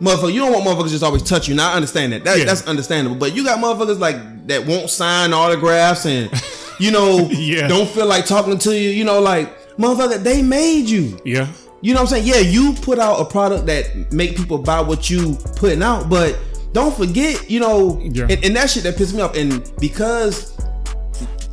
motherfucker. 0.00 0.32
You 0.32 0.40
don't 0.40 0.52
want 0.52 0.64
motherfuckers 0.64 0.90
just 0.90 1.02
always 1.04 1.22
touch 1.22 1.48
you. 1.48 1.54
Now 1.54 1.72
I 1.72 1.74
understand 1.74 2.12
that. 2.12 2.24
that 2.24 2.38
Yeah. 2.38 2.44
That's 2.44 2.66
understandable. 2.66 3.16
But 3.16 3.34
you 3.36 3.44
got 3.44 3.58
motherfuckers 3.58 3.98
like 3.98 4.46
that 4.48 4.66
won't 4.66 4.90
sign 4.90 5.32
autographs 5.32 6.06
and 6.06 6.30
you 6.80 6.90
know 6.90 7.28
Yeah. 7.30 7.68
don't 7.68 7.88
feel 7.88 8.06
like 8.06 8.26
talking 8.26 8.58
to 8.58 8.74
you. 8.76 8.90
You 8.90 9.04
know, 9.04 9.20
like 9.20 9.76
motherfucker, 9.76 10.22
they 10.22 10.42
made 10.42 10.88
you. 10.88 11.18
yeah, 11.24 11.46
You 11.82 11.94
know 11.94 12.00
what 12.02 12.12
I'm 12.12 12.22
saying? 12.22 12.26
Yeah, 12.26 12.38
you 12.50 12.74
put 12.82 12.98
out 12.98 13.20
a 13.20 13.24
product 13.24 13.66
that 13.66 14.12
make 14.12 14.36
people 14.36 14.58
buy 14.58 14.80
what 14.80 15.08
you 15.10 15.36
putting 15.56 15.82
out, 15.82 16.08
but 16.10 16.38
don't 16.72 16.94
forget, 16.96 17.50
you 17.50 17.58
know, 17.60 17.98
Yeah. 18.02 18.26
and, 18.30 18.44
and 18.44 18.56
that 18.56 18.70
shit 18.70 18.82
that 18.84 18.96
pisses 18.96 19.14
me 19.14 19.22
off. 19.22 19.34
And 19.36 19.70
because 19.80 20.52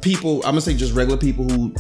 people, 0.02 0.38
I'm 0.38 0.52
gonna 0.52 0.62
say 0.62 0.74
just 0.74 0.94
regular 0.94 1.18
people 1.18 1.46
who 1.50 1.74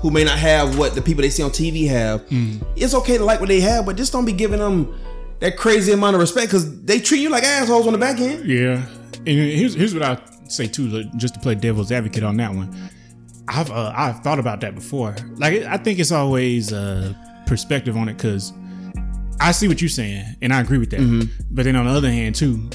who 0.00 0.10
may 0.12 0.22
not 0.22 0.38
have 0.38 0.78
what 0.78 0.94
the 0.94 1.02
people 1.02 1.22
they 1.22 1.30
see 1.30 1.42
on 1.42 1.50
TV 1.50 1.88
have, 1.88 2.24
Mm. 2.28 2.62
it's 2.76 2.94
okay 2.94 3.18
to 3.18 3.24
like 3.24 3.40
what 3.40 3.48
they 3.48 3.60
have, 3.60 3.84
but 3.84 3.96
just 3.96 4.12
don't 4.12 4.24
be 4.24 4.32
giving 4.32 4.60
them 4.60 4.94
that 5.40 5.56
crazy 5.56 5.92
amount 5.92 6.14
of 6.14 6.20
respect 6.20 6.48
because 6.48 6.82
they 6.82 7.00
treat 7.00 7.20
you 7.20 7.30
like 7.30 7.44
assholes 7.44 7.86
on 7.86 7.92
the 7.92 7.98
back 7.98 8.20
end. 8.20 8.44
yeah. 8.46 8.84
And 9.18 9.26
here's 9.28 9.74
here's 9.74 9.94
what 9.94 10.02
I 10.02 10.18
say 10.48 10.66
too, 10.66 11.04
just 11.16 11.34
to 11.34 11.40
play 11.40 11.54
devil's 11.54 11.92
advocate 11.92 12.22
on 12.22 12.36
that 12.38 12.54
one. 12.54 12.74
I've 13.48 13.70
uh, 13.70 13.92
I've 13.94 14.20
thought 14.20 14.38
about 14.38 14.60
that 14.60 14.74
before. 14.74 15.16
Like 15.36 15.62
I 15.62 15.76
think 15.76 15.98
it's 15.98 16.12
always 16.12 16.72
uh, 16.72 17.12
perspective 17.46 17.96
on 17.96 18.08
it 18.08 18.14
because 18.14 18.52
I 19.40 19.52
see 19.52 19.68
what 19.68 19.80
you're 19.80 19.88
saying 19.88 20.24
and 20.42 20.52
I 20.52 20.60
agree 20.60 20.78
with 20.78 20.90
that. 20.90 21.00
Mm-hmm. 21.00 21.30
But 21.50 21.64
then 21.64 21.76
on 21.76 21.86
the 21.86 21.92
other 21.92 22.10
hand 22.10 22.34
too, 22.34 22.68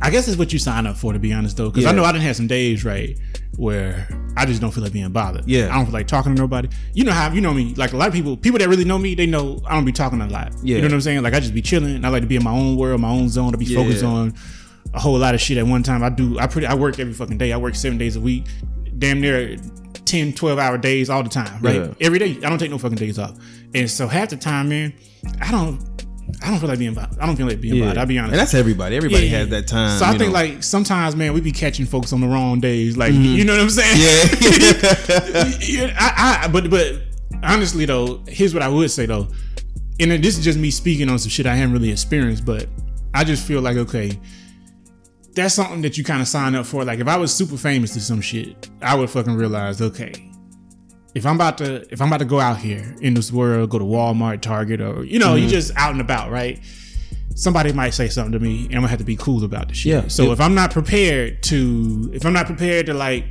I 0.00 0.10
guess 0.10 0.28
it's 0.28 0.38
what 0.38 0.52
you 0.52 0.58
sign 0.58 0.86
up 0.86 0.96
for 0.96 1.12
to 1.12 1.18
be 1.18 1.32
honest 1.32 1.56
though. 1.56 1.70
Because 1.70 1.86
I 1.86 1.92
know 1.92 2.04
I 2.04 2.12
didn't 2.12 2.24
have 2.24 2.36
some 2.36 2.46
days 2.46 2.84
right 2.84 3.18
where 3.56 4.08
I 4.36 4.46
just 4.46 4.60
don't 4.60 4.70
feel 4.70 4.82
like 4.84 4.92
being 4.92 5.10
bothered. 5.10 5.44
Yeah. 5.46 5.68
I 5.72 5.74
don't 5.76 5.86
feel 5.86 5.94
like 5.94 6.06
talking 6.06 6.34
to 6.34 6.40
nobody. 6.40 6.68
You 6.94 7.04
know 7.04 7.12
how 7.12 7.32
you 7.32 7.40
know 7.40 7.52
me. 7.54 7.74
Like 7.74 7.92
a 7.92 7.96
lot 7.96 8.08
of 8.08 8.14
people, 8.14 8.36
people 8.36 8.58
that 8.58 8.68
really 8.68 8.84
know 8.84 8.98
me, 8.98 9.14
they 9.14 9.26
know 9.26 9.60
I 9.66 9.74
don't 9.74 9.84
be 9.84 9.92
talking 9.92 10.20
a 10.20 10.28
lot. 10.28 10.52
Yeah. 10.62 10.76
You 10.76 10.82
know 10.82 10.86
what 10.88 10.94
I'm 10.94 11.00
saying? 11.00 11.22
Like 11.22 11.34
I 11.34 11.40
just 11.40 11.54
be 11.54 11.62
chilling. 11.62 12.04
I 12.04 12.08
like 12.08 12.22
to 12.22 12.28
be 12.28 12.36
in 12.36 12.44
my 12.44 12.52
own 12.52 12.76
world, 12.76 13.00
my 13.00 13.10
own 13.10 13.28
zone. 13.28 13.52
To 13.52 13.58
be 13.58 13.64
Yeah. 13.64 13.78
focused 13.82 14.04
on 14.04 14.34
a 14.94 15.00
whole 15.00 15.18
lot 15.18 15.34
of 15.34 15.40
shit 15.40 15.58
at 15.58 15.66
one 15.66 15.82
time. 15.82 16.02
I 16.02 16.08
do. 16.08 16.38
I 16.38 16.46
pretty. 16.46 16.66
I 16.66 16.74
work 16.74 16.98
every 16.98 17.12
fucking 17.14 17.38
day. 17.38 17.52
I 17.52 17.56
work 17.56 17.74
seven 17.74 17.98
days 17.98 18.16
a 18.16 18.20
week. 18.20 18.44
Damn 18.98 19.20
near 19.20 19.56
10, 20.04 20.32
12 20.32 20.58
hour 20.58 20.78
days 20.78 21.10
all 21.10 21.22
the 21.22 21.28
time. 21.28 21.60
Right. 21.62 21.76
Yeah. 21.76 21.94
Every 22.00 22.18
day. 22.18 22.36
I 22.44 22.48
don't 22.48 22.58
take 22.58 22.70
no 22.70 22.78
fucking 22.78 22.96
days 22.98 23.18
off. 23.18 23.36
And 23.74 23.90
so 23.90 24.06
half 24.08 24.30
the 24.30 24.36
time, 24.36 24.68
man, 24.70 24.94
I 25.40 25.50
don't. 25.50 25.78
I 26.42 26.50
don't 26.50 26.60
feel 26.60 26.68
like 26.68 26.78
being 26.78 26.94
bothered. 26.94 27.18
I 27.18 27.26
don't 27.26 27.36
feel 27.36 27.46
like 27.46 27.60
being 27.60 27.80
bothered. 27.80 27.98
I'll 27.98 28.06
be 28.06 28.18
honest. 28.18 28.32
And 28.32 28.40
that's 28.40 28.54
everybody. 28.54 28.96
Everybody 28.96 29.26
Yeah. 29.26 29.38
has 29.38 29.48
that 29.48 29.66
time. 29.66 29.98
So 29.98 30.04
I 30.04 30.10
think 30.10 30.32
know. 30.32 30.38
like 30.38 30.62
sometimes, 30.62 31.16
man, 31.16 31.32
we 31.32 31.40
be 31.40 31.52
catching 31.52 31.86
folks 31.86 32.12
on 32.12 32.20
the 32.20 32.26
wrong 32.26 32.60
days. 32.60 32.96
Like 32.96 33.12
mm-hmm. 33.12 33.36
you 33.36 33.44
know 33.44 33.54
what 33.54 33.62
I'm 33.62 33.70
saying? 33.70 33.98
yeah. 33.98 34.28
Yeah, 35.60 35.96
I, 35.98 36.44
I, 36.44 36.48
but 36.48 36.70
but 36.70 37.02
honestly 37.42 37.84
though, 37.84 38.22
here's 38.26 38.54
what 38.54 38.62
I 38.62 38.68
would 38.68 38.90
say 38.90 39.06
though, 39.06 39.28
and 40.00 40.10
this 40.22 40.38
is 40.38 40.44
just 40.44 40.58
me 40.58 40.70
speaking 40.70 41.08
on 41.08 41.18
some 41.18 41.30
shit 41.30 41.46
I 41.46 41.54
haven't 41.54 41.72
really 41.72 41.90
experienced, 41.90 42.44
but 42.44 42.66
I 43.14 43.24
just 43.24 43.46
feel 43.46 43.60
like 43.60 43.76
okay, 43.76 44.18
that's 45.34 45.54
something 45.54 45.82
that 45.82 45.96
you 45.98 46.04
kind 46.04 46.20
of 46.20 46.28
sign 46.28 46.54
up 46.54 46.66
for. 46.66 46.84
Like 46.84 47.00
if 47.00 47.08
I 47.08 47.16
was 47.16 47.34
super 47.34 47.56
famous 47.56 47.92
to 47.94 48.00
some 48.00 48.20
shit, 48.20 48.68
I 48.82 48.94
would 48.94 49.10
fucking 49.10 49.34
realize 49.34 49.80
okay, 49.80 50.27
if 51.14 51.26
I'm 51.26 51.34
about 51.36 51.58
to 51.58 51.90
if 51.92 52.00
I'm 52.00 52.08
about 52.08 52.18
to 52.18 52.24
go 52.24 52.40
out 52.40 52.58
here 52.58 52.94
in 53.00 53.14
this 53.14 53.32
world, 53.32 53.70
go 53.70 53.78
to 53.78 53.84
Walmart, 53.84 54.40
Target, 54.40 54.80
or 54.80 55.04
you 55.04 55.18
know, 55.18 55.34
you 55.34 55.42
mm-hmm. 55.42 55.50
just 55.50 55.72
out 55.76 55.92
and 55.92 56.00
about, 56.00 56.30
right? 56.30 56.60
Somebody 57.34 57.72
might 57.72 57.90
say 57.90 58.08
something 58.08 58.32
to 58.32 58.40
me, 58.40 58.64
and 58.66 58.74
I'm 58.74 58.80
gonna 58.80 58.88
have 58.88 58.98
to 58.98 59.04
be 59.04 59.16
cool 59.16 59.44
about 59.44 59.68
the 59.68 59.74
shit. 59.74 59.92
Yeah. 59.92 60.08
So 60.08 60.24
Yeah. 60.24 60.32
if 60.32 60.40
I'm 60.40 60.54
not 60.54 60.72
prepared 60.72 61.42
to, 61.44 62.10
if 62.12 62.26
I'm 62.26 62.32
not 62.32 62.46
prepared 62.46 62.86
to 62.86 62.94
like, 62.94 63.24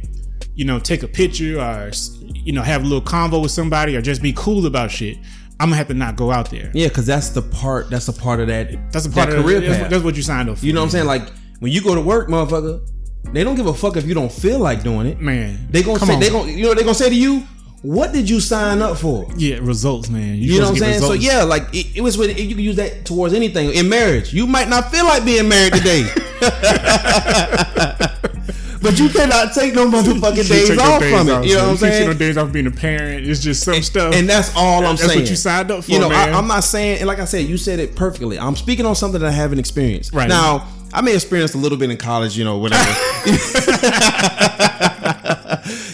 you 0.56 0.64
know, 0.66 0.80
take 0.80 1.04
a 1.04 1.08
picture 1.08 1.60
or 1.60 1.92
you 2.34 2.54
know 2.54 2.62
have 2.62 2.82
a 2.82 2.86
little 2.86 3.02
convo 3.02 3.42
with 3.42 3.52
somebody 3.52 3.96
or 3.96 4.02
just 4.02 4.22
be 4.22 4.34
cool 4.34 4.66
about 4.66 4.92
shit, 4.92 5.18
I'm 5.60 5.68
gonna 5.68 5.76
have 5.76 5.88
to 5.88 5.94
not 5.94 6.16
go 6.16 6.32
out 6.32 6.50
there. 6.50 6.72
yeah, 6.74 6.88
because 6.88 7.06
that's 7.06 7.30
the 7.30 7.42
part. 7.42 7.90
That's 7.90 8.08
a 8.08 8.14
part 8.14 8.40
of 8.40 8.48
that. 8.48 8.92
That's 8.92 9.06
a 9.06 9.10
part 9.10 9.30
that 9.30 9.40
of 9.40 9.46
career 9.46 9.60
the, 9.60 9.68
that's, 9.68 9.78
path. 9.78 9.82
what- 9.84 9.92
that's 9.92 10.04
what 10.04 10.16
you 10.16 10.24
signed 10.24 10.50
up 10.50 10.58
for. 10.58 10.66
You 10.66 10.74
know 10.74 10.80
what 10.82 10.86
I'm 10.86 10.92
saying? 10.92 11.06
Like 11.06 11.30
when 11.60 11.72
you 11.72 11.82
go 11.82 11.94
to 11.94 12.02
work, 12.02 12.28
motherfucker, 12.30 12.88
they 13.34 13.44
don't 13.44 13.56
give 13.56 13.68
a 13.68 13.74
fuck 13.74 13.98
if 13.98 14.06
you 14.06 14.14
don't 14.14 14.32
feel 14.32 14.60
like 14.60 14.84
doing 14.84 15.06
it. 15.08 15.20
man. 15.20 15.68
They 15.70 15.84
gonna 15.84 16.00
come 16.00 16.08
say 16.08 16.14
on. 16.14 16.20
they 16.22 16.30
gonna 16.30 16.52
you 16.52 16.64
know 16.64 16.74
they 16.74 16.82
gonna 16.84 16.96
say 16.96 17.10
to 17.10 17.16
you. 17.16 17.44
What 17.84 18.12
did 18.12 18.30
you 18.30 18.40
sign 18.40 18.82
up 18.82 18.98
for? 18.98 19.28
yeah 19.38 19.58
results, 19.62 20.10
man. 20.10 20.36
You 20.36 20.60
know 20.60 20.72
what 20.72 20.72
I'm 20.72 20.78
supposed 20.78 20.80
to 20.80 20.86
get 20.86 21.00
saying? 21.00 21.02
So 21.02 21.14
yeah, 21.14 21.44
like 21.44 21.64
it, 21.74 21.98
it 21.98 22.02
was 22.02 22.18
with 22.18 22.38
you 22.38 22.56
can 22.56 22.64
use 22.64 22.76
that 22.78 23.06
towards 23.06 23.34
anything 23.34 23.72
in 23.74 23.88
marriage. 23.88 24.34
You 24.34 24.48
might 24.48 24.68
not 24.68 24.92
feel 24.92 25.06
like 25.06 25.24
being 25.24 25.48
married 25.48 25.74
today, 25.74 26.02
but 28.82 28.98
you 28.98 29.10
cannot 29.10 29.54
take 29.54 29.76
no 29.76 29.90
motherfucking 29.90 30.50
days 30.50 30.78
off 30.78 31.02
days 31.02 31.12
from 31.12 31.30
off, 31.30 31.44
it. 31.44 31.50
You 31.50 31.56
know 31.56 31.62
what 31.62 31.68
I'm 31.68 31.72
You 31.72 31.78
saying? 31.78 32.08
no 32.08 32.14
days 32.16 32.38
off 32.38 32.52
being 32.52 32.68
a 32.68 32.72
parent. 32.72 33.28
It's 33.28 33.42
just 33.42 33.64
some 33.64 33.82
stuff. 33.84 34.16
And 34.16 34.28
that's 34.28 34.56
all 34.56 34.80
I'm 34.80 34.96
That's 34.96 35.06
saying. 35.06 35.20
what 35.22 35.30
you 35.30 35.36
signed 35.36 35.70
up 35.70 35.84
for, 35.84 35.92
You 35.92 36.00
know, 36.00 36.10
man. 36.10 36.34
I, 36.34 36.38
I'm 36.38 36.48
not 36.48 36.64
saying, 36.64 36.98
and 37.00 37.08
like 37.08 37.20
I 37.20 37.26
said, 37.26 37.46
you 37.46 37.58
said 37.58 37.80
it 37.80 37.96
perfectly. 37.96 38.40
I'm 38.40 38.56
speaking 38.56 38.86
on 38.88 38.96
something 38.96 39.22
that 39.22 39.28
I 39.28 39.32
haven't 39.32 39.60
experienced. 39.60 40.14
Right. 40.14 40.28
now, 40.28 40.68
I 40.94 41.02
may 41.02 41.14
experience 41.14 41.54
a 41.54 41.58
little 41.58 41.78
bit 41.78 41.92
in 41.92 41.98
college, 41.98 42.38
you 42.38 42.44
know, 42.44 42.58
whatever. 42.58 42.90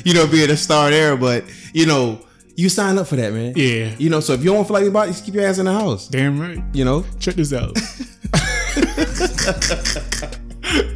you 0.05 0.13
know, 0.13 0.27
being 0.27 0.49
a 0.49 0.57
star 0.57 0.89
there, 0.91 1.17
but 1.17 1.43
you 1.73 1.85
know, 1.85 2.21
you 2.55 2.69
sign 2.69 2.97
up 2.97 3.07
for 3.07 3.15
that, 3.15 3.33
man. 3.33 3.53
Yeah. 3.55 3.95
You 3.97 4.09
know, 4.09 4.19
so 4.19 4.33
if 4.33 4.43
you 4.43 4.51
don't 4.51 4.65
feel 4.65 4.75
like 4.75 4.85
it, 4.85 4.93
just 5.11 5.25
keep 5.25 5.33
your 5.33 5.45
ass 5.45 5.57
in 5.57 5.65
the 5.65 5.73
house. 5.73 6.07
Damn 6.07 6.39
right. 6.39 6.63
You 6.73 6.85
know. 6.85 7.03
Check 7.19 7.35
this 7.35 7.51
out. 7.51 7.73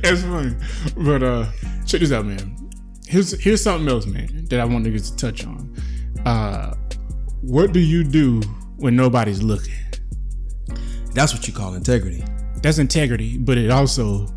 That's 0.02 0.24
funny. 0.24 0.56
But 0.96 1.24
uh 1.24 1.46
check 1.86 2.02
this 2.02 2.12
out, 2.12 2.26
man. 2.26 2.70
Here's 3.08 3.32
here's 3.42 3.62
something 3.62 3.88
else, 3.90 4.06
man, 4.06 4.46
that 4.50 4.60
I 4.60 4.66
want 4.66 4.86
niggas 4.86 5.12
to 5.12 5.16
touch 5.18 5.46
on. 5.46 5.76
Uh 6.26 6.76
what 7.42 7.72
do 7.72 7.80
you 7.80 8.04
do 8.04 8.42
when 8.78 8.96
nobody's 8.96 9.42
looking? 9.42 9.74
That's 11.14 11.34
what 11.34 11.48
you 11.48 11.54
call 11.54 11.74
integrity. 11.74 12.24
That's 12.62 12.78
integrity, 12.78 13.38
but 13.38 13.58
it 13.58 13.72
also 13.72 14.28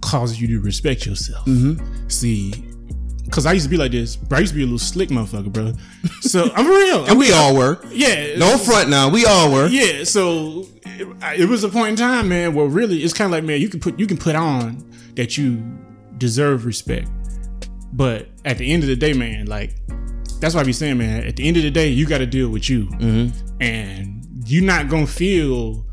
causes 0.00 0.40
you 0.40 0.46
to 0.48 0.60
respect 0.60 1.06
yourself. 1.06 1.46
Mm-hmm. 1.46 2.08
See, 2.08 2.52
because 3.32 3.46
I 3.46 3.54
used 3.54 3.64
to 3.64 3.70
be 3.70 3.78
like 3.78 3.92
this, 3.92 4.14
bro. 4.14 4.36
I 4.36 4.40
used 4.42 4.52
to 4.52 4.56
be 4.56 4.62
a 4.62 4.66
little 4.66 4.78
slick 4.78 5.08
motherfucker, 5.08 5.50
bro. 5.50 5.72
So 6.20 6.52
I'm 6.54 6.66
real. 6.66 7.06
And 7.08 7.18
we 7.18 7.32
all 7.32 7.56
were. 7.56 7.80
yeah. 7.88 8.36
No 8.36 8.58
front 8.58 8.90
now. 8.90 9.08
We 9.08 9.24
all 9.24 9.50
were. 9.50 9.68
Yeah, 9.68 10.04
so 10.04 10.66
it, 10.84 11.08
it 11.40 11.48
was 11.48 11.64
a 11.64 11.70
point 11.70 11.90
in 11.90 11.96
time, 11.96 12.28
man, 12.28 12.52
where 12.52 12.66
really 12.66 13.02
it's 13.02 13.14
kind 13.14 13.26
of 13.26 13.32
like, 13.32 13.44
man, 13.44 13.58
you 13.60 13.70
can 13.70 13.80
put 13.80 13.98
you 13.98 14.06
can 14.06 14.18
put 14.18 14.34
on 14.34 14.84
that 15.14 15.38
you 15.38 15.62
deserve 16.18 16.66
respect, 16.66 17.08
but 17.94 18.28
at 18.44 18.58
the 18.58 18.70
end 18.70 18.82
of 18.82 18.90
the 18.90 18.96
day, 18.96 19.14
man, 19.14 19.46
like 19.46 19.76
that's 20.38 20.54
why 20.54 20.60
I 20.60 20.64
be 20.64 20.74
saying, 20.74 20.98
man, 20.98 21.24
at 21.24 21.36
the 21.36 21.48
end 21.48 21.56
of 21.56 21.62
the 21.62 21.70
day, 21.70 21.88
you 21.88 22.06
got 22.06 22.18
to 22.18 22.26
deal 22.26 22.50
with 22.50 22.68
you, 22.68 22.86
mm-hmm. 22.86 23.62
and 23.62 24.26
you're 24.44 24.64
not 24.64 24.90
gonna 24.90 25.06
feel 25.06 25.86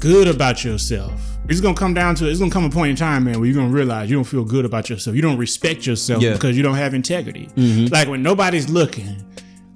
good 0.00 0.28
about 0.28 0.64
yourself. 0.64 1.35
It's 1.48 1.60
gonna 1.60 1.76
come 1.76 1.94
down 1.94 2.16
to 2.16 2.28
it's 2.28 2.40
gonna 2.40 2.50
come 2.50 2.64
a 2.64 2.70
point 2.70 2.90
in 2.90 2.96
time, 2.96 3.24
man, 3.24 3.38
where 3.38 3.46
you're 3.46 3.54
gonna 3.54 3.72
realize 3.72 4.10
you 4.10 4.16
don't 4.16 4.24
feel 4.24 4.44
good 4.44 4.64
about 4.64 4.90
yourself. 4.90 5.14
You 5.14 5.22
don't 5.22 5.38
respect 5.38 5.86
yourself 5.86 6.22
Yeah. 6.22 6.32
because 6.32 6.56
you 6.56 6.62
don't 6.62 6.74
have 6.74 6.92
integrity. 6.92 7.48
Mm-hmm. 7.54 7.92
Like 7.92 8.08
when 8.08 8.22
nobody's 8.22 8.68
looking, 8.68 9.22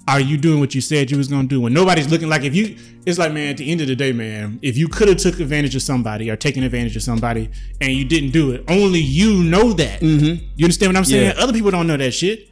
are 0.07 0.19
you 0.19 0.37
doing 0.37 0.59
what 0.59 0.75
you 0.75 0.81
said 0.81 1.09
you 1.09 1.17
was 1.17 1.29
gonna 1.29 1.47
do? 1.47 1.61
When 1.61 1.73
nobody's 1.73 2.09
looking, 2.09 2.27
like 2.27 2.43
if 2.43 2.53
you, 2.53 2.75
it's 3.05 3.17
like 3.17 3.31
man, 3.31 3.49
at 3.51 3.57
the 3.57 3.71
end 3.71 3.79
of 3.79 3.87
the 3.87 3.95
day, 3.95 4.11
man, 4.11 4.59
if 4.61 4.75
you 4.77 4.89
could 4.89 5.07
have 5.07 5.17
took 5.17 5.39
advantage 5.39 5.75
of 5.75 5.81
somebody 5.81 6.29
or 6.29 6.35
taken 6.35 6.63
advantage 6.63 6.95
of 6.97 7.03
somebody 7.03 7.49
and 7.79 7.93
you 7.93 8.03
didn't 8.03 8.31
do 8.31 8.51
it, 8.51 8.65
only 8.67 8.99
you 8.99 9.41
know 9.43 9.71
that. 9.73 10.01
Mm-hmm. 10.01 10.45
You 10.57 10.65
understand 10.65 10.89
what 10.91 10.97
I'm 10.97 11.05
saying? 11.05 11.35
Yeah. 11.37 11.41
Other 11.41 11.53
people 11.53 11.71
don't 11.71 11.87
know 11.87 11.97
that 11.97 12.11
shit. 12.11 12.49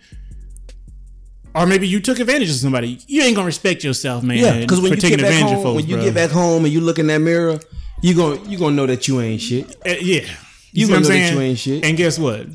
Or 1.55 1.65
maybe 1.65 1.87
you 1.87 1.99
took 1.99 2.19
advantage 2.19 2.49
of 2.49 2.55
somebody. 2.55 2.99
You 3.07 3.23
ain't 3.23 3.35
gonna 3.35 3.47
respect 3.47 3.83
yourself, 3.83 4.23
man. 4.23 4.37
Yeah, 4.37 4.59
because 4.59 4.79
when 4.79 4.91
for 4.91 4.95
you 4.95 5.01
taking 5.01 5.17
get 5.17 5.23
back 5.23 5.33
advantage 5.33 5.55
home, 5.55 5.63
folks, 5.63 5.75
when 5.81 5.87
you 5.87 5.95
bro. 5.95 6.05
get 6.05 6.13
back 6.13 6.29
home 6.29 6.63
and 6.63 6.73
you 6.73 6.79
look 6.79 6.99
in 6.99 7.07
that 7.07 7.17
mirror, 7.17 7.59
you 8.01 8.15
going 8.15 8.49
you 8.49 8.57
gonna 8.57 8.75
know 8.75 8.85
that 8.85 9.07
you 9.07 9.19
ain't 9.21 9.41
shit. 9.41 9.75
Uh, 9.85 9.95
yeah. 9.99 10.21
You 10.71 10.87
what 10.87 10.93
gonna 10.93 10.95
I'm 10.97 11.01
that 11.03 11.07
saying? 11.07 11.33
you 11.33 11.41
ain't 11.41 11.59
shit. 11.59 11.85
And 11.85 11.97
guess 11.97 12.17
what? 12.19 12.47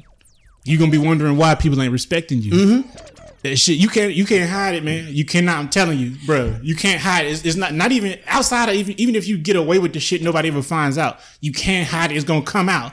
You 0.65 0.77
are 0.77 0.81
gonna 0.81 0.91
be 0.93 0.99
wondering 0.99 1.37
why 1.37 1.55
people 1.55 1.81
ain't 1.83 1.93
respecting 1.93 2.41
you. 2.41 2.53
Mm-hmm. 2.53 2.97
That 3.43 3.57
shit, 3.59 3.77
you 3.77 3.89
can't 3.89 4.15
you 4.15 4.25
can't 4.25 4.49
hide 4.49 4.75
it, 4.75 4.83
man. 4.85 5.09
You 5.11 5.25
cannot. 5.27 5.59
I'm 5.59 5.69
telling 5.69 5.99
you, 5.99 6.17
bro. 6.25 6.59
You 6.63 6.75
can't 6.75 6.99
hide 7.01 7.27
it. 7.27 7.33
It's, 7.33 7.45
it's 7.45 7.57
not 7.57 7.75
not 7.75 7.93
even 7.93 8.19
outside 8.27 8.71
of 8.71 8.75
even 8.75 8.99
even 8.99 9.15
if 9.15 9.27
you 9.29 9.37
get 9.37 9.57
away 9.57 9.79
with 9.79 9.93
the 9.93 10.01
shit, 10.01 10.23
nobody 10.23 10.49
ever 10.49 10.63
finds 10.63 10.97
out. 10.97 11.19
You 11.43 11.53
can't 11.53 11.87
hide 11.87 12.11
it. 12.11 12.17
It's 12.17 12.25
gonna 12.25 12.43
come 12.43 12.69
out. 12.71 12.93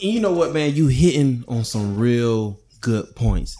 You 0.00 0.20
know 0.20 0.32
what, 0.32 0.52
man? 0.52 0.74
You 0.74 0.86
hitting 0.88 1.44
on 1.48 1.64
some 1.64 1.98
real 1.98 2.60
good 2.80 3.16
points. 3.16 3.56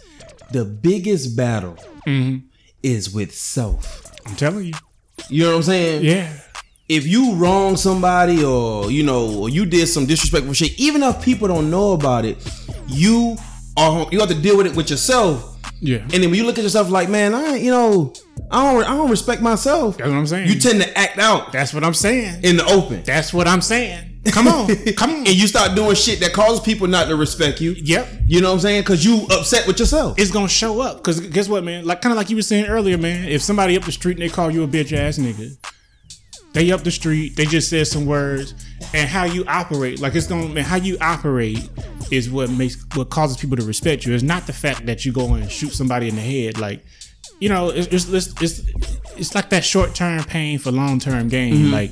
The 0.53 0.65
biggest 0.65 1.37
battle 1.37 1.77
Mm-hmm. 2.07 2.47
is 2.83 3.13
with 3.15 3.35
self. 3.35 4.03
I'm 4.27 4.37
telling 4.37 4.67
you. 4.67 4.75
You 5.31 5.45
know 5.45 5.51
what 5.53 5.57
I'm 5.57 5.63
saying? 5.63 6.05
Yeah. 6.05 6.33
If 6.89 7.07
you 7.07 7.35
wrong 7.37 7.77
somebody 7.77 8.45
or 8.45 8.91
you 8.91 9.03
know, 9.05 9.41
or 9.41 9.49
you 9.49 9.65
did 9.65 9.87
some 9.87 10.05
disrespectful 10.07 10.53
shit, 10.53 10.79
even 10.79 11.03
if 11.03 11.23
people 11.23 11.49
don't 11.49 11.71
know 11.71 11.93
about 11.93 12.25
it, 12.25 12.37
you 12.87 13.37
are 13.77 14.07
you 14.13 14.21
have 14.21 14.29
to 14.29 14.35
deal 14.35 14.57
with 14.57 14.67
it 14.67 14.77
with 14.77 14.91
yourself. 14.91 15.51
Yeah. 15.81 15.99
And 15.99 16.11
then 16.13 16.31
when 16.31 16.35
you 16.35 16.45
look 16.45 16.59
at 16.59 16.65
yourself 16.65 16.91
like, 16.91 17.09
man, 17.09 17.35
I 17.35 17.57
you 17.57 17.71
know, 17.71 18.13
I 18.51 18.73
don't 18.73 18.85
I 18.85 18.97
don't 18.97 19.11
respect 19.11 19.41
myself. 19.41 19.97
That's 19.97 20.11
what 20.11 20.17
I'm 20.17 20.27
saying. 20.27 20.49
You 20.49 20.59
tend 20.59 20.83
to 20.83 20.99
act 20.99 21.19
out 21.19 21.53
That's 21.53 21.73
what 21.73 21.85
I'm 21.85 21.95
saying. 21.95 22.45
in 22.45 22.57
the 22.59 22.65
open. 22.67 23.03
That's 23.03 23.33
what 23.33 23.49
I'm 23.49 23.61
saying. 23.63 24.11
Come 24.31 24.49
on. 24.49 24.69
Come 24.97 25.11
on. 25.11 25.17
and 25.19 25.29
you 25.35 25.47
start 25.47 25.75
doing 25.75 25.95
shit 25.95 26.21
that 26.21 26.33
causes 26.33 26.61
people 26.61 26.87
not 26.87 27.09
to 27.09 27.17
respect 27.17 27.61
you. 27.61 27.73
Yep. 27.73 28.09
You 28.27 28.41
know 28.41 28.49
what 28.49 28.55
I'm 28.55 28.61
saying? 28.61 28.83
Because 28.83 29.05
you 29.05 29.27
upset 29.31 29.67
with 29.67 29.79
yourself. 29.79 30.19
it's 30.19 30.31
gonna 30.31 30.49
show 30.49 30.81
up. 30.81 31.03
Cause 31.03 31.21
guess 31.21 31.49
what, 31.49 31.65
man? 31.65 31.85
Like 31.87 32.01
kind 32.03 32.13
of 32.13 32.19
like 32.19 32.31
you 32.31 32.37
were 32.37 32.43
saying 32.43 32.67
earlier, 32.67 32.97
man. 32.99 33.29
If 33.29 33.43
somebody 33.43 33.77
up 33.77 33.85
the 33.85 33.93
street 33.93 34.19
and 34.19 34.23
they 34.23 34.29
call 34.33 34.51
you 34.51 34.63
a 34.65 34.69
bitch 34.69 34.93
ass 34.93 35.19
nigga, 35.19 35.57
they 36.55 36.73
up 36.73 36.83
the 36.83 36.91
street, 36.91 37.37
they 37.37 37.45
just 37.45 37.69
said 37.69 37.87
some 37.87 38.07
words, 38.07 38.55
and 38.95 39.09
how 39.09 39.25
you 39.25 39.45
operate, 39.47 40.01
like 40.01 40.15
it's 40.15 40.27
gonna 40.27 40.49
man, 40.49 40.65
how 40.65 40.77
you 40.77 40.97
operate 41.01 41.69
is 42.11 42.31
what 42.31 42.51
makes 42.51 42.85
what 42.95 43.11
causes 43.11 43.37
people 43.37 43.57
to 43.57 43.65
respect 43.65 44.07
you. 44.07 44.15
It's 44.15 44.23
not 44.23 44.47
the 44.47 44.53
fact 44.53 44.87
that 44.87 45.05
you 45.05 45.13
go 45.13 45.35
and 45.35 45.51
shoot 45.51 45.73
somebody 45.73 46.09
in 46.09 46.15
the 46.17 46.23
head, 46.23 46.59
like. 46.59 46.85
You 47.41 47.49
know, 47.49 47.71
it's 47.71 47.89
it's 47.89 48.09
it's, 48.09 48.43
it's, 48.43 48.61
it's 49.17 49.35
like 49.35 49.51
that 49.51 49.65
short 49.65 49.95
term 49.95 50.23
pain 50.25 50.59
for 50.59 50.71
long 50.71 51.01
term 51.01 51.29
gain. 51.29 51.55
Mm-hmm. 51.55 51.73
Like 51.73 51.91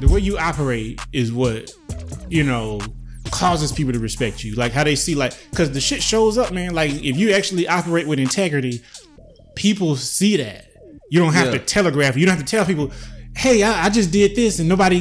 the 0.00 0.08
way 0.08 0.20
you 0.20 0.36
operate 0.38 1.00
is 1.12 1.32
what 1.32 1.70
you 2.28 2.42
know 2.42 2.80
causes 3.30 3.70
people 3.70 3.92
to 3.92 3.98
respect 3.98 4.42
you 4.42 4.54
like 4.54 4.72
how 4.72 4.82
they 4.82 4.96
see 4.96 5.14
like 5.14 5.32
because 5.50 5.70
the 5.70 5.80
shit 5.80 6.02
shows 6.02 6.36
up 6.36 6.52
man 6.52 6.74
like 6.74 6.90
if 6.90 7.16
you 7.16 7.30
actually 7.32 7.68
operate 7.68 8.06
with 8.06 8.18
integrity 8.18 8.82
people 9.54 9.94
see 9.94 10.36
that 10.36 10.66
you 11.10 11.20
don't 11.20 11.32
have 11.32 11.46
Yeah. 11.46 11.52
to 11.52 11.58
telegraph 11.60 12.16
you 12.16 12.26
don't 12.26 12.36
have 12.36 12.44
to 12.44 12.50
tell 12.50 12.64
people 12.64 12.90
hey 13.40 13.62
I, 13.62 13.86
I 13.86 13.88
just 13.90 14.10
did 14.10 14.36
this 14.36 14.58
and 14.58 14.68
nobody 14.68 14.98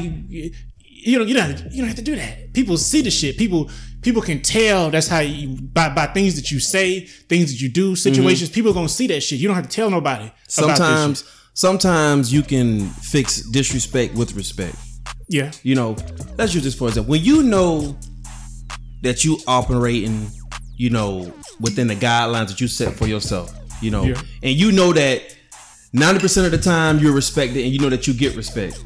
you 1.08 1.19
know 1.19 1.25
you 1.25 1.34
don't 1.34 1.49
have 1.49 1.63
to, 1.63 1.69
you 1.69 1.80
don't 1.82 1.88
have 1.88 1.97
to 1.97 2.02
do 2.12 2.15
that 2.15 2.54
people 2.54 2.78
see 2.78 3.02
the 3.02 3.12
shit 3.12 3.38
people 3.38 3.69
people 4.02 4.21
can 4.21 4.41
tell 4.41 4.89
that's 4.89 5.08
how 5.08 5.19
you 5.19 5.58
by, 5.62 5.89
by 5.89 6.08
things 6.08 6.36
that 6.36 6.52
you 6.52 6.60
say 6.60 7.02
things 7.02 7.52
that 7.52 7.62
you 7.62 7.69
do 7.69 7.88
mm-hmm. 7.88 7.95
situations 7.95 8.49
people 8.49 8.71
are 8.71 8.73
gonna 8.73 8.89
see 8.89 9.08
that 9.08 9.21
shit 9.21 9.39
you 9.39 9.47
don't 9.47 9.56
have 9.56 9.67
to 9.67 9.75
tell 9.75 9.89
nobody. 9.89 10.32
Sometimes, 10.47 11.23
sometimes 11.54 12.32
you 12.32 12.41
can 12.41 12.88
fix 12.88 13.41
disrespect 13.41 14.15
with 14.15 14.34
respect. 14.36 14.75
yeah 15.28 15.52
You 15.63 15.75
know, 15.75 15.95
let's 16.38 16.54
use 16.54 16.63
this 16.63 16.75
for 16.75 16.88
example. 16.88 17.12
When 17.12 17.23
you 17.23 17.43
know 17.43 17.97
that 19.02 19.23
you 19.23 19.38
operating, 19.47 20.30
you 20.75 20.89
know, 20.89 21.32
within 21.60 21.88
the 21.88 21.95
guidelines 21.95 22.47
that 22.47 22.60
you 22.62 22.67
set 22.67 22.93
for 22.93 23.08
yourself, 23.08 23.54
you 23.82 23.91
know, 23.91 24.04
Yeah. 24.04 24.21
and 24.43 24.56
you 24.56 24.71
know 24.71 24.93
that 24.93 25.36
ninety 25.93 26.19
percent 26.19 26.45
of 26.45 26.52
the 26.52 26.58
time 26.58 26.99
you're 26.99 27.13
respected, 27.13 27.63
and 27.63 27.73
you 27.73 27.80
know 27.80 27.89
that 27.89 28.08
you 28.08 28.13
get 28.13 28.36
respect. 28.36 28.84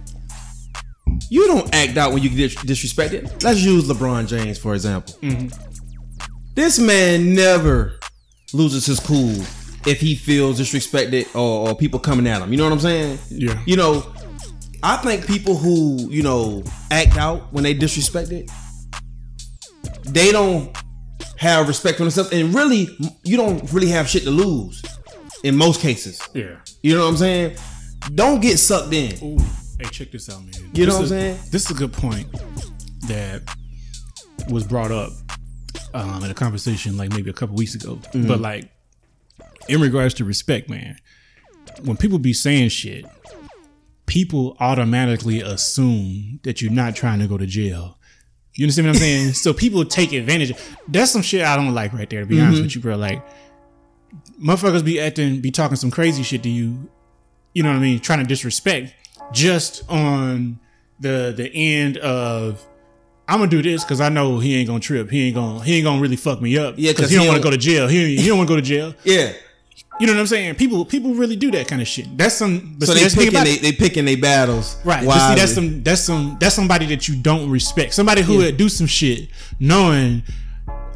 You 1.30 1.48
don't 1.48 1.74
act 1.74 1.98
out 1.98 2.14
when 2.14 2.24
you 2.24 2.30
get 2.30 2.52
disrespected. 2.52 3.44
Let's 3.44 3.62
use 3.62 3.88
LeBron 3.88 4.28
James 4.28 4.58
for 4.58 4.74
example. 4.74 5.16
Mm-hmm. 5.22 5.48
This 6.56 6.80
man 6.80 7.34
never 7.34 8.00
loses 8.54 8.86
his 8.86 9.00
cool 9.00 9.36
if 9.86 10.00
he 10.00 10.16
feels 10.16 10.60
disrespected 10.60 11.34
or, 11.36 11.70
or 11.70 11.76
people 11.76 12.00
coming 12.00 12.28
at 12.28 12.42
him. 12.42 12.52
You 12.52 12.58
know 12.58 12.66
what 12.66 12.74
I'm 12.74 12.80
saying? 12.80 13.20
Yeah. 13.30 13.62
You 13.66 13.76
know, 13.76 14.14
I 14.82 14.98
think 14.98 15.26
people 15.26 15.56
who 15.58 16.10
you 16.10 16.24
know 16.24 16.64
act 16.92 17.18
out 17.18 17.52
when 17.52 17.64
they 17.64 17.74
disrespected, 17.74 18.52
they 20.04 20.32
don't 20.32 20.76
have 21.38 21.68
respect 21.68 21.98
for 21.98 22.04
themselves, 22.04 22.32
and 22.32 22.54
really, 22.54 22.88
you 23.24 23.36
don't 23.36 23.72
really 23.74 23.90
have 23.90 24.08
shit 24.08 24.24
to 24.24 24.32
lose 24.32 24.82
in 25.44 25.56
most 25.56 25.82
cases. 25.82 26.22
yeah 26.34 26.56
You 26.84 26.96
know 26.96 27.04
what 27.06 27.12
I'm 27.12 27.18
saying? 27.18 27.58
Don't 28.14 28.42
get 28.42 28.58
sucked 28.58 28.94
in. 28.94 29.14
Ooh, 29.24 29.40
hey, 29.80 29.86
check 29.90 30.12
this 30.12 30.30
out, 30.30 30.42
man. 30.44 30.52
You 30.74 30.86
know 30.86 30.94
what 30.96 31.02
I'm 31.04 31.08
saying? 31.08 31.38
This 31.50 31.66
is 31.66 31.72
a 31.72 31.74
good 31.74 31.94
point 31.94 32.28
that 33.08 33.42
was 34.50 34.66
brought 34.68 34.92
up 34.92 35.12
um, 35.94 36.24
in 36.24 36.30
a 36.30 36.34
conversation 36.34 36.98
like 36.98 37.12
maybe 37.12 37.30
a 37.30 37.34
couple 37.34 37.56
weeks 37.56 37.74
ago. 37.76 37.96
Mm-hmm. 37.96 38.28
But 38.28 38.42
like 38.42 38.70
in 39.70 39.80
regards 39.80 40.14
to 40.16 40.26
respect, 40.26 40.70
man, 40.70 40.98
when 41.86 41.96
people 41.96 42.20
be 42.20 42.34
saying 42.34 42.70
shit, 42.70 43.06
people 44.06 44.58
automatically 44.60 45.40
assume 45.40 46.42
that 46.44 46.62
you're 46.62 46.72
not 46.72 46.96
trying 46.96 47.20
to 47.20 47.28
go 47.28 47.38
to 47.38 47.46
jail. 47.46 47.98
You 48.56 48.66
understand 48.66 48.88
what 48.88 48.96
I'm 48.96 49.00
saying? 49.00 49.34
so 49.36 49.54
people 49.54 49.86
take 49.86 50.12
advantage. 50.12 50.52
That's 50.90 51.12
some 51.12 51.22
shit 51.22 51.46
I 51.46 51.56
don't 51.56 51.74
like 51.74 51.94
right 51.94 52.10
there. 52.10 52.20
To 52.20 52.26
be 52.26 52.42
honest 52.42 52.56
Mm-hmm. 52.58 52.64
with 52.66 52.76
you, 52.76 52.82
bro, 52.82 52.98
like 52.98 53.24
motherfuckers 54.42 54.84
be 54.84 55.00
acting, 55.00 55.42
be 55.42 55.52
talking 55.52 55.76
some 55.76 55.92
crazy 55.92 56.24
shit 56.24 56.44
to 56.44 56.50
you. 56.50 56.90
You 57.54 57.64
know 57.64 57.70
what 57.70 57.78
I 57.78 57.82
mean? 57.82 58.00
Trying 58.00 58.20
to 58.20 58.26
disrespect 58.26 58.94
just 59.32 59.90
on 59.90 60.60
the 61.00 61.34
the 61.36 61.50
end 61.54 61.98
of 61.98 62.66
I'm 63.28 63.40
gonna 63.40 63.50
do 63.50 63.62
this 63.62 63.84
because 63.84 64.02
I 64.02 64.10
know 64.10 64.40
he 64.40 64.56
ain't 64.56 64.68
gonna 64.68 64.80
trip. 64.80 65.10
He 65.10 65.28
ain't 65.28 65.36
gonna 65.36 65.64
he 65.64 65.78
ain't 65.78 65.86
gonna 65.86 66.02
really 66.02 66.16
fuck 66.16 66.42
me 66.42 66.58
up. 66.58 66.76
Yeah, 66.78 66.92
because 66.92 67.10
he 67.10 67.16
he 67.16 67.20
don't 67.20 67.28
want 67.28 67.42
to 67.42 67.44
go 67.44 67.52
to 67.52 67.58
jail. 67.58 67.88
He, 67.88 68.18
he 68.18 68.28
don't 68.28 68.38
want 68.38 68.50
to 68.50 68.56
go 68.56 68.60
to 68.60 68.66
jail. 68.66 68.94
Yeah. 69.04 69.34
You 70.00 70.08
know 70.08 70.14
what 70.14 70.22
I'm 70.22 70.28
saying? 70.28 70.56
People 70.56 70.86
people 70.86 71.14
really 71.14 71.36
do 71.36 71.52
that 71.52 71.68
kind 71.68 71.82
of 71.82 71.88
shit. 71.88 72.18
That's 72.18 72.36
some. 72.36 72.78
So 72.82 72.88
see, 72.88 72.94
they 72.94 73.02
that's 73.02 73.16
the 73.16 73.22
thing 73.22 73.32
picking 73.32 73.44
they, 73.44 73.58
they 73.58 73.72
picking 73.72 74.06
their 74.06 74.18
battles. 74.18 74.78
Right. 74.84 75.06
But 75.06 75.30
see, 75.30 75.36
that's 75.36 75.54
some 75.54 75.84
that's 75.84 76.02
some 76.02 76.38
that's 76.40 76.56
somebody 76.56 76.88
that 76.88 77.08
you 77.08 77.16
don't 77.16 77.50
respect. 77.50 77.94
Somebody 77.94 78.22
who 78.24 78.38
would 78.38 78.58
do 78.58 78.70
some 78.70 78.88
shit 78.88 79.30
knowing 79.60 80.24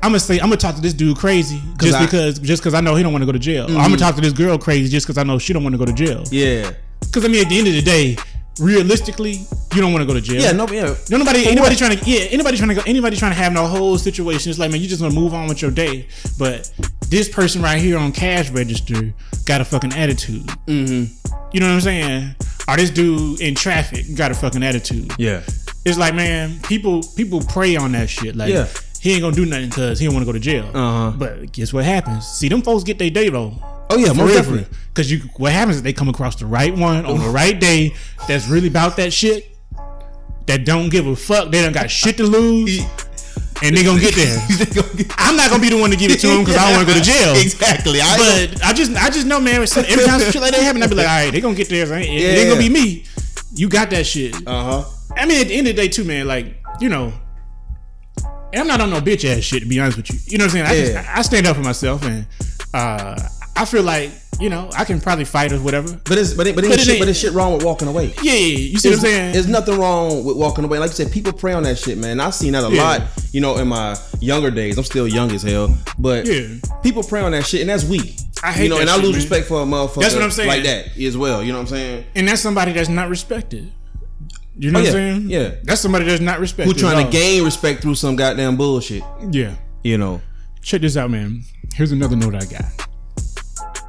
I'm 0.04 0.10
gonna 0.12 0.20
say 0.20 0.36
I'm 0.36 0.48
gonna 0.50 0.58
talk 0.58 0.76
to 0.76 0.82
this 0.82 0.94
dude 0.94 1.18
crazy 1.18 1.62
just 1.82 1.96
I- 1.96 1.98
Mm-hmm. 1.98 2.06
because 2.06 2.40
just 2.40 2.62
because 2.62 2.74
I 2.74 2.82
know 2.82 2.96
he 2.96 3.04
don't 3.04 3.12
want 3.14 3.24
to 3.24 3.26
go 3.26 3.32
to 3.32 3.40
jail. 3.40 3.66
Or 3.66 3.78
I'm 3.80 3.90
gonna 3.90 3.98
talk 3.98 4.16
to 4.16 4.22
this 4.22 4.34
girl 4.34 4.58
crazy 4.58 4.90
just 4.90 5.06
because 5.08 5.18
I 5.18 5.24
know 5.24 5.38
she 5.40 5.54
don't 5.54 5.64
want 5.64 5.74
to 5.74 5.80
go 5.80 5.86
to 5.86 5.94
jail. 5.94 6.24
Yeah. 6.32 6.72
Because 7.02 7.26
I 7.26 7.28
mean, 7.30 7.44
at 7.44 7.50
the 7.50 7.58
end 7.58 7.68
of 7.68 7.74
the 7.74 7.82
day, 7.82 8.18
realistically, 8.60 9.34
you 9.74 9.82
don't 9.82 9.94
want 9.94 10.02
to 10.02 10.06
go 10.08 10.14
to 10.14 10.22
jail. 10.22 10.42
Yeah. 10.42 10.52
No. 10.52 10.68
Yeah. 10.68 10.96
No, 11.10 11.18
nobody, 11.18 11.44
For 11.44 11.50
anybody 11.50 11.76
what? 11.76 11.78
trying 11.78 11.98
to, 11.98 12.10
yeah, 12.10 12.22
anybody 12.32 12.58
trying 12.58 12.70
to 12.70 12.76
go, 12.76 12.82
anybody 12.86 13.16
trying 13.16 13.32
to 13.32 13.38
have 13.38 13.54
no 13.54 13.66
whole 13.66 13.98
situation. 13.98 14.50
It's 14.50 14.60
like, 14.60 14.72
man, 14.72 14.82
you 14.82 14.88
just 14.88 15.02
gonna 15.02 15.14
move 15.14 15.34
on 15.34 15.48
with 15.48 15.62
your 15.62 15.72
day. 15.72 16.08
But 16.38 16.72
this 17.10 17.30
person 17.30 17.62
right 17.62 17.80
here 17.82 17.98
on 17.98 18.12
cash 18.12 18.50
register 18.50 19.14
got 19.46 19.62
a 19.62 19.66
fucking 19.66 19.94
attitude. 19.94 20.46
Mm-hmm. 20.68 21.14
You 21.54 21.60
know 21.60 21.68
what 21.68 21.74
I'm 21.76 21.82
saying? 21.82 22.36
Or 22.68 22.76
this 22.76 22.90
dude 22.90 23.40
in 23.42 23.56
traffic 23.56 24.06
got 24.16 24.32
a 24.32 24.34
fucking 24.36 24.64
attitude. 24.64 25.12
Yeah. 25.18 25.42
It's 25.86 25.98
like, 25.98 26.14
man, 26.16 26.60
people 26.64 27.02
people 27.16 27.42
prey 27.42 27.76
on 27.78 27.94
that 27.94 28.10
shit. 28.10 28.36
Like, 28.36 28.52
Yeah. 28.52 28.68
He 29.00 29.14
ain't 29.14 29.22
gonna 29.22 29.36
do 29.36 29.46
nothing 29.46 29.70
because 29.70 30.00
he 30.00 30.06
don't 30.06 30.16
want 30.16 30.26
to 30.26 30.32
go 30.32 30.34
to 30.34 30.40
jail. 30.40 30.66
Uh-huh. 30.74 31.14
But 31.18 31.52
guess 31.52 31.74
what 31.74 31.86
happens? 31.86 32.28
See, 32.28 32.50
them 32.50 32.62
folks 32.62 32.84
get 32.84 32.98
their 33.00 33.10
day 33.10 33.30
though. 33.30 33.54
Oh 33.90 33.98
yeah. 33.98 34.14
Most 34.14 34.34
definitely. 34.34 34.68
Because 34.90 35.12
you, 35.12 35.20
what 35.38 35.52
happens 35.52 35.78
is 35.78 35.82
they 35.84 35.94
come 35.94 36.10
across 36.10 36.36
the 36.36 36.46
right 36.46 36.76
one 36.76 37.06
on 37.06 37.20
the 37.20 37.30
right 37.30 37.60
day 37.60 37.94
that's 38.28 38.48
really 38.48 38.68
about 38.68 38.98
that 38.98 39.14
shit. 39.14 39.56
That 40.48 40.66
don't 40.66 40.90
give 40.90 41.08
a 41.08 41.16
fuck. 41.16 41.52
They 41.52 41.62
don't 41.62 41.74
got 41.74 41.92
shit 41.92 42.18
to 42.18 42.24
lose. 42.24 42.80
and 43.64 43.76
they 43.76 43.84
gonna 43.84 44.00
get 44.00 44.16
there. 44.16 44.38
I'm 45.18 45.36
not 45.36 45.50
gonna 45.50 45.62
be 45.62 45.70
the 45.70 45.78
one 45.80 45.90
to 45.92 45.98
give 45.98 46.12
it 46.12 46.20
to 46.22 46.28
them 46.28 46.40
because 46.40 46.58
I 46.58 46.68
don't 46.68 46.78
want 46.78 46.88
to 46.88 46.94
go 46.94 47.00
to 47.00 47.06
jail. 47.06 47.36
Exactly. 47.48 48.00
I 48.02 48.18
But 48.18 48.64
I 48.66 48.74
just, 48.74 48.96
I 48.96 49.10
just 49.10 49.26
know, 49.26 49.40
man. 49.40 49.56
Every 49.56 50.06
time 50.06 50.20
some 50.20 50.32
shit 50.32 50.42
like 50.42 50.52
that 50.54 50.62
happen, 50.62 50.82
I 50.84 50.88
be 50.88 50.96
like, 50.96 51.08
all 51.08 51.24
right, 51.26 51.32
they 51.32 51.42
gonna 51.42 51.56
get 51.56 51.70
theirs. 51.70 51.92
It 51.92 51.96
ain't, 51.96 52.22
it 52.22 52.38
ain't 52.40 52.50
gonna 52.50 52.62
be 52.62 52.70
me. 52.70 53.06
You 53.54 53.70
got 53.70 53.90
that 53.92 54.06
shit. 54.06 54.36
uh 54.48 54.82
huh. 54.82 54.90
I 55.16 55.26
mean, 55.26 55.42
at 55.42 55.48
the 55.48 55.56
end 55.56 55.68
of 55.68 55.76
the 55.76 55.82
day, 55.82 55.88
too, 55.88 56.04
man. 56.04 56.28
Like, 56.28 56.58
you 56.80 56.90
know, 56.90 57.14
and 58.54 58.62
I'm 58.62 58.68
not 58.68 58.82
on 58.82 58.90
no 58.90 59.00
bitch 59.02 59.26
ass 59.26 59.44
shit. 59.44 59.64
To 59.64 59.68
be 59.70 59.80
honest 59.80 59.98
with 59.98 60.12
you, 60.12 60.20
you 60.28 60.38
know 60.38 60.46
what 60.46 60.56
I'm 60.56 60.66
saying. 60.66 60.66
I, 60.66 60.74
Yeah. 60.74 61.02
just, 61.04 61.18
I 61.18 61.22
stand 61.24 61.48
up 61.48 61.56
for 61.56 61.64
myself, 61.64 62.04
and 62.04 62.26
uh, 62.74 63.18
I 63.56 63.66
feel 63.66 63.84
like 63.84 64.12
you 64.40 64.50
know 64.50 64.70
I 64.78 64.86
can 64.86 65.02
probably 65.02 65.26
fight 65.26 65.52
or 65.52 65.60
whatever. 65.60 66.00
But 66.06 66.18
it's 66.18 66.34
but 66.34 66.46
it, 66.48 66.56
but, 66.56 66.64
it 66.64 66.70
But 66.70 66.80
it 66.80 66.84
shit, 66.84 67.00
but 67.00 67.08
it's 67.08 67.18
shit 67.20 67.34
wrong 67.34 67.54
with 67.54 67.64
walking 67.64 67.88
away. 67.88 68.14
Yeah, 68.22 68.34
yeah, 68.34 68.34
yeah. 68.34 68.58
you 68.58 68.78
see 68.80 68.90
what 68.90 68.96
I'm 68.96 69.02
saying? 69.02 69.34
There's 69.34 69.48
nothing 69.48 69.80
wrong 69.80 70.24
with 70.24 70.38
walking 70.38 70.64
away. 70.64 70.78
Like 70.80 70.92
you 70.92 70.96
said, 70.96 71.12
people 71.12 71.34
prey 71.34 71.54
on 71.54 71.64
that 71.64 71.78
shit, 71.78 71.98
man. 71.98 72.20
I've 72.20 72.36
seen 72.36 72.54
that 72.54 72.64
a 72.64 72.74
Yeah. 72.74 72.84
lot, 72.84 73.02
you 73.32 73.42
know, 73.42 73.58
in 73.58 73.68
my 73.68 73.96
younger 74.20 74.52
days. 74.52 74.78
I'm 74.78 74.84
still 74.84 75.08
young 75.08 75.32
as 75.32 75.42
hell, 75.44 75.76
but 75.98 76.26
Yeah. 76.28 76.48
people 76.84 77.04
prey 77.04 77.22
on 77.22 77.32
that 77.32 77.46
shit, 77.46 77.62
and 77.62 77.70
that's 77.70 77.84
weak. 77.84 78.18
I 78.44 78.52
hate 78.52 78.58
that. 78.58 78.64
you 78.66 78.70
know, 78.70 78.78
and 78.80 78.90
I 78.92 78.98
lose 78.98 79.14
man. 79.14 79.16
respect 79.16 79.48
for 79.48 79.62
a 79.64 79.66
motherfucker. 79.66 80.02
That's 80.02 80.14
what 80.14 80.24
I'm 80.24 80.30
saying. 80.30 80.48
Like 80.48 80.64
that 80.64 80.96
as 80.96 81.18
well. 81.18 81.42
You 81.44 81.52
know 81.52 81.58
what 81.58 81.72
I'm 81.72 81.76
saying? 81.76 82.06
and 82.16 82.28
that's 82.28 82.40
somebody 82.42 82.72
that's 82.74 82.90
not 82.90 83.10
respected. 83.10 83.72
You 84.60 84.72
know 84.72 84.80
Oh, 84.80 84.82
what 84.82 84.86
yeah, 84.86 84.90
I'm 84.90 84.94
saying? 84.94 85.30
yeah. 85.30 85.56
That's 85.64 85.82
somebody 85.82 86.06
that's 86.06 86.22
not 86.22 86.40
respected. 86.40 86.74
Who 86.76 86.80
trying 86.80 87.06
to 87.06 87.12
gain 87.12 87.44
respect 87.44 87.82
through 87.82 87.96
some 87.96 88.16
goddamn 88.16 88.58
bullshit? 88.58 89.04
Yeah. 89.32 89.56
You 89.84 89.98
know. 89.98 90.22
Check 90.62 90.82
this 90.82 90.98
out, 90.98 91.12
man. 91.12 91.44
Here's 91.76 91.92
another 91.92 92.16
note 92.16 92.36
I 92.36 92.46
got. 92.46 92.66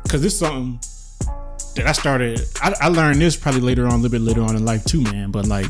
Cause 0.09 0.23
this 0.23 0.33
is 0.35 0.39
something 0.39 0.79
that 1.77 1.87
I 1.87 1.93
started. 1.93 2.41
I, 2.63 2.75
I 2.83 2.89
learned 2.89 3.21
this 3.21 3.37
probably 3.37 3.61
later 3.61 3.87
on, 3.87 3.93
a 3.93 3.97
little 3.97 4.11
bit 4.11 4.21
later 4.21 4.43
on 4.43 4.57
in 4.57 4.65
life 4.65 4.85
too, 4.85 5.03
man. 5.03 5.31
But 5.31 5.47
like, 5.47 5.67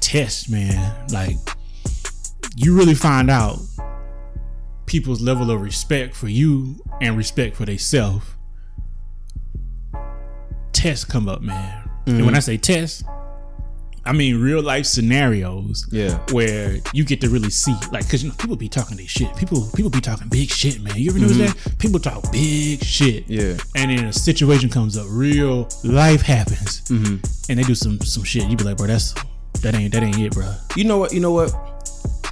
test, 0.00 0.50
man. 0.50 1.06
Like, 1.10 1.36
you 2.56 2.76
really 2.76 2.94
find 2.94 3.30
out 3.30 3.58
people's 4.86 5.20
level 5.22 5.50
of 5.50 5.60
respect 5.60 6.14
for 6.14 6.28
you 6.28 6.76
and 7.00 7.16
respect 7.16 7.56
for 7.56 7.64
themselves. 7.64 8.26
Tests 10.72 11.04
come 11.04 11.28
up, 11.28 11.40
man. 11.40 11.88
And 12.06 12.16
when 12.16 12.26
mm-hmm. 12.26 12.34
I 12.36 12.40
say 12.40 12.56
test, 12.56 13.04
I 14.04 14.12
mean 14.12 14.40
real 14.40 14.60
life 14.62 14.84
scenarios 14.86 15.86
Yeah. 15.92 16.18
where 16.32 16.78
you 16.92 17.04
get 17.04 17.20
to 17.20 17.28
really 17.30 17.50
see, 17.50 17.74
like, 17.92 18.04
because 18.04 18.22
you 18.24 18.30
know 18.30 18.34
people 18.36 18.56
be 18.56 18.68
talking 18.68 18.96
their 18.96 19.06
shit. 19.06 19.34
People 19.36 19.68
people 19.76 19.90
be 19.90 20.00
talking 20.00 20.28
big 20.28 20.50
shit, 20.50 20.80
man. 20.80 20.96
You 20.96 21.10
ever 21.10 21.20
notice 21.20 21.36
that? 21.38 21.78
People 21.78 22.00
talk 22.00 22.30
big 22.32 22.82
shit. 22.82 23.28
Yeah. 23.28 23.56
And 23.76 23.90
then 23.96 24.06
a 24.06 24.12
situation 24.12 24.68
comes 24.70 24.96
up, 24.96 25.06
real 25.08 25.68
life 25.84 26.22
happens, 26.22 26.80
Mm-hmm. 26.88 27.16
and 27.50 27.58
they 27.58 27.62
do 27.62 27.74
some 27.76 28.00
some 28.00 28.24
shit. 28.24 28.44
You 28.48 28.56
be 28.56 28.64
like, 28.64 28.76
bro, 28.76 28.88
that's 28.88 29.14
that 29.60 29.74
ain't 29.76 29.92
that 29.92 30.02
ain't 30.02 30.18
it, 30.18 30.32
bro. 30.32 30.52
You 30.76 30.84
know 30.84 30.98
what? 30.98 31.12
You 31.12 31.20
know 31.20 31.32
what? 31.32 31.54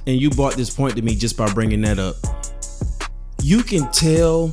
And 0.07 0.19
you 0.19 0.29
brought 0.29 0.55
this 0.55 0.69
point 0.69 0.95
to 0.97 1.01
me 1.01 1.15
just 1.15 1.37
by 1.37 1.51
bringing 1.53 1.81
that 1.81 1.99
up. 1.99 2.15
You 3.41 3.63
can 3.63 3.89
tell 3.91 4.51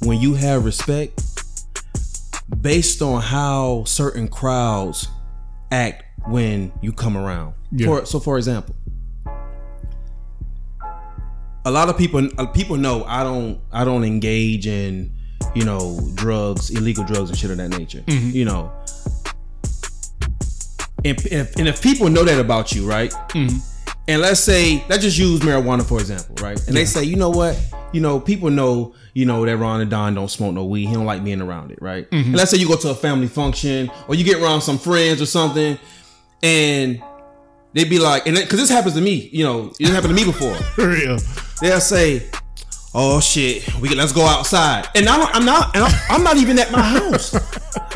when 0.00 0.20
you 0.20 0.34
have 0.34 0.64
respect 0.64 1.22
based 2.60 3.00
on 3.02 3.22
how 3.22 3.84
certain 3.84 4.28
crowds 4.28 5.08
act 5.70 6.04
when 6.26 6.72
you 6.80 6.92
come 6.92 7.16
around. 7.16 7.54
Yeah. 7.70 7.86
For, 7.86 8.06
so, 8.06 8.20
for 8.20 8.36
example, 8.36 8.74
a 11.64 11.70
lot 11.70 11.88
of 11.88 11.96
people 11.96 12.28
uh, 12.38 12.46
people 12.46 12.76
know 12.76 13.04
I 13.04 13.22
don't 13.22 13.60
I 13.70 13.84
don't 13.84 14.04
engage 14.04 14.66
in 14.66 15.12
you 15.54 15.64
know 15.64 16.00
drugs, 16.14 16.70
illegal 16.70 17.04
drugs 17.04 17.30
and 17.30 17.38
shit 17.38 17.50
of 17.50 17.56
that 17.58 17.70
nature. 17.70 18.00
Mm-hmm. 18.00 18.30
You 18.30 18.44
know, 18.44 18.72
and 21.04 21.26
if, 21.26 21.56
and 21.56 21.68
if 21.68 21.82
people 21.82 22.08
know 22.08 22.24
that 22.24 22.40
about 22.40 22.72
you, 22.72 22.88
right? 22.88 23.10
Mm-hmm. 23.10 23.58
And 24.08 24.20
let's 24.20 24.40
say, 24.40 24.84
let's 24.88 25.02
just 25.02 25.16
use 25.16 25.40
marijuana 25.40 25.86
for 25.86 26.00
example, 26.00 26.34
right? 26.40 26.60
And 26.66 26.76
they 26.76 26.84
say, 26.84 27.04
you 27.04 27.16
know 27.16 27.30
what? 27.30 27.58
You 27.92 28.00
know, 28.00 28.18
people 28.18 28.50
know, 28.50 28.94
you 29.14 29.26
know, 29.26 29.44
that 29.44 29.56
Ron 29.56 29.80
Da 29.80 29.84
Don 29.84 30.14
don't 30.14 30.30
smoke 30.30 30.54
no 30.54 30.64
weed. 30.64 30.86
He 30.86 30.94
don't 30.94 31.04
like 31.04 31.22
being 31.22 31.40
around 31.40 31.70
it, 31.70 31.80
right? 31.80 32.10
Mm-hmm. 32.10 32.28
And 32.28 32.36
let's 32.36 32.50
say 32.50 32.56
you 32.56 32.66
go 32.66 32.76
to 32.76 32.90
a 32.90 32.94
family 32.94 33.28
function 33.28 33.90
or 34.08 34.14
you 34.14 34.24
get 34.24 34.40
around 34.40 34.62
some 34.62 34.78
friends 34.78 35.22
or 35.22 35.26
something, 35.26 35.78
and 36.42 37.02
they'd 37.72 37.90
be 37.90 37.98
like, 37.98 38.26
and 38.26 38.36
because 38.36 38.58
this 38.58 38.70
happens 38.70 38.94
to 38.94 39.00
me, 39.00 39.28
you 39.32 39.44
know, 39.44 39.72
it 39.78 39.88
happened 39.88 40.16
to 40.16 40.24
me 40.24 40.24
before. 40.24 40.54
For 40.74 40.88
real. 40.88 41.18
They'll 41.60 41.80
say, 41.80 42.28
"Oh 42.94 43.20
shit, 43.20 43.66
we 43.80 43.88
can, 43.88 43.98
let's 43.98 44.12
go 44.12 44.24
outside," 44.24 44.88
and 44.94 45.08
I'm, 45.08 45.28
I'm 45.32 45.44
not, 45.44 45.74
and 45.76 45.84
I'm, 45.84 45.92
I'm 46.10 46.24
not 46.24 46.36
even 46.36 46.58
at 46.58 46.72
my 46.72 46.82
house. 46.82 47.34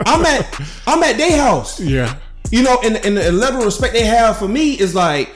I'm 0.07 0.25
at, 0.25 0.61
I'm 0.87 1.03
at 1.03 1.17
their 1.17 1.41
house. 1.41 1.81
Yeah. 1.81 2.17
You 2.51 2.63
know, 2.63 2.79
and, 2.85 2.97
and 3.05 3.17
the 3.17 3.33
level 3.33 3.61
of 3.61 3.67
respect 3.67 3.93
they 3.93 4.05
have 4.05 4.39
for 4.39 4.47
me 4.47 4.79
is 4.79 4.95
like, 4.95 5.35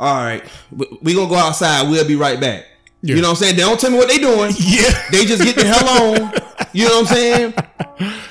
all 0.00 0.14
right, 0.16 0.42
we, 0.72 1.14
gonna 1.14 1.28
go 1.28 1.36
outside. 1.36 1.88
We'll 1.88 2.06
be 2.06 2.16
right 2.16 2.40
back. 2.40 2.64
Yeah. 3.02 3.14
You 3.14 3.22
know 3.22 3.28
what 3.28 3.38
I'm 3.38 3.44
saying? 3.44 3.56
They 3.56 3.62
don't 3.62 3.78
tell 3.78 3.90
me 3.90 3.96
what 3.96 4.08
they're 4.08 4.18
doing. 4.18 4.52
Yeah. 4.58 5.08
They 5.10 5.24
just 5.24 5.44
get 5.44 5.54
the 5.54 5.64
hell 5.64 5.88
on. 5.88 6.32
You 6.72 6.88
know 6.88 7.00
what 7.00 7.10
I'm 7.10 7.16
saying? 7.16 7.54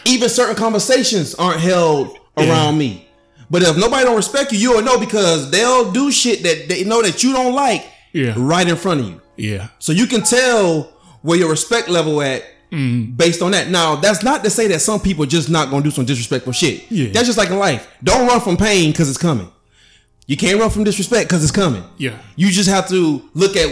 Even 0.05 0.29
certain 0.29 0.55
conversations 0.55 1.35
aren't 1.35 1.61
held 1.61 2.17
around 2.37 2.77
me. 2.77 3.06
But 3.49 3.63
if 3.63 3.77
nobody 3.77 4.03
don't 4.05 4.15
respect 4.17 4.51
you, 4.51 4.57
you'll 4.59 4.81
know 4.81 4.99
because 4.99 5.49
they'll 5.51 5.91
do 5.91 6.11
shit 6.11 6.43
that 6.43 6.67
they 6.67 6.83
know 6.83 7.01
that 7.01 7.23
you 7.23 7.31
don't 7.33 7.53
like 7.53 7.85
Yeah. 8.13 8.33
right 8.37 8.67
in 8.67 8.75
front 8.75 8.99
of 9.01 9.07
you. 9.07 9.21
Yeah. 9.37 9.67
So 9.79 9.91
you 9.93 10.05
can 10.07 10.21
tell 10.23 10.91
where 11.21 11.37
your 11.37 11.49
respect 11.49 11.89
level 11.89 12.21
at 12.21 12.43
Mm-hmm. 12.69 13.11
based 13.15 13.41
on 13.41 13.51
that. 13.51 13.69
Now, 13.69 13.95
that's 13.95 14.23
not 14.23 14.43
to 14.43 14.49
say 14.49 14.67
that 14.67 14.81
some 14.81 14.99
people 14.99 15.25
just 15.25 15.49
not 15.49 15.69
gonna 15.69 15.83
do 15.85 15.89
some 15.89 16.03
disrespectful 16.03 16.51
shit. 16.51 16.83
Yeah. 16.91 17.13
That's 17.13 17.25
just 17.25 17.37
like 17.37 17.49
in 17.49 17.57
life. 17.57 17.87
Don't 18.03 18.27
run 18.27 18.41
from 18.41 18.57
pain 18.57 18.91
because 18.91 19.07
it's 19.07 19.17
coming. 19.17 19.49
You 20.25 20.35
can't 20.35 20.59
run 20.59 20.69
from 20.69 20.83
disrespect 20.83 21.29
because 21.29 21.41
it's 21.43 21.53
coming. 21.53 21.81
Yeah. 21.97 22.17
You 22.35 22.49
just 22.51 22.67
have 22.69 22.89
to 22.89 23.21
look 23.33 23.55
at 23.55 23.69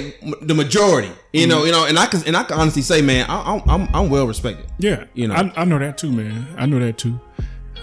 the 0.48 0.54
majority. 0.54 1.12
You 1.34 1.46
know, 1.46 1.66
you 1.66 1.74
know, 1.74 1.86
and 1.86 2.00
I 2.00 2.06
can 2.06 2.24
and 2.26 2.38
I 2.38 2.44
can 2.44 2.58
honestly 2.58 2.82
say, 2.82 3.02
man, 3.02 3.26
I, 3.30 3.56
I'm 3.56 3.70
I'm 3.70 3.90
I'm 3.94 4.10
well 4.10 4.28
respected. 4.28 4.66
Yeah, 4.80 5.04
You 5.14 5.28
know. 5.28 5.36
I, 5.36 5.52
I 5.58 5.66
know 5.66 5.78
that 5.80 5.98
too, 5.98 6.10
man. 6.14 6.48
I 6.58 6.66
know 6.66 6.80
that 6.80 6.98
too. 6.98 7.20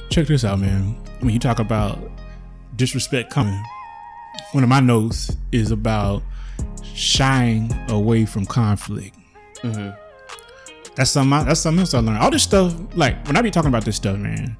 Check 0.09 0.28
this 0.28 0.47
out, 0.47 0.61
man. 0.61 0.97
When 1.22 1.32
you 1.32 1.38
talk 1.38 1.60
about 1.60 1.98
disrespect 2.74 3.30
coming, 3.30 3.62
one 4.50 4.64
of 4.64 4.68
my 4.68 4.80
notes 4.80 5.36
is 5.52 5.70
about 5.70 6.22
shying 6.94 7.72
away 7.88 8.26
from 8.26 8.44
conflict. 8.44 9.16
That's 10.96 11.12
something. 11.12 11.32
I, 11.32 11.44
that's 11.44 11.60
something 11.60 11.78
else 11.78 11.94
I 11.94 12.00
learned. 12.00 12.18
All 12.18 12.30
this 12.30 12.42
stuff, 12.42 12.74
like 12.96 13.24
when 13.26 13.36
I 13.36 13.42
be 13.42 13.52
talking 13.52 13.68
about 13.68 13.84
this 13.84 13.94
stuff, 13.96 14.18
man, 14.18 14.56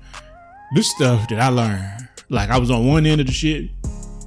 this 0.75 0.89
stuff 0.89 1.29
that 1.31 1.41
I 1.41 1.49
learned, 1.49 2.09
like 2.29 2.49
I 2.49 2.59
was 2.59 2.71
on 2.71 2.87
one 2.87 3.07
end 3.07 3.21
of 3.21 3.27
the 3.27 3.33
shit, 3.33 3.69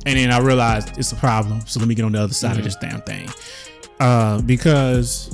and 0.06 0.18
then 0.18 0.30
I 0.30 0.40
realized 0.40 0.98
it's 0.98 1.14
a 1.14 1.16
problem. 1.16 1.62
So 1.66 1.80
let 1.80 1.88
me 1.88 1.96
get 1.96 2.04
on 2.04 2.12
the 2.12 2.22
other 2.22 2.34
side 2.34 2.58
of 2.58 2.66
this 2.66 2.76
damn 2.76 3.02
thing, 3.04 3.30
uh, 4.02 4.42
because 4.42 5.34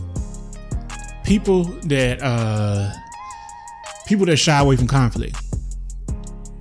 people 1.23 1.63
that 1.63 2.21
uh 2.21 2.91
people 4.05 4.27
that 4.27 4.37
shy 4.37 4.59
away 4.59 4.75
from 4.75 4.87
conflict 4.87 5.35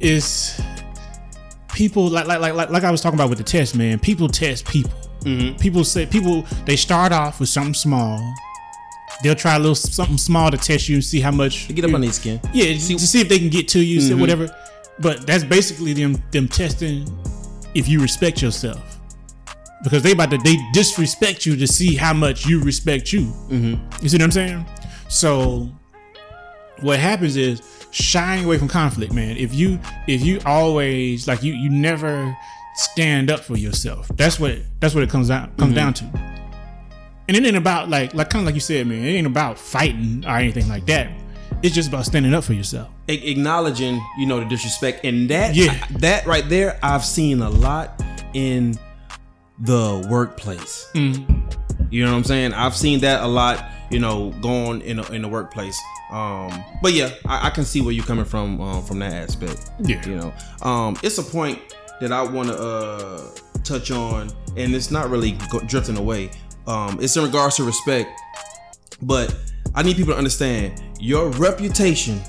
is 0.01 0.61
people 1.73 2.09
like 2.09 2.27
like 2.27 2.41
like 2.41 2.55
like, 2.55 2.71
like 2.71 2.85
I 2.85 2.91
was 2.91 3.01
talking 3.01 3.19
about 3.19 3.29
with 3.29 3.39
the 3.39 3.45
test, 3.45 3.77
man. 3.77 3.99
People 3.99 4.29
test 4.29 4.67
people. 4.67 4.93
Mm-hmm. 5.21 5.57
People 5.59 5.85
say 5.85 6.07
people 6.07 6.43
they 6.65 6.77
start 6.77 7.13
off 7.13 7.41
with 7.41 7.49
something 7.49 7.75
small. 7.75 8.19
They'll 9.23 9.35
try 9.35 9.57
a 9.57 9.59
little 9.59 9.75
something 9.75 10.17
small 10.17 10.51
to 10.51 10.57
test 10.57 10.89
you 10.89 10.97
and 10.97 11.05
see 11.05 11.21
how 11.21 11.31
much 11.31 11.69
Get 11.69 11.85
up 11.85 11.93
on 11.93 12.01
their 12.01 12.13
skin. 12.13 12.41
yeah, 12.55 12.73
to 12.73 12.81
see 12.81 13.21
if 13.21 13.29
they 13.29 13.39
can 13.39 13.51
get 13.51 13.69
to 13.69 13.81
you, 13.81 14.01
see 14.01 14.11
mm-hmm. 14.11 14.21
whatever. 14.21 14.49
But 14.99 15.27
that's 15.27 15.45
basically 15.45 15.93
them 15.93 16.23
them 16.31 16.49
testing 16.49 17.07
if 17.75 17.87
you 17.87 18.01
respect 18.01 18.41
yourself, 18.41 18.99
because 19.85 20.03
they 20.03 20.13
about 20.13 20.31
to 20.31 20.39
they 20.39 20.57
disrespect 20.73 21.45
you 21.45 21.57
to 21.57 21.67
see 21.67 21.97
how 21.97 22.15
much 22.15 22.47
you 22.47 22.63
respect 22.63 23.13
you. 23.13 23.27
Mm-hmm. 23.49 24.03
You 24.03 24.09
see 24.09 24.17
what 24.17 24.25
I'm 24.25 24.31
saying? 24.31 24.67
So 25.09 25.71
what 26.81 26.99
happens 26.99 27.37
is 27.37 27.61
shying 27.91 28.45
away 28.45 28.59
from 28.59 28.69
conflict, 28.69 29.13
man. 29.13 29.37
If 29.37 29.55
you 29.55 29.79
if 30.07 30.23
you 30.25 30.41
always 30.47 31.27
like 31.29 31.43
you 31.43 31.53
you 31.55 31.71
never 31.71 32.37
stand 32.75 33.31
up 33.31 33.41
for 33.41 33.57
yourself. 33.57 34.09
That's 34.15 34.39
what 34.41 34.59
that's 34.81 34.95
what 34.95 35.03
it 35.05 35.11
comes 35.11 35.31
out 35.31 35.57
comes 35.57 35.75
down 35.75 35.95
to. 35.95 36.05
And 37.29 37.37
it 37.37 37.45
ain't 37.45 37.57
about 37.57 37.89
like 37.89 38.15
like 38.15 38.31
kind 38.31 38.43
of 38.43 38.47
like 38.47 38.55
you 38.55 38.61
said, 38.61 38.87
man. 38.87 39.05
It 39.05 39.11
ain't 39.11 39.27
about 39.27 39.59
fighting 39.59 40.25
or 40.27 40.37
anything 40.37 40.69
like 40.69 40.87
that. 40.87 41.11
It's 41.63 41.75
just 41.75 41.89
about 41.89 42.07
standing 42.07 42.33
up 42.33 42.45
for 42.45 42.55
yourself. 42.55 42.89
A- 43.09 43.31
acknowledging, 43.31 44.01
you 44.17 44.25
know, 44.25 44.39
the 44.41 44.47
disrespect, 44.47 45.05
and 45.05 45.29
that, 45.29 45.55
Yeah. 45.55 45.79
that 45.99 46.25
right 46.25 46.49
there, 46.49 46.79
I've 46.83 47.05
seen 47.05 47.43
a 47.43 47.51
lot 47.51 48.03
in 48.33 48.79
the 49.59 50.07
workplace. 50.09 50.89
Mm-hmm. 50.95 51.40
You 51.91 52.05
know 52.05 52.13
what 52.13 52.19
I'm 52.19 52.25
saying? 52.25 52.55
I've 52.55 52.77
seen 52.77 53.01
that 53.01 53.23
a 53.23 53.27
lot, 53.27 53.65
you 53.91 53.99
know, 53.99 54.31
going 54.41 54.81
in 54.83 54.99
the, 54.99 55.13
in 55.13 55.23
the 55.23 55.29
workplace. 55.29 55.79
Um, 56.13 56.65
but 56.83 56.93
yeah, 56.93 57.11
I, 57.27 57.49
I 57.49 57.51
can 57.51 57.65
see 57.65 57.81
where 57.81 57.93
you're 57.93 58.05
coming 58.05 58.25
from 58.25 58.61
um, 58.61 58.83
from 58.83 58.99
that 59.01 59.13
aspect. 59.13 59.71
Yeah. 59.81 60.05
You 60.07 60.17
know, 60.17 60.33
um, 60.63 60.97
it's 61.03 61.19
a 61.19 61.23
point 61.23 61.59
that 62.01 62.13
I 62.13 62.23
want 62.23 62.49
to 62.49 62.57
uh, 62.57 63.31
touch 63.65 63.91
on, 63.91 64.31
and 64.57 64.75
it's 64.75 64.91
not 64.91 65.11
really 65.11 65.33
go- 65.51 65.61
drifting 65.61 65.97
away. 65.97 66.31
Um, 66.67 66.99
it's 67.01 67.17
in 67.17 67.25
regards 67.25 67.57
to 67.57 67.65
respect, 67.65 68.11
but 69.03 69.35
I 69.75 69.83
need 69.83 69.97
people 69.97 70.13
to 70.13 70.19
understand 70.19 70.83
your 70.99 71.29
reputation 71.31 72.21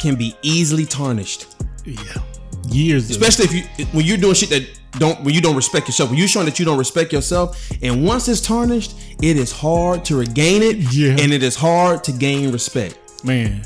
can 0.00 0.16
be 0.16 0.34
easily 0.42 0.86
tarnished. 0.86 1.56
Yeah. 1.84 2.22
years, 2.68 3.10
especially 3.10 3.46
if 3.46 3.52
you 3.54 3.86
when 3.86 4.04
you're 4.04 4.16
doing 4.16 4.34
shit 4.34 4.50
that 4.50 4.79
don't 4.98 5.22
when 5.22 5.34
you 5.34 5.40
don't 5.40 5.56
respect 5.56 5.86
yourself. 5.88 6.10
When 6.10 6.18
you're 6.18 6.28
showing 6.28 6.46
that 6.46 6.58
you 6.58 6.64
don't 6.64 6.78
respect 6.78 7.12
yourself, 7.12 7.70
and 7.82 8.04
once 8.04 8.28
it's 8.28 8.40
tarnished, 8.40 8.94
it 9.22 9.36
is 9.36 9.52
hard 9.52 10.04
to 10.06 10.16
regain 10.16 10.62
it, 10.62 10.76
Yeah. 10.92 11.16
and 11.20 11.32
it 11.32 11.42
is 11.42 11.54
hard 11.56 12.02
to 12.04 12.12
gain 12.12 12.50
respect. 12.52 12.96
man. 13.24 13.62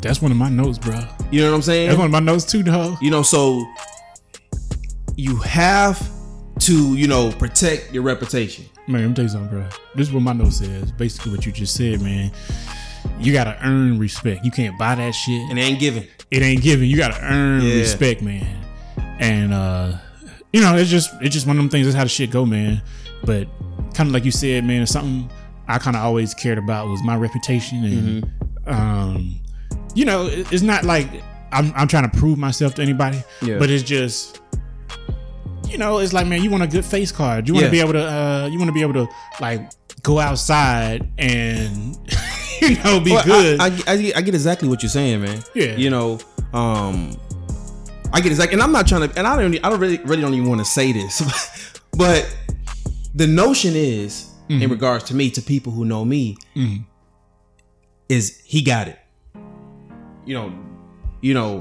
That's 0.00 0.20
one 0.20 0.32
of 0.32 0.36
my 0.36 0.48
notes, 0.48 0.78
bro. 0.78 0.98
You 1.30 1.42
know 1.42 1.50
what 1.50 1.56
I'm 1.56 1.62
saying? 1.62 1.86
That's 1.86 1.96
one 1.98 2.06
of 2.06 2.10
my 2.10 2.18
notes 2.18 2.44
too, 2.44 2.64
dog. 2.64 2.96
You 3.00 3.10
know, 3.12 3.22
so 3.22 3.64
you 5.16 5.36
have 5.36 6.10
to, 6.60 6.94
you 6.96 7.06
know, 7.06 7.30
protect 7.32 7.92
your 7.92 8.02
reputation. 8.02 8.64
Man, 8.88 9.02
let 9.02 9.08
me 9.10 9.14
tell 9.14 9.24
you 9.24 9.28
something, 9.28 9.48
bro. 9.50 9.68
This 9.94 10.08
is 10.08 10.12
what 10.14 10.22
my 10.24 10.32
note 10.32 10.52
says. 10.54 10.90
Basically, 10.92 11.30
what 11.32 11.46
you 11.46 11.52
just 11.52 11.74
said, 11.76 12.00
man. 12.00 12.32
You 13.20 13.32
gotta 13.32 13.56
earn 13.64 13.98
respect. 13.98 14.44
You 14.44 14.50
can't 14.50 14.76
buy 14.78 14.94
that 14.96 15.12
shit. 15.12 15.48
And 15.50 15.58
it 15.58 15.62
ain't 15.62 15.78
given. 15.78 16.06
it 16.30 16.42
ain't 16.42 16.62
given. 16.62 16.86
You 16.88 16.96
gotta 16.96 17.22
earn 17.22 17.62
Yeah. 17.62 17.74
respect, 17.74 18.22
man. 18.22 18.64
And 19.20 19.52
uh, 19.52 19.98
you 20.52 20.60
know, 20.60 20.76
it's 20.76 20.90
just 20.90 21.10
it's 21.20 21.34
just 21.34 21.46
one 21.46 21.56
of 21.56 21.62
them 21.62 21.68
things. 21.70 21.86
That's 21.86 21.96
how 21.96 22.04
the 22.04 22.08
shit 22.10 22.30
go, 22.30 22.44
man. 22.46 22.82
But 23.24 23.48
kind 23.94 24.08
of 24.08 24.12
like 24.12 24.24
you 24.24 24.30
said, 24.32 24.64
man, 24.64 24.86
something 24.86 25.30
I 25.68 25.78
kind 25.78 25.96
of 25.96 26.02
always 26.02 26.34
cared 26.34 26.58
about 26.58 26.88
was 26.88 27.02
my 27.02 27.16
reputation, 27.16 27.84
and 27.84 28.22
Mm-hmm. 28.66 28.70
um, 28.72 29.40
you 29.94 30.04
know, 30.04 30.26
it's 30.30 30.62
not 30.62 30.84
like 30.84 31.08
I'm 31.52 31.72
I'm 31.76 31.86
trying 31.88 32.10
to 32.10 32.18
prove 32.18 32.38
myself 32.38 32.74
to 32.76 32.82
anybody, 32.82 33.22
Yeah. 33.42 33.58
but 33.58 33.70
it's 33.70 33.82
just. 33.82 34.40
You 35.68 35.78
know, 35.78 35.98
it's 35.98 36.12
like, 36.12 36.26
man, 36.26 36.42
you 36.42 36.50
want 36.50 36.62
a 36.62 36.66
good 36.66 36.84
face 36.84 37.10
card. 37.10 37.48
You 37.48 37.54
want 37.54 37.62
to 37.64 37.66
Yeah. 37.68 37.70
be 37.70 37.80
able 37.80 37.92
to, 37.94 38.04
uh, 38.06 38.46
you 38.52 38.58
want 38.58 38.68
to 38.68 38.74
be 38.74 38.82
able 38.82 38.92
to, 38.92 39.08
like, 39.40 39.70
go 40.02 40.18
outside 40.18 41.08
and, 41.16 41.96
you 42.60 42.76
know, 42.82 43.00
be 43.00 43.12
Well, 43.12 43.24
good. 43.24 43.58
I, 43.58 43.68
I, 43.86 44.12
I 44.16 44.20
get 44.20 44.34
exactly 44.34 44.68
what 44.68 44.82
you're 44.82 44.90
saying, 44.90 45.22
man. 45.22 45.42
Yeah. 45.54 45.76
You 45.76 45.88
know, 45.88 46.18
um, 46.52 47.16
I 48.12 48.18
get 48.20 48.26
it 48.26 48.32
exactly, 48.32 48.54
and 48.54 48.62
I'm 48.62 48.72
not 48.72 48.86
trying 48.86 49.08
to, 49.08 49.18
and 49.18 49.26
I 49.26 49.36
don't, 49.40 49.54
I 49.64 49.70
don't 49.70 49.80
really, 49.80 49.98
really 49.98 50.20
don't 50.22 50.34
even 50.34 50.48
want 50.48 50.60
to 50.60 50.64
say 50.64 50.92
this, 50.92 51.22
but 51.96 52.28
the 53.14 53.26
notion 53.26 53.74
is, 53.74 54.28
Mm-hmm. 54.48 54.62
in 54.62 54.70
regards 54.70 55.04
to 55.04 55.14
me, 55.14 55.30
to 55.30 55.40
people 55.40 55.72
who 55.72 55.84
know 55.84 56.04
me, 56.04 56.36
is 58.08 58.40
he 58.44 58.60
got 58.60 58.88
it. 58.88 58.98
You 60.26 60.34
know, 60.34 60.52
you 61.20 61.32
know, 61.32 61.60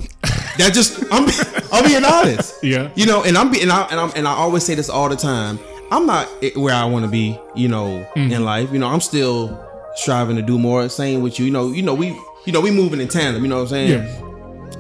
that 0.57 0.71
just 0.73 1.01
I'm, 1.11 1.27
I'm 1.71 1.85
being 1.87 2.03
honest. 2.03 2.55
yeah. 2.63 2.89
You 2.95 3.05
know, 3.05 3.23
and 3.23 3.37
I'm 3.37 3.51
being, 3.51 3.63
and 3.63 3.71
I, 3.71 3.83
and 3.83 3.99
I'm, 3.99 4.11
and 4.15 4.27
I 4.27 4.31
always 4.33 4.65
say 4.65 4.75
this 4.75 4.89
all 4.89 5.09
the 5.09 5.15
time. 5.15 5.59
I'm 5.91 6.05
not 6.05 6.27
where 6.55 6.73
I 6.73 6.85
want 6.85 7.05
to 7.05 7.11
be, 7.11 7.39
you 7.55 7.67
know, 7.67 8.05
Mm-hmm. 8.15 8.31
in 8.33 8.43
life. 8.43 8.71
You 8.73 8.79
know, 8.79 8.87
I'm 8.87 8.99
still 9.01 9.57
striving 9.95 10.35
to 10.37 10.41
do 10.41 10.57
more. 10.57 10.89
Same 10.89 11.21
with 11.21 11.39
you. 11.39 11.45
You 11.45 11.51
know, 11.51 11.71
you 11.71 11.83
know, 11.83 11.93
we, 11.93 12.07
you 12.45 12.51
know, 12.51 12.61
we 12.61 12.71
moving 12.71 12.99
in 12.99 13.07
tandem. 13.07 13.43
You 13.43 13.49
know 13.49 13.57
what 13.57 13.61
I'm 13.63 13.67
saying? 13.69 13.91
Yeah. 14.03 14.21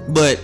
But 0.09 0.43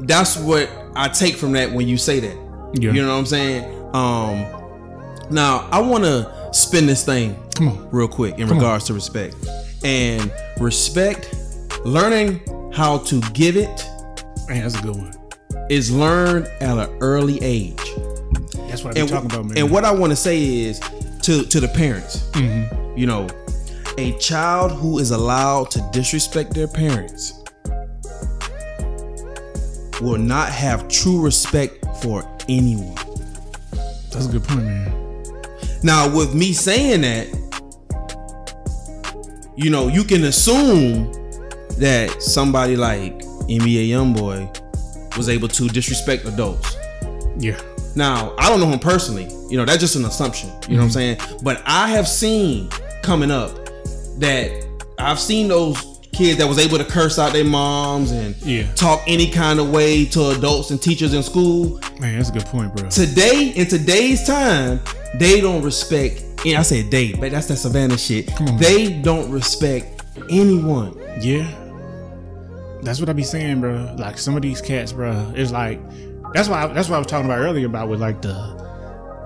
that's 0.00 0.36
what 0.36 0.70
I 0.94 1.08
take 1.08 1.36
from 1.36 1.52
that 1.52 1.72
when 1.72 1.88
you 1.88 1.96
say 1.96 2.20
that. 2.20 2.36
Yeah. 2.74 2.92
You 2.92 3.02
know 3.02 3.08
what 3.08 3.18
I'm 3.20 3.26
saying? 3.26 3.64
Um, 3.94 4.46
now 5.30 5.68
I 5.72 5.80
want 5.80 6.04
to 6.04 6.50
spin 6.52 6.86
this 6.86 7.04
thing 7.04 7.36
Come 7.54 7.68
on. 7.68 7.88
real 7.90 8.08
quick 8.08 8.34
in 8.38 8.48
Come 8.48 8.56
on. 8.58 8.62
regards 8.62 8.84
to 8.86 8.94
respect 8.94 9.34
and 9.84 10.32
respect. 10.60 11.34
Learning 11.84 12.40
how 12.72 12.98
to 12.98 13.20
give 13.32 13.56
it 13.56 13.86
Man, 14.48 14.62
that's 14.62 14.78
a 14.78 14.82
good 14.82 14.96
one. 14.96 15.14
is 15.70 15.90
learned 15.92 16.46
at 16.60 16.76
an 16.78 16.96
early 17.00 17.38
age. 17.42 17.76
That's 18.68 18.82
what 18.84 18.98
I'm 18.98 19.06
talking 19.06 19.30
about, 19.30 19.44
man. 19.46 19.58
and 19.58 19.70
what 19.70 19.84
I 19.84 19.90
want 19.92 20.10
to 20.10 20.16
say 20.16 20.42
is 20.42 20.80
to 21.22 21.44
to 21.44 21.60
the 21.60 21.68
parents, 21.68 22.28
Mm-hmm. 22.32 22.96
you 22.98 23.06
know, 23.06 23.28
a 23.96 24.12
child 24.18 24.72
who 24.72 24.98
is 24.98 25.10
allowed 25.12 25.70
to 25.72 25.88
disrespect 25.92 26.52
their 26.54 26.68
parents 26.68 27.37
will 30.00 30.18
not 30.18 30.50
have 30.50 30.88
true 30.88 31.20
respect 31.20 31.84
for 32.02 32.24
anyone. 32.48 32.94
That's 34.10 34.26
a 34.26 34.32
good 34.32 34.44
point, 34.44 34.64
man. 34.64 34.98
Now, 35.82 36.14
with 36.14 36.34
me 36.34 36.52
saying 36.52 37.02
that, 37.02 37.26
you 39.56 39.70
know, 39.70 39.88
you 39.88 40.04
can 40.04 40.24
assume 40.24 41.12
that 41.78 42.22
somebody 42.22 42.76
like 42.76 43.18
NBA 43.48 43.88
YoungBoy 43.88 45.16
was 45.16 45.28
able 45.28 45.48
to 45.48 45.68
disrespect 45.68 46.24
adults. 46.24 46.76
Yeah. 47.38 47.60
Now, 47.94 48.34
I 48.38 48.48
don't 48.48 48.60
know 48.60 48.66
him 48.66 48.78
personally. 48.78 49.28
You 49.50 49.56
know, 49.56 49.64
that's 49.64 49.80
just 49.80 49.96
an 49.96 50.04
assumption. 50.04 50.50
You 50.68 50.76
know 50.76 50.84
what 50.84 50.96
I'm 50.96 51.02
mm-hmm. 51.02 51.26
saying? 51.26 51.40
But 51.42 51.62
I 51.66 51.88
have 51.88 52.06
seen 52.06 52.68
coming 53.02 53.30
up 53.30 53.50
that 54.18 54.64
I've 54.98 55.18
seen 55.18 55.48
those 55.48 55.97
kids 56.18 56.36
that 56.38 56.46
was 56.48 56.58
able 56.58 56.76
to 56.78 56.84
curse 56.84 57.18
out 57.18 57.32
their 57.32 57.44
moms 57.44 58.10
and 58.10 58.34
Yeah. 58.44 58.64
talk 58.74 59.02
any 59.06 59.30
kind 59.30 59.60
of 59.60 59.70
way 59.70 60.04
to 60.06 60.30
adults 60.30 60.70
and 60.70 60.82
teachers 60.82 61.14
in 61.14 61.22
school. 61.22 61.80
Man, 62.00 62.16
that's 62.16 62.28
a 62.28 62.32
good 62.32 62.44
point, 62.46 62.74
bro. 62.76 62.88
Today, 62.90 63.52
in 63.54 63.66
today's 63.68 64.26
time, 64.26 64.80
they 65.14 65.40
don't 65.40 65.62
respect. 65.62 66.24
And 66.44 66.58
I 66.58 66.62
said 66.62 66.90
they, 66.90 67.12
but 67.12 67.30
that's 67.30 67.46
that 67.46 67.56
Savannah 67.56 67.96
shit. 67.96 68.26
Come 68.36 68.48
on. 68.48 68.56
They 68.58 68.92
don't 69.00 69.30
respect 69.30 70.02
anyone. 70.28 70.94
Yeah. 71.20 71.46
That's 72.82 73.00
what 73.00 73.08
I 73.08 73.12
be 73.12 73.22
saying, 73.24 73.60
bro. 73.60 73.94
Like 73.98 74.18
some 74.18 74.36
of 74.36 74.42
these 74.42 74.60
cats, 74.60 74.92
bro. 74.92 75.32
It's 75.34 75.50
like 75.52 75.80
that's 76.34 76.48
why 76.48 76.66
that's 76.68 76.88
what 76.88 76.96
I 76.96 76.98
was 76.98 77.06
talking 77.08 77.26
about 77.26 77.38
earlier 77.38 77.66
about 77.66 77.88
with 77.88 78.00
like 78.00 78.22
the. 78.22 78.34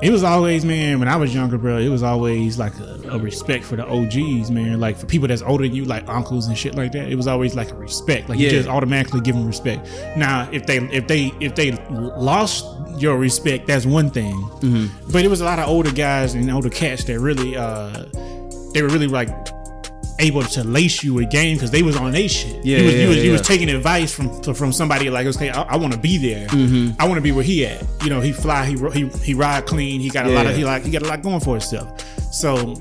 It 0.03 0.11
was 0.11 0.25
always, 0.25 0.65
man, 0.65 0.99
when 0.99 1.07
I 1.07 1.17
was 1.17 1.33
younger, 1.33 1.59
bro. 1.59 1.79
It 1.79 1.89
was 1.89 2.03
always 2.03 2.59
like 2.59 2.77
a, 2.81 3.01
a 3.11 3.19
respect 3.19 3.65
for 3.65 3.77
the 3.77 3.87
OGs, 3.87 4.51
man. 4.51 4.81
Like 4.81 4.97
for 4.97 5.07
people 5.07 5.29
that's 5.29 5.43
older 5.43 5.65
than 5.65 5.77
you, 5.77 5.85
like 5.85 6.09
uncles 6.09 6.49
and 6.49 6.59
shit 6.59 6.75
like 6.75 6.91
that. 6.93 7.09
It 7.09 7.15
was 7.15 7.29
always 7.29 7.55
like 7.55 7.71
a 7.71 7.77
respect. 7.77 8.29
Like 8.29 8.41
you 8.41 8.51
just 8.51 8.69
automatically 8.69 9.21
give 9.21 9.37
them 9.37 9.47
respect. 9.47 9.87
Now, 10.17 10.49
if 10.51 10.67
they 10.67 10.79
if 10.79 11.07
they 11.07 11.33
if 11.39 11.55
they 11.55 11.73
lost 11.91 12.67
your 12.99 13.17
respect, 13.17 13.69
that's 13.69 13.87
one 13.87 14.11
thing. 14.11 14.35
Mm-hmm. 14.35 15.13
But 15.13 15.25
it 15.25 15.29
was 15.29 15.41
a 15.41 15.45
lot 15.45 15.61
of 15.61 15.69
older 15.69 15.93
guys 15.93 16.35
and 16.35 16.51
older 16.51 16.71
cats 16.71 17.05
that 17.05 17.21
really, 17.21 17.57
uh 17.57 18.07
they 18.75 18.83
were 18.83 18.89
really 18.89 19.07
like 19.07 19.29
able 20.19 20.43
to 20.43 20.65
lace 20.65 21.03
you 21.03 21.15
with 21.15 21.31
game 21.31 21.57
because 21.57 21.71
they 21.71 21.83
was 21.83 21.97
on 21.97 22.13
their 22.13 22.29
shit. 22.29 22.65
Yeah, 22.65 22.79
you 22.79 22.85
was, 22.85 22.95
yeah, 22.95 23.01
you 23.01 23.09
was, 23.09 23.17
you 23.19 23.23
yeah. 23.25 23.33
was 23.33 23.43
taking 23.43 23.69
advice 23.69 24.13
from 24.13 24.43
from 24.55 24.73
somebody 24.73 25.11
like, 25.11 25.27
okay, 25.27 25.51
I, 25.51 25.63
I 25.63 25.77
want 25.77 25.93
to 25.93 25.99
be 25.99 26.19
there. 26.19 26.47
Mm-hmm. 26.49 27.01
I 27.01 27.07
want 27.07 27.17
to 27.19 27.23
be 27.23 27.33
where 27.33 27.45
he 27.45 27.67
at. 27.67 27.85
You 28.03 28.11
know, 28.11 28.21
he 28.21 28.33
fly, 28.33 28.67
he 28.67 28.77
he 28.91 29.09
he 29.09 29.35
ride 29.35 29.67
clean. 29.67 30.01
He 30.01 30.11
got 30.11 30.27
a 30.27 30.31
lot 30.31 30.47
of 30.47 30.57
he 30.57 30.65
like 30.65 30.85
he 30.85 30.91
got 30.91 31.03
a 31.03 31.07
lot 31.07 31.23
going 31.23 31.41
for 31.41 31.53
himself. 31.53 32.01
So, 32.33 32.75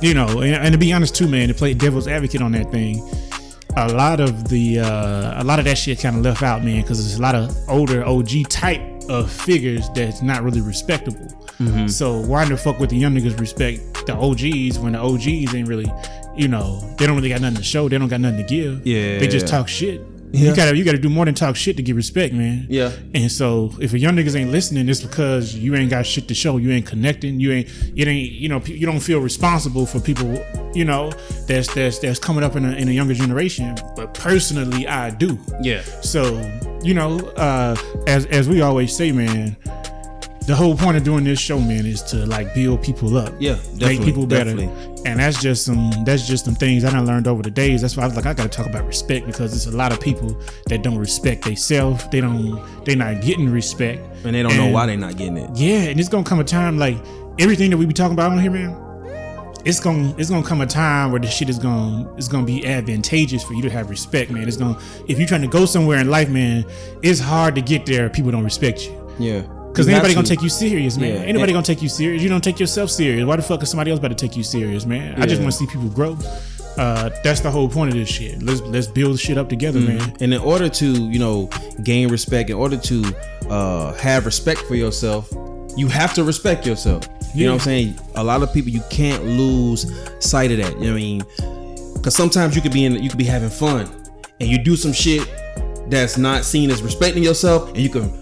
you 0.00 0.14
know, 0.14 0.40
and, 0.40 0.54
and 0.54 0.72
to 0.72 0.78
be 0.78 0.92
honest 0.92 1.14
too, 1.14 1.28
man, 1.28 1.48
to 1.48 1.54
play 1.54 1.74
devil's 1.74 2.08
advocate 2.08 2.42
on 2.42 2.52
that 2.52 2.70
thing. 2.70 3.08
A 3.74 3.90
lot 3.90 4.20
of 4.20 4.48
the 4.48 4.80
uh, 4.80 5.42
a 5.42 5.44
lot 5.44 5.58
of 5.58 5.64
that 5.64 5.78
shit 5.78 6.00
kind 6.00 6.16
of 6.16 6.22
left 6.22 6.42
out, 6.42 6.62
man, 6.62 6.82
because 6.82 6.98
there's 6.98 7.18
a 7.18 7.22
lot 7.22 7.34
of 7.34 7.56
older 7.68 8.04
OG 8.04 8.48
type 8.50 8.82
of 9.08 9.30
figures 9.30 9.88
that's 9.94 10.20
not 10.20 10.42
really 10.42 10.60
respectable. 10.60 11.26
Mm-hmm. 11.58 11.86
So 11.86 12.20
why 12.20 12.44
the 12.44 12.56
fuck 12.56 12.78
with 12.78 12.90
the 12.90 12.96
young 12.96 13.14
niggas 13.14 13.40
respect 13.40 13.80
the 14.06 14.14
OGs 14.14 14.78
when 14.78 14.92
the 14.92 14.98
OGs 14.98 15.54
ain't 15.54 15.68
really, 15.68 15.90
you 16.36 16.48
know, 16.48 16.80
they 16.98 17.06
don't 17.06 17.16
really 17.16 17.28
got 17.28 17.40
nothing 17.40 17.58
to 17.58 17.62
show. 17.62 17.88
They 17.88 17.98
don't 17.98 18.08
got 18.08 18.20
nothing 18.20 18.38
to 18.38 18.46
give. 18.46 18.86
Yeah. 18.86 19.18
they 19.18 19.28
just 19.28 19.46
talk 19.46 19.68
shit. 19.68 20.00
Yeah. 20.32 20.48
You 20.48 20.56
gotta 20.56 20.76
you 20.76 20.84
gotta 20.84 20.98
do 20.98 21.10
more 21.10 21.26
than 21.26 21.34
talk 21.34 21.56
shit 21.56 21.76
to 21.76 21.82
get 21.82 21.94
respect, 21.94 22.32
man. 22.32 22.66
Yeah. 22.70 22.92
And 23.14 23.30
so 23.30 23.70
if 23.80 23.92
a 23.92 23.98
young 23.98 24.16
niggas 24.16 24.34
ain't 24.34 24.50
listening, 24.50 24.88
it's 24.88 25.02
because 25.02 25.54
you 25.54 25.74
ain't 25.74 25.90
got 25.90 26.06
shit 26.06 26.26
to 26.28 26.34
show. 26.34 26.56
You 26.56 26.70
ain't 26.70 26.86
connecting. 26.86 27.38
You 27.38 27.52
ain't 27.52 27.68
it 27.94 28.08
ain't 28.08 28.32
you 28.32 28.48
know 28.48 28.60
you 28.64 28.86
don't 28.86 29.00
feel 29.00 29.20
responsible 29.20 29.84
for 29.84 30.00
people 30.00 30.42
you 30.74 30.86
know 30.86 31.10
that's 31.46 31.72
that's 31.74 31.98
that's 31.98 32.18
coming 32.18 32.42
up 32.42 32.56
in 32.56 32.64
a, 32.64 32.72
in 32.72 32.88
a 32.88 32.92
younger 32.92 33.12
generation. 33.12 33.74
But 33.94 34.14
personally, 34.14 34.88
I 34.88 35.10
do. 35.10 35.38
Yeah. 35.60 35.82
So, 36.00 36.40
you 36.82 36.94
know, 36.94 37.18
uh, 37.36 37.76
as 38.06 38.24
as 38.26 38.48
we 38.48 38.62
always 38.62 38.96
say, 38.96 39.12
man, 39.12 39.54
the 40.46 40.54
whole 40.54 40.76
point 40.76 40.96
of 40.96 41.04
doing 41.04 41.24
this 41.24 41.38
show, 41.38 41.58
man, 41.58 41.86
is 41.86 42.02
to 42.04 42.26
like 42.26 42.54
build 42.54 42.82
people 42.82 43.16
up. 43.16 43.32
Yeah, 43.38 43.56
make 43.76 44.02
people 44.02 44.26
better. 44.26 44.54
definitely. 44.54 45.02
And 45.04 45.18
that's 45.18 45.40
just 45.40 45.64
some 45.64 45.90
that's 46.04 46.26
just 46.26 46.44
some 46.44 46.54
things 46.54 46.84
I 46.84 46.90
done 46.90 47.06
learned 47.06 47.26
over 47.26 47.42
the 47.42 47.50
days. 47.50 47.80
That's 47.82 47.96
why 47.96 48.04
I 48.04 48.06
was 48.06 48.16
like, 48.16 48.26
I 48.26 48.34
gotta 48.34 48.48
talk 48.48 48.66
about 48.66 48.86
respect 48.86 49.26
because 49.26 49.50
there's 49.50 49.72
a 49.72 49.76
lot 49.76 49.92
of 49.92 50.00
people 50.00 50.40
that 50.66 50.82
don't 50.82 50.98
respect 50.98 51.44
themselves. 51.44 52.06
They 52.08 52.20
don't 52.20 52.60
they're 52.84 52.96
not 52.96 53.20
getting 53.22 53.50
respect. 53.50 54.00
And 54.24 54.34
they 54.34 54.42
don't 54.42 54.56
know 54.56 54.68
why 54.68 54.86
they're 54.86 54.96
not 54.96 55.16
getting 55.16 55.36
it. 55.38 55.50
Yeah, 55.54 55.82
and 55.90 55.98
it's 55.98 56.08
gonna 56.08 56.24
come 56.24 56.40
a 56.40 56.44
time 56.44 56.78
like 56.78 56.96
everything 57.38 57.70
that 57.70 57.76
we 57.76 57.86
be 57.86 57.94
talking 57.94 58.14
about 58.14 58.30
on 58.32 58.38
here, 58.38 58.50
man. 58.50 58.78
It's 59.64 59.78
gonna 59.80 60.14
it's 60.18 60.30
gonna 60.30 60.46
come 60.46 60.60
a 60.60 60.66
time 60.66 61.10
where 61.12 61.20
the 61.20 61.28
shit 61.28 61.48
is 61.48 61.58
gonna 61.58 62.12
it's 62.16 62.28
gonna 62.28 62.46
be 62.46 62.66
advantageous 62.66 63.44
for 63.44 63.54
you 63.54 63.62
to 63.62 63.70
have 63.70 63.90
respect, 63.90 64.30
man. 64.30 64.48
It's 64.48 64.56
gonna 64.56 64.78
if 65.08 65.18
you're 65.18 65.28
trying 65.28 65.42
to 65.42 65.48
go 65.48 65.66
somewhere 65.66 65.98
in 65.98 66.10
life, 66.10 66.28
man, 66.28 66.64
it's 67.02 67.20
hard 67.20 67.54
to 67.56 67.60
get 67.60 67.86
there. 67.86 68.06
if 68.06 68.12
People 68.12 68.32
don't 68.32 68.44
respect 68.44 68.86
you. 68.86 69.14
Yeah. 69.18 69.42
Cause 69.74 69.86
You 69.88 69.94
have 69.94 70.04
anybody 70.04 70.14
gonna 70.14 70.26
to. 70.26 70.34
take 70.36 70.42
you 70.42 70.48
serious, 70.50 70.98
man. 70.98 71.14
Yeah, 71.14 71.20
Anybody 71.22 71.52
gonna 71.52 71.64
take 71.64 71.80
you 71.82 71.88
serious. 71.88 72.22
You 72.22 72.28
don't 72.28 72.44
take 72.44 72.60
yourself 72.60 72.90
serious. 72.90 73.24
Why 73.24 73.36
the 73.36 73.42
fuck 73.42 73.62
is 73.62 73.70
somebody 73.70 73.90
else 73.90 73.98
about 73.98 74.08
to 74.08 74.14
take 74.14 74.36
you 74.36 74.42
serious, 74.42 74.84
man? 74.84 75.20
I 75.20 75.26
just 75.26 75.40
want 75.40 75.52
to 75.52 75.58
see 75.58 75.66
people 75.66 75.88
grow. 75.88 76.18
Uh, 76.76 77.10
that's 77.22 77.40
the 77.40 77.50
whole 77.50 77.68
point 77.68 77.90
of 77.90 77.96
this 77.96 78.08
shit. 78.08 78.42
Let's 78.42 78.60
let's 78.62 78.86
build 78.86 79.18
shit 79.18 79.38
up 79.38 79.48
together, 79.48 79.80
Mm-hmm. 79.80 79.96
man. 79.98 80.16
And 80.20 80.34
in 80.34 80.40
order 80.40 80.68
to, 80.68 80.86
you 80.86 81.18
know, 81.18 81.48
gain 81.82 82.08
respect, 82.08 82.50
in 82.50 82.56
order 82.56 82.76
to 82.76 83.04
uh, 83.50 83.92
have 83.94 84.26
respect 84.26 84.60
for 84.60 84.74
yourself, 84.74 85.30
you 85.76 85.88
have 85.88 86.12
to 86.14 86.24
respect 86.24 86.66
yourself. 86.66 87.06
You 87.34 87.46
know 87.46 87.52
what 87.52 87.62
I'm 87.62 87.64
saying? 87.64 87.98
A 88.16 88.22
lot 88.24 88.42
of 88.42 88.52
people 88.52 88.70
you 88.70 88.82
can't 88.90 89.24
lose 89.24 89.86
sight 90.20 90.50
of 90.50 90.58
that. 90.58 90.74
You 90.74 90.80
know 90.80 90.80
what 90.80 90.90
I 90.90 90.94
mean? 90.94 91.22
Because 91.94 92.14
sometimes 92.14 92.54
you 92.56 92.60
could 92.62 92.72
be 92.72 92.84
in, 92.84 93.02
you 93.02 93.08
could 93.08 93.18
be 93.18 93.24
having 93.24 93.48
fun, 93.48 93.88
and 94.40 94.48
you 94.50 94.58
do 94.62 94.76
some 94.76 94.92
shit 94.92 95.26
that's 95.88 96.18
not 96.18 96.44
seen 96.44 96.70
as 96.70 96.82
respecting 96.82 97.22
yourself, 97.22 97.68
and 97.68 97.78
you 97.78 97.88
can 97.88 98.12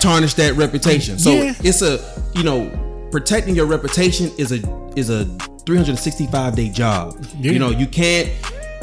tarnish 0.00 0.34
that 0.34 0.54
reputation. 0.56 1.18
So 1.18 1.32
Yeah. 1.32 1.54
it's 1.62 1.82
a 1.82 2.00
you 2.34 2.42
know 2.42 2.70
protecting 3.10 3.54
your 3.54 3.66
reputation 3.66 4.30
is 4.38 4.52
a 4.52 4.60
is 4.96 5.10
a 5.10 5.24
365 5.66 6.56
day 6.56 6.68
job. 6.68 7.24
Yeah. 7.38 7.52
You 7.52 7.58
know 7.58 7.70
you 7.70 7.86
can't 7.86 8.28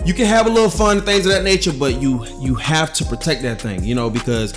you 0.05 0.13
can 0.13 0.25
have 0.25 0.47
a 0.47 0.49
little 0.49 0.69
fun 0.69 1.01
things 1.01 1.25
of 1.25 1.31
that 1.33 1.43
nature, 1.43 1.73
but 1.73 2.01
you 2.01 2.25
you 2.41 2.55
have 2.55 2.93
to 2.93 3.05
protect 3.05 3.41
that 3.43 3.61
thing. 3.61 3.83
You 3.83 3.95
know 3.95 4.09
because 4.09 4.53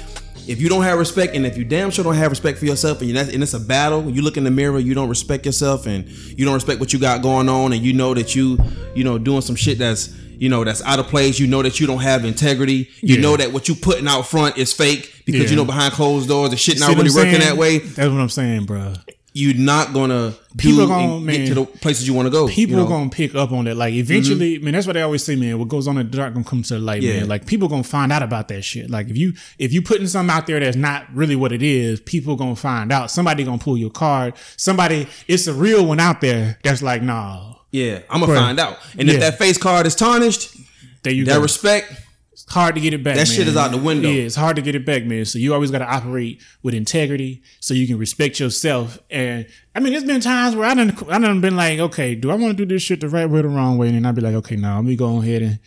if 0.49 0.61
you 0.61 0.69
don't 0.69 0.83
have 0.83 0.99
respect 0.99 1.37
and 1.37 1.47
if 1.47 1.57
you 1.57 1.65
damn 1.65 1.91
sure 1.91 2.03
don't 2.05 2.17
have 2.17 2.31
respect 2.31 2.59
for 2.59 2.65
yourself 2.67 3.01
and, 3.01 3.09
you 3.09 3.17
and 3.17 3.43
it's 3.43 3.55
a 3.55 3.61
battle 3.61 4.11
you 4.11 4.23
look 4.23 4.37
in 4.37 4.43
the 4.43 4.51
mirror 4.51 4.81
you 4.81 4.93
don't 4.93 5.09
respect 5.09 5.47
yourself 5.47 5.87
and 5.87 6.09
you 6.09 6.45
don't 6.45 6.55
respect 6.55 6.81
what 6.81 6.93
you 6.93 6.99
got 6.99 7.23
going 7.23 7.49
on 7.49 7.73
and 7.73 7.81
you 7.81 7.93
know 7.93 8.13
that 8.13 8.35
you 8.35 8.59
you 8.93 9.05
know 9.05 9.19
doing 9.19 9.41
some 9.41 9.55
shit 9.55 9.79
that's 9.79 10.09
you 10.43 10.49
know 10.49 10.63
that's 10.65 10.83
out 10.83 10.99
of 10.99 11.07
place 11.07 11.39
you 11.39 11.47
know 11.47 11.63
that 11.63 11.79
you 11.81 11.87
don't 11.87 12.01
have 12.11 12.25
integrity 12.25 12.89
you 13.01 13.15
Yeah. 13.17 13.21
know 13.21 13.37
that 13.37 13.53
what 13.53 13.69
you 13.69 13.75
putting 13.75 14.09
out 14.09 14.23
front 14.27 14.59
is 14.59 14.73
fake 14.73 15.03
because 15.25 15.43
Yeah. 15.45 15.51
you 15.51 15.57
know 15.57 15.65
behind 15.65 15.93
closed 15.95 16.29
doors 16.29 16.51
the 16.51 16.57
shit 16.57 16.81
not 16.81 16.89
really 16.97 17.11
working 17.11 17.41
saying? 17.41 17.41
that 17.49 17.57
way 17.57 17.79
That's 17.79 18.11
what 18.11 18.21
I'm 18.21 18.29
saying, 18.41 18.65
bro. 18.65 18.95
you're 19.35 19.55
not 19.55 19.93
gonna 19.95 20.35
People 20.59 20.87
gonna- 20.87 21.21
man, 21.21 21.37
get 21.37 21.47
to 21.49 21.55
the 21.55 21.65
places 21.65 22.07
you 22.07 22.13
want 22.13 22.27
to 22.27 22.31
go 22.31 22.47
People 22.49 22.73
you 22.73 22.77
know? 22.77 22.85
Mm-hmm. 22.85 22.93
gonna 22.93 23.11
pick 23.11 23.35
up 23.35 23.51
on 23.53 23.65
that. 23.67 23.77
Like 23.77 23.95
eventually, 23.95 24.59
man, 24.59 24.73
that's 24.75 24.87
what 24.87 24.93
they 24.95 25.01
always 25.03 25.25
say, 25.25 25.37
man. 25.37 25.59
What 25.59 25.69
goes 25.69 25.87
on 25.89 25.97
in 25.97 26.11
the 26.11 26.17
dark 26.19 26.35
gonna 26.35 26.45
come 26.45 26.63
to 26.65 26.75
the 26.75 26.81
light, 26.81 27.01
Yeah. 27.03 27.21
man. 27.21 27.29
Like 27.29 27.47
people 27.47 27.69
gonna 27.69 27.83
find 27.85 28.13
out 28.13 28.23
about 28.23 28.49
that 28.49 28.63
shit. 28.63 28.91
Like 28.91 29.09
if 29.09 29.17
you 29.17 29.33
if 29.59 29.73
you 29.73 29.81
putting 29.81 30.07
something 30.09 30.35
out 30.37 30.47
there 30.47 30.61
that's 30.61 30.77
not 30.77 31.07
really 31.15 31.37
what 31.37 31.53
it 31.53 31.63
is, 31.63 32.01
people 32.01 32.37
gonna 32.37 32.57
find 32.57 32.93
out. 32.93 33.11
Somebody 33.11 33.45
gonna 33.45 33.57
pull 33.59 33.79
your 33.79 33.91
card. 33.91 34.35
Somebody, 34.59 35.07
it's 35.29 35.47
a 35.47 35.55
real 35.55 35.87
one 35.87 36.01
out 36.01 36.21
there 36.21 36.59
that's 36.65 36.83
like, 36.83 37.01
nah. 37.03 37.55
Yeah 37.73 37.99
i'm 38.09 38.21
gonna 38.21 38.35
find 38.35 38.61
out 38.61 38.79
and 38.99 39.09
Yeah. 39.09 39.15
if 39.15 39.21
that 39.21 39.39
face 39.39 39.59
card 39.59 39.87
is 39.87 39.95
tarnished 39.97 40.57
There 41.03 41.13
you 41.13 41.25
that 41.25 41.35
go. 41.37 41.43
respect 41.43 41.93
it's 42.33 42.51
hard 42.51 42.75
to 42.77 42.81
get 42.81 42.95
it 42.95 43.03
back. 43.05 43.17
that 43.17 43.29
man. 43.29 43.37
shit 43.37 43.47
is 43.47 43.57
out 43.59 43.71
the 43.73 43.77
window. 43.77 44.09
Yeah, 44.09 44.23
it's 44.23 44.35
hard 44.35 44.57
to 44.57 44.63
get 44.63 44.75
it 44.75 44.87
back, 44.87 45.05
man. 45.05 45.25
So 45.27 45.39
you 45.39 45.53
always 45.53 45.71
got 45.71 45.79
to 45.79 45.85
operate 45.87 46.41
with 46.63 46.75
integrity, 46.75 47.43
so 47.61 47.75
you 47.75 47.87
can 47.87 47.99
respect 47.99 48.41
yourself. 48.41 48.99
And 49.11 49.47
I 49.75 49.81
mean, 49.81 49.93
there's 49.93 50.05
been 50.05 50.21
times 50.23 50.57
where 50.57 50.67
I 50.67 50.75
done 50.75 50.97
I 51.11 51.19
done 51.19 51.41
been 51.43 51.57
like, 51.57 51.79
okay, 51.79 52.15
do 52.15 52.31
I 52.31 52.35
want 52.35 52.57
to 52.57 52.65
do 52.67 52.75
this 52.75 52.83
shit 52.83 53.01
the 53.03 53.09
right 53.09 53.27
way 53.29 53.41
or 53.41 53.43
the 53.43 53.49
wrong 53.49 53.77
way? 53.77 53.89
And 53.89 53.97
then 53.97 54.07
I'd 54.07 54.15
be 54.15 54.23
like, 54.23 54.35
okay, 54.35 54.57
now 54.57 54.77
let 54.77 54.87
me 54.87 54.97
go 54.97 55.19
ahead 55.21 55.43
and 55.43 55.59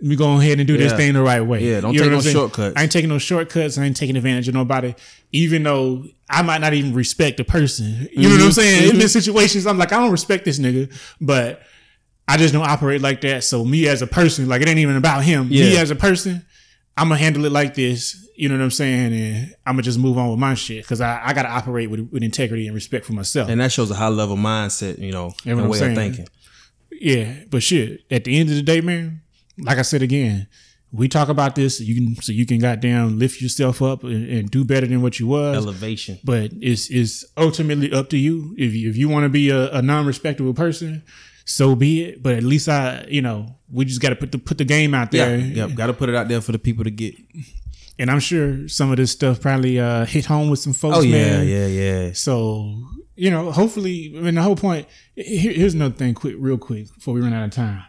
let 0.00 0.08
me 0.08 0.16
go 0.16 0.38
ahead 0.38 0.58
and 0.58 0.66
do 0.66 0.76
this 0.76 0.92
thing 0.92 1.12
the 1.14 1.22
right 1.22 1.40
way. 1.40 1.62
Yeah, 1.64 1.80
don't 1.80 1.92
You 1.92 2.00
take 2.00 2.10
no 2.12 2.20
shortcuts. 2.20 2.74
I 2.76 2.82
ain't 2.82 2.92
taking 2.92 3.08
no 3.08 3.18
shortcuts. 3.18 3.78
I 3.78 3.84
ain't 3.84 3.96
taking 3.96 4.16
advantage 4.16 4.46
of 4.48 4.54
nobody, 4.54 4.94
even 5.32 5.62
though 5.64 6.04
I 6.30 6.42
might 6.42 6.60
not 6.60 6.72
even 6.74 6.94
respect 6.94 7.36
the 7.38 7.44
person. 7.44 8.08
You 8.12 8.28
know 8.28 8.36
what 8.36 8.44
I'm 8.44 8.52
saying? 8.52 8.82
Mm-hmm. 8.82 8.90
In 8.92 8.98
these 9.00 9.12
situations, 9.12 9.66
I'm 9.66 9.78
like, 9.78 9.92
I 9.92 9.96
don't 9.98 10.12
respect 10.12 10.44
this 10.44 10.58
nigga, 10.58 10.92
but 11.20 11.62
I 12.28 12.36
just 12.36 12.52
don't 12.54 12.68
operate 12.68 13.00
like 13.00 13.22
that. 13.22 13.42
So 13.42 13.64
me 13.64 13.88
as 13.88 14.02
a 14.02 14.06
person, 14.06 14.48
like 14.48 14.62
it 14.62 14.68
ain't 14.68 14.78
even 14.78 14.96
about 14.96 15.24
him. 15.24 15.48
Me 15.48 15.76
as 15.76 15.90
a 15.90 15.96
person, 15.96 16.44
I'm 16.96 17.08
gonna 17.08 17.18
handle 17.18 17.44
it 17.44 17.52
like 17.52 17.74
this. 17.74 18.24
You 18.36 18.48
know 18.48 18.54
what 18.56 18.62
I'm 18.62 18.70
saying? 18.70 19.12
And 19.14 19.56
I'm 19.66 19.74
gonna 19.74 19.82
just 19.82 19.98
move 19.98 20.16
on 20.16 20.30
with 20.30 20.38
my 20.38 20.54
shit 20.54 20.84
because 20.84 21.00
I, 21.00 21.20
I 21.24 21.32
gotta 21.32 21.48
operate 21.50 21.90
with, 21.90 22.08
with 22.12 22.22
integrity 22.22 22.66
and 22.66 22.74
respect 22.74 23.04
for 23.04 23.14
myself. 23.14 23.48
and 23.48 23.60
that 23.60 23.72
shows 23.72 23.90
a 23.90 23.94
high 23.94 24.08
level 24.08 24.36
mindset 24.36 24.98
you 24.98 25.10
know 25.10 25.32
Yeah, 25.44 25.54
a 25.54 25.58
I'm 25.58 25.68
way 25.68 25.78
saying. 25.78 25.90
of 25.92 25.96
thinking 25.96 26.28
yeah, 27.00 27.44
but 27.50 27.62
shit. 27.62 28.02
At 28.10 28.24
the 28.24 28.38
end 28.38 28.48
of 28.50 28.56
the 28.56 28.62
day, 28.62 28.80
man, 28.80 29.22
like 29.60 29.78
I 29.78 29.82
said 29.82 30.02
again, 30.02 30.46
we 30.90 31.06
talk 31.08 31.28
about 31.28 31.54
this 31.54 31.80
you 31.80 31.94
can 31.94 32.22
so 32.22 32.32
you 32.32 32.46
can 32.46 32.58
goddamn 32.58 33.18
lift 33.18 33.42
yourself 33.42 33.82
up 33.82 34.04
and, 34.04 34.28
and 34.28 34.50
do 34.50 34.64
better 34.64 34.86
than 34.86 35.02
what 35.02 35.20
you 35.20 35.26
was. 35.26 35.56
elevation 35.56 36.18
but 36.24 36.50
it's 36.60 36.90
it's 36.90 37.24
ultimately 37.36 37.92
up 37.92 38.08
to 38.10 38.16
you. 38.16 38.54
If 38.56 38.74
you, 38.74 38.88
if 38.88 38.96
you 38.96 39.08
want 39.08 39.24
to 39.24 39.28
be 39.28 39.50
a, 39.50 39.70
a 39.72 39.82
non-respectable 39.82 40.54
person, 40.54 41.02
so 41.44 41.74
be 41.74 42.04
it. 42.04 42.22
But 42.22 42.34
at 42.36 42.42
least 42.42 42.68
I, 42.68 43.04
you 43.08 43.20
know, 43.22 43.56
we 43.70 43.84
just 43.84 44.00
got 44.00 44.10
to 44.10 44.16
put 44.16 44.32
the 44.32 44.38
put 44.38 44.58
the 44.58 44.64
game 44.64 44.94
out 44.94 45.12
yeah 45.12 45.26
there. 45.26 45.38
yep 45.38 45.74
got 45.74 45.88
to 45.88 45.92
put 45.92 46.08
it 46.08 46.14
out 46.14 46.28
there 46.28 46.40
for 46.40 46.52
the 46.52 46.58
people 46.58 46.84
to 46.84 46.90
get 46.90 47.14
And 47.98 48.10
I'm 48.10 48.20
sure 48.20 48.68
some 48.68 48.90
of 48.90 48.96
this 48.96 49.10
stuff 49.10 49.40
probably 49.40 49.78
uh, 49.78 50.06
hit 50.06 50.24
home 50.26 50.48
with 50.50 50.60
some 50.60 50.72
folks. 50.72 50.98
oh 50.98 51.00
yeah 51.02 51.38
man. 51.38 51.48
yeah 51.48 51.66
yeah 51.66 52.12
So 52.12 52.82
you 53.14 53.32
know, 53.32 53.50
hopefully, 53.50 54.14
I 54.16 54.20
mean, 54.20 54.36
the 54.36 54.42
whole 54.42 54.54
point. 54.54 54.86
Here, 55.16 55.52
here's 55.52 55.74
another 55.74 55.94
thing, 55.94 56.14
quick, 56.14 56.36
real 56.38 56.56
quick, 56.56 56.86
before 56.94 57.14
we 57.14 57.20
run 57.20 57.32
out 57.34 57.44
of 57.44 57.50
time. 57.50 57.82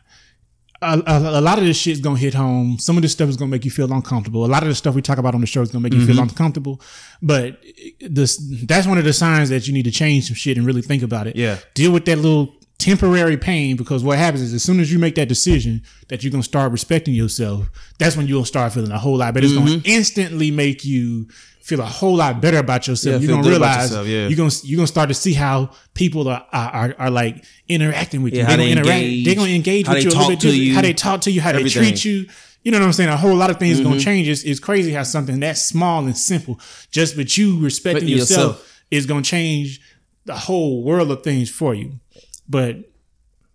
A, 0.82 1.01
a, 1.05 1.39
a 1.39 1.41
lot 1.41 1.57
of 1.57 1.65
this 1.65 1.75
shit's 1.77 1.99
gonna 1.99 2.17
hit 2.17 2.34
home. 2.34 2.80
Some 2.80 2.95
of 2.97 3.01
this 3.01 3.11
stuff 3.11 3.27
is 3.30 3.36
gonna 3.38 3.51
make 3.51 3.65
you 3.65 3.71
feel 3.71 3.91
uncomfortable. 3.91 4.45
A 4.45 4.47
lot 4.47 4.63
of 4.63 4.69
the 4.69 4.75
stuff 4.75 4.95
we 4.95 5.01
talk 5.01 5.17
about 5.17 5.36
on 5.36 5.41
the 5.41 5.47
show 5.47 5.61
is 5.61 5.71
gonna 5.71 5.84
make 5.84 5.93
you 5.93 5.99
Mm-hmm. 5.99 6.11
feel 6.13 6.21
uncomfortable. 6.21 6.82
But 7.21 7.61
this, 7.99 8.38
that's 8.65 8.88
one 8.88 8.97
of 8.97 9.03
the 9.03 9.11
signs 9.13 9.49
that 9.49 9.67
you 9.67 9.73
need 9.73 9.84
to 9.86 9.91
change 9.91 10.27
some 10.27 10.36
shit 10.36 10.57
and 10.57 10.65
really 10.65 10.82
think 10.82 11.03
about 11.03 11.27
it. 11.27 11.36
Yeah. 11.36 11.57
Deal 11.73 11.91
with 11.91 12.05
that 12.05 12.15
little 12.17 12.55
temporary 12.77 13.36
pain 13.36 13.75
because 13.75 14.05
what 14.05 14.17
happens 14.17 14.41
is 14.41 14.53
as 14.53 14.63
soon 14.63 14.80
as 14.80 14.89
you 14.89 14.97
make 14.99 15.15
that 15.15 15.27
decision 15.27 15.82
that 16.07 16.23
you're 16.23 16.32
gonna 16.32 16.41
start 16.43 16.71
respecting 16.71 17.13
yourself, 17.13 17.69
that's 17.97 18.15
when 18.15 18.25
you'll 18.27 18.45
start 18.45 18.71
feeling 18.71 18.91
a 18.91 18.97
whole 18.97 19.17
lot 19.17 19.34
better. 19.34 19.45
It's 19.47 19.55
Mm-hmm. 19.55 19.65
gonna 19.67 19.82
instantly 19.84 20.49
make 20.49 20.86
you 20.86 21.27
feel 21.62 21.82
a 21.82 21.86
whole 21.86 22.16
lot 22.16 22.41
better 22.41 22.57
about 22.57 22.88
yourself. 22.88 23.22
Yeah, 23.22 23.28
you're 23.28 23.38
gonna 23.38 23.49
realize 23.49 23.84
yourself, 23.89 24.07
yeah. 24.07 24.28
you're 24.28 24.38
gonna 24.38 24.51
you're 24.64 24.78
gonna 24.78 24.88
start 24.88 25.10
to 25.10 25.14
see 25.14 25.34
how 25.34 25.72
people 25.93 26.28
are 26.28 26.45
are, 26.51 26.70
are, 26.72 26.95
are 26.97 27.10
like 27.10 27.43
interacting 27.68 28.24
with 28.24 28.34
you. 28.34 28.39
Yeah, 28.39 28.47
They're 28.47 28.57
they 28.57 28.70
gonna 28.70 28.82
interact. 28.82 29.03
engage, 29.03 29.26
They're 29.26 29.36
gonna 29.36 29.49
engage 29.51 29.88
with 29.88 30.03
you 30.03 30.10
a 30.10 30.12
little 30.12 30.36
bit 30.38 30.74
How 30.74 30.82
they 30.82 30.93
talk 30.93 31.22
to 31.22 31.32
you. 31.32 31.41
How 31.41 31.49
everything. 31.49 31.84
they 31.84 31.89
treat 31.91 32.05
you. 32.05 32.28
You 32.64 32.72
know 32.72 32.80
what 32.80 32.86
I'm 32.86 32.93
saying? 32.93 33.10
A 33.10 33.18
whole 33.18 33.36
lot 33.36 33.49
of 33.49 33.57
things 33.57 33.80
gonna 33.80 33.99
change. 33.99 34.28
It's, 34.28 34.43
it's 34.43 34.60
crazy 34.60 34.91
how 34.91 35.03
something 35.03 35.39
that 35.39 35.57
small 35.57 36.05
and 36.05 36.18
simple, 36.18 36.60
just 36.91 37.16
but 37.16 37.38
you 37.38 37.60
respecting 37.60 38.03
Respecting 38.03 38.10
yourself, 38.10 38.57
yourself. 38.57 38.84
is 38.91 39.05
gonna 39.05 39.22
change 39.22 39.80
the 40.26 40.36
whole 40.36 40.84
world 40.84 41.10
of 41.12 41.24
things 41.24 41.49
for 41.49 41.74
you. 41.74 41.99
But 42.47 42.78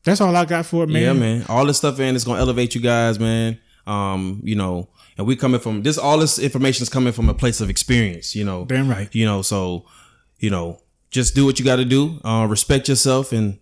that's 0.04 0.20
all 0.20 0.34
I 0.34 0.44
got 0.44 0.66
for 0.66 0.84
it, 0.84 0.88
man. 0.88 1.02
Yeah, 1.02 1.12
man. 1.12 1.44
All 1.48 1.66
this 1.66 1.78
stuff 1.78 1.98
in 2.00 2.14
is 2.14 2.24
gonna 2.24 2.40
elevate 2.40 2.74
you 2.74 2.80
guys, 2.80 3.18
man. 3.18 3.58
Um, 3.86 4.40
you 4.42 4.54
know, 4.56 4.88
and 5.16 5.26
we 5.26 5.36
coming 5.36 5.60
from 5.60 5.82
this. 5.82 5.98
All 5.98 6.18
this 6.18 6.38
information 6.38 6.82
is 6.82 6.88
coming 6.88 7.12
from 7.12 7.28
a 7.28 7.34
place 7.34 7.60
of 7.60 7.70
experience. 7.70 8.34
You 8.34 8.44
know, 8.44 8.64
Damn 8.64 8.88
right. 8.88 9.12
You 9.14 9.26
know, 9.26 9.42
so 9.42 9.86
you 10.38 10.50
know, 10.50 10.80
just 11.10 11.34
do 11.34 11.44
what 11.44 11.58
you 11.58 11.64
got 11.64 11.76
to 11.76 11.84
do. 11.84 12.20
Uh, 12.24 12.46
respect 12.48 12.88
yourself, 12.88 13.32
and 13.32 13.58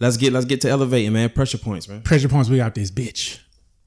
let's 0.00 0.16
get 0.16 0.32
let's 0.32 0.46
get 0.46 0.60
to 0.62 0.68
elevating, 0.68 1.12
man. 1.12 1.30
Pressure 1.30 1.58
points, 1.58 1.88
man. 1.88 2.02
Pressure 2.02 2.28
points. 2.28 2.48
We 2.48 2.56
got 2.56 2.74
this 2.74 2.90
bitch. 2.90 3.40